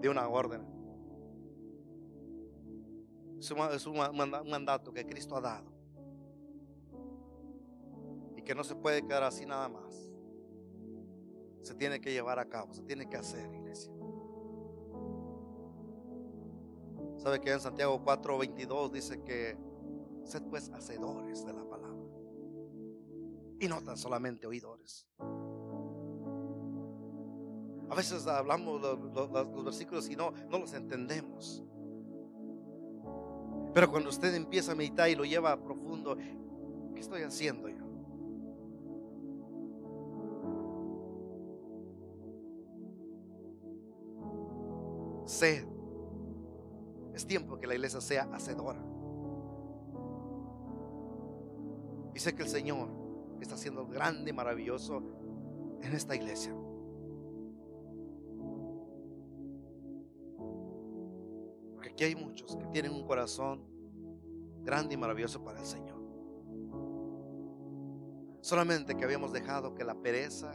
de 0.00 0.08
una 0.08 0.28
orden. 0.28 0.66
Es 3.38 3.86
un, 3.86 3.96
mandato 4.48 4.92
que 4.92 5.06
Cristo 5.06 5.36
ha 5.36 5.40
dado 5.40 5.72
y 8.36 8.42
que 8.42 8.54
no 8.54 8.64
se 8.64 8.74
puede 8.74 9.06
quedar 9.06 9.22
así 9.22 9.46
nada 9.46 9.68
más. 9.68 10.11
Se 11.62 11.74
tiene 11.74 12.00
que 12.00 12.12
llevar 12.12 12.38
a 12.38 12.48
cabo, 12.48 12.74
se 12.74 12.82
tiene 12.82 13.08
que 13.08 13.16
hacer, 13.16 13.52
iglesia. 13.54 13.92
¿Sabe 17.18 17.40
que 17.40 17.52
en 17.52 17.60
Santiago 17.60 18.02
4:22 18.04 18.90
dice 18.90 19.22
que 19.22 19.56
sed 20.24 20.42
pues 20.50 20.70
hacedores 20.70 21.46
de 21.46 21.52
la 21.52 21.64
palabra? 21.64 22.02
Y 23.60 23.68
no 23.68 23.80
tan 23.82 23.96
solamente 23.96 24.46
oidores. 24.46 25.06
A 27.88 27.94
veces 27.94 28.26
hablamos 28.26 28.80
los, 28.80 29.64
versículos 29.64 30.08
y 30.08 30.16
no, 30.16 30.32
no 30.48 30.58
los 30.58 30.72
entendemos. 30.72 31.62
Pero 33.74 33.90
cuando 33.90 34.10
usted 34.10 34.34
empieza 34.34 34.72
a 34.72 34.74
meditar 34.74 35.08
y 35.08 35.14
lo 35.14 35.24
lleva 35.24 35.52
a 35.52 35.62
profundo, 35.62 36.16
¿qué 36.16 37.00
estoy 37.00 37.22
haciendo 37.22 37.68
yo? 37.68 37.81
Es 45.42 47.26
tiempo 47.26 47.58
que 47.58 47.66
la 47.66 47.74
iglesia 47.74 48.00
sea 48.00 48.28
hacedora. 48.32 48.80
Y 52.14 52.18
sé 52.18 52.34
que 52.34 52.42
el 52.42 52.48
Señor 52.48 52.88
está 53.40 53.54
haciendo 53.56 53.86
grande 53.86 54.30
y 54.30 54.32
maravilloso 54.32 55.02
en 55.80 55.92
esta 55.92 56.14
iglesia. 56.14 56.54
Porque 61.74 61.88
aquí 61.90 62.04
hay 62.04 62.14
muchos 62.14 62.56
que 62.56 62.66
tienen 62.66 62.92
un 62.92 63.04
corazón 63.04 63.64
grande 64.62 64.94
y 64.94 64.96
maravilloso 64.96 65.42
para 65.42 65.58
el 65.58 65.66
Señor. 65.66 66.00
Solamente 68.42 68.96
que 68.96 69.04
habíamos 69.04 69.32
dejado 69.32 69.74
que 69.74 69.84
la 69.84 69.94
pereza, 69.94 70.52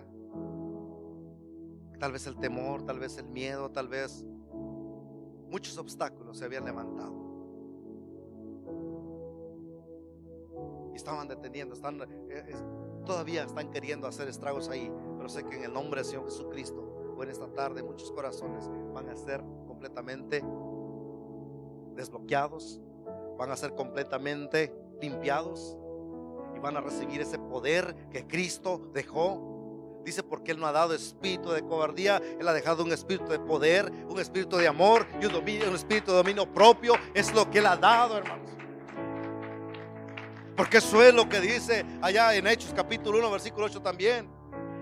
tal 1.99 2.11
vez 2.11 2.27
el 2.27 2.37
temor, 2.37 2.83
tal 2.83 2.99
vez 2.99 3.17
el 3.17 3.27
miedo, 3.27 3.71
tal 3.71 3.87
vez 3.87 4.25
muchos 5.49 5.77
obstáculos 5.77 6.37
se 6.37 6.45
habían 6.45 6.65
levantado. 6.65 7.15
Y 10.93 10.95
estaban 10.95 11.27
deteniendo, 11.27 11.75
están, 11.75 12.01
eh, 12.29 12.55
todavía 13.05 13.43
están 13.43 13.71
queriendo 13.71 14.07
hacer 14.07 14.27
estragos 14.27 14.69
ahí. 14.69 14.91
Pero 15.17 15.29
sé 15.29 15.43
que 15.43 15.55
en 15.55 15.63
el 15.63 15.73
nombre 15.73 16.01
del 16.01 16.09
Señor 16.09 16.25
Jesucristo, 16.25 16.81
o 17.15 17.23
en 17.23 17.29
esta 17.29 17.47
tarde, 17.53 17.83
muchos 17.83 18.11
corazones 18.11 18.69
van 18.93 19.09
a 19.09 19.15
ser 19.15 19.43
completamente 19.67 20.43
desbloqueados, 21.95 22.81
van 23.37 23.51
a 23.51 23.55
ser 23.55 23.73
completamente 23.75 24.73
limpiados 25.01 25.77
y 26.55 26.59
van 26.59 26.77
a 26.77 26.81
recibir 26.81 27.21
ese 27.21 27.37
poder 27.39 27.95
que 28.09 28.27
Cristo 28.27 28.89
dejó 28.93 29.57
Dice, 30.07 30.23
porque 30.23 30.53
Él 30.53 30.59
no 30.61 30.67
ha 30.67 30.71
dado 30.71 30.93
espíritu 30.93 31.51
de 31.51 31.61
cobardía, 31.63 32.21
Él 32.39 32.47
ha 32.47 32.53
dejado 32.53 32.81
un 32.81 32.93
espíritu 32.93 33.29
de 33.29 33.39
poder, 33.39 33.91
un 34.09 34.19
espíritu 34.19 34.57
de 34.57 34.67
amor 34.67 35.07
y 35.21 35.25
un, 35.25 35.35
un 35.35 35.75
espíritu 35.75 36.11
de 36.11 36.17
dominio 36.17 36.51
propio. 36.51 36.95
Es 37.13 37.33
lo 37.33 37.49
que 37.49 37.59
Él 37.59 37.65
ha 37.65 37.75
dado, 37.75 38.17
hermanos. 38.17 38.51
Porque 40.57 40.77
eso 40.77 41.03
es 41.03 41.13
lo 41.13 41.29
que 41.29 41.39
dice 41.39 41.85
allá 42.01 42.33
en 42.33 42.47
Hechos 42.47 42.73
capítulo 42.75 43.19
1, 43.19 43.29
versículo 43.29 43.67
8 43.67 43.81
también. 43.81 44.27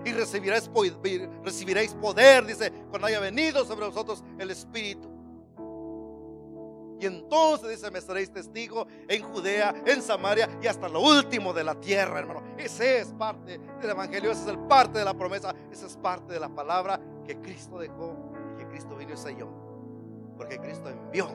Y 0.06 0.12
recibiréis, 0.12 0.68
poder, 1.94 2.46
dice, 2.46 2.72
cuando 2.88 3.08
haya 3.08 3.20
venido 3.20 3.64
sobre 3.64 3.86
vosotros 3.86 4.24
el 4.38 4.50
Espíritu. 4.50 5.10
Y 6.98 7.04
entonces 7.04 7.68
dice, 7.68 7.90
me 7.90 8.00
seréis 8.00 8.32
testigo 8.32 8.86
en 9.06 9.22
Judea, 9.22 9.74
en 9.84 10.00
Samaria 10.00 10.48
y 10.62 10.66
hasta 10.66 10.88
lo 10.88 11.00
último 11.00 11.52
de 11.52 11.64
la 11.64 11.74
tierra, 11.74 12.20
hermano. 12.20 12.42
Ese 12.56 13.00
es 13.00 13.08
parte 13.08 13.58
del 13.58 13.90
Evangelio, 13.90 14.30
esa 14.30 14.52
es 14.52 14.58
parte 14.68 15.00
de 15.00 15.04
la 15.04 15.12
promesa, 15.12 15.54
esa 15.70 15.86
es 15.86 15.96
parte 15.96 16.32
de 16.32 16.40
la 16.40 16.48
palabra 16.48 16.98
que 17.26 17.38
Cristo 17.38 17.78
dejó 17.78 18.25
Cristo 18.76 18.94
vino 18.96 19.14
y 19.14 19.16
selló. 19.16 19.48
Porque 20.36 20.58
Cristo 20.58 20.90
envió 20.90 21.28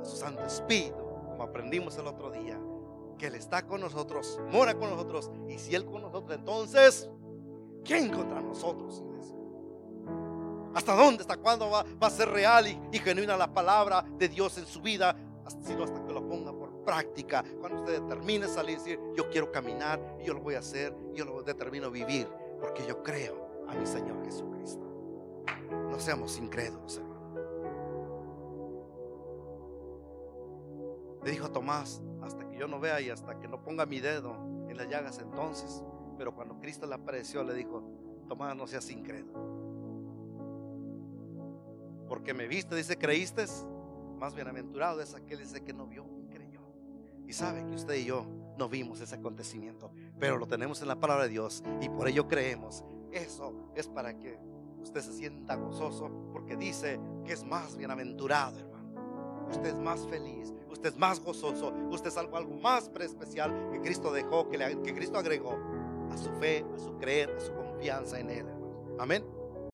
a 0.00 0.04
su 0.04 0.16
Santo 0.16 0.44
Espíritu, 0.44 1.02
como 1.24 1.42
aprendimos 1.42 1.98
el 1.98 2.06
otro 2.06 2.30
día, 2.30 2.60
que 3.18 3.26
Él 3.26 3.34
está 3.34 3.66
con 3.66 3.80
nosotros, 3.80 4.40
mora 4.52 4.74
con 4.74 4.88
nosotros. 4.88 5.32
Y 5.48 5.58
si 5.58 5.74
Él 5.74 5.84
con 5.84 6.02
nosotros, 6.02 6.38
entonces, 6.38 7.10
¿quién 7.84 8.12
contra 8.12 8.40
nosotros? 8.40 9.02
¿Hasta 10.72 10.94
dónde? 10.94 11.22
¿Hasta 11.22 11.38
cuándo 11.38 11.68
va, 11.68 11.84
a 12.00 12.10
ser 12.10 12.28
real 12.28 12.68
y, 12.68 12.98
genuina 13.00 13.36
la 13.36 13.52
palabra 13.52 14.04
de 14.16 14.28
Dios 14.28 14.56
en 14.58 14.66
su 14.66 14.80
vida? 14.80 15.16
Sino 15.64 15.82
hasta 15.82 16.04
que 16.04 16.12
lo 16.12 16.24
ponga 16.28 16.52
por 16.52 16.84
práctica. 16.84 17.44
Cuando 17.58 17.80
usted 17.80 18.00
determine 18.00 18.46
salir 18.46 18.76
y 18.76 18.78
decir, 18.78 19.00
yo 19.16 19.28
quiero 19.28 19.50
caminar 19.50 20.00
yo 20.24 20.34
lo 20.34 20.40
voy 20.40 20.54
a 20.54 20.60
hacer, 20.60 20.94
yo 21.14 21.24
lo 21.24 21.42
determino 21.42 21.90
vivir, 21.90 22.28
porque 22.60 22.86
yo 22.86 23.02
creo 23.02 23.64
a 23.66 23.74
mi 23.74 23.84
Señor 23.84 24.24
Jesucristo. 24.24 24.89
No 25.70 25.98
seamos 25.98 26.38
incrédulos, 26.38 26.96
hermano. 26.96 27.20
Le 31.24 31.30
dijo 31.30 31.50
Tomás, 31.50 32.02
hasta 32.22 32.48
que 32.48 32.56
yo 32.56 32.66
no 32.66 32.80
vea 32.80 33.00
y 33.00 33.10
hasta 33.10 33.38
que 33.38 33.48
no 33.48 33.62
ponga 33.62 33.86
mi 33.86 34.00
dedo 34.00 34.34
en 34.68 34.76
las 34.76 34.88
llagas 34.88 35.18
entonces. 35.18 35.82
Pero 36.16 36.34
cuando 36.34 36.58
Cristo 36.58 36.86
le 36.86 36.94
apareció, 36.94 37.42
le 37.44 37.54
dijo, 37.54 37.82
Tomás, 38.28 38.56
no 38.56 38.66
seas 38.66 38.88
incrédulo 38.90 39.60
porque 42.10 42.34
me 42.34 42.48
viste, 42.48 42.74
dice, 42.74 42.98
creíste, 42.98 43.44
más 44.18 44.34
bienaventurado 44.34 45.00
es 45.00 45.14
aquel 45.14 45.38
dice 45.38 45.62
que 45.62 45.72
no 45.72 45.86
vio 45.86 46.04
y 46.18 46.26
creyó. 46.26 46.60
Y 47.24 47.32
sabe 47.32 47.64
que 47.64 47.76
usted 47.76 47.94
y 47.94 48.04
yo 48.04 48.26
no 48.58 48.68
vimos 48.68 49.00
ese 49.00 49.14
acontecimiento, 49.14 49.92
pero 50.18 50.36
lo 50.36 50.48
tenemos 50.48 50.82
en 50.82 50.88
la 50.88 50.98
palabra 50.98 51.22
de 51.22 51.30
Dios 51.30 51.62
y 51.80 51.88
por 51.88 52.08
ello 52.08 52.26
creemos. 52.26 52.84
Eso 53.12 53.70
es 53.76 53.86
para 53.86 54.18
que 54.18 54.40
usted 54.82 55.00
se 55.00 55.12
sienta 55.12 55.56
gozoso, 55.56 56.10
porque 56.32 56.56
dice 56.56 57.00
que 57.24 57.32
es 57.32 57.44
más 57.44 57.76
bienaventurado, 57.76 58.58
hermano. 58.58 59.48
Usted 59.50 59.66
es 59.66 59.76
más 59.76 60.06
feliz, 60.06 60.54
usted 60.70 60.90
es 60.90 60.96
más 60.96 61.20
gozoso, 61.20 61.72
usted 61.90 62.08
es 62.08 62.16
algo, 62.16 62.36
algo 62.36 62.54
más 62.54 62.90
especial 63.00 63.70
que 63.72 63.80
Cristo 63.80 64.12
dejó, 64.12 64.48
que, 64.48 64.58
que 64.58 64.94
Cristo 64.94 65.18
agregó 65.18 65.58
a 66.10 66.16
su 66.16 66.30
fe, 66.34 66.64
a 66.74 66.78
su 66.78 66.96
creer, 66.98 67.34
a 67.36 67.40
su 67.40 67.52
confianza 67.52 68.20
en 68.20 68.30
Él, 68.30 68.46
hermano. 68.46 68.96
Amén. 68.98 69.39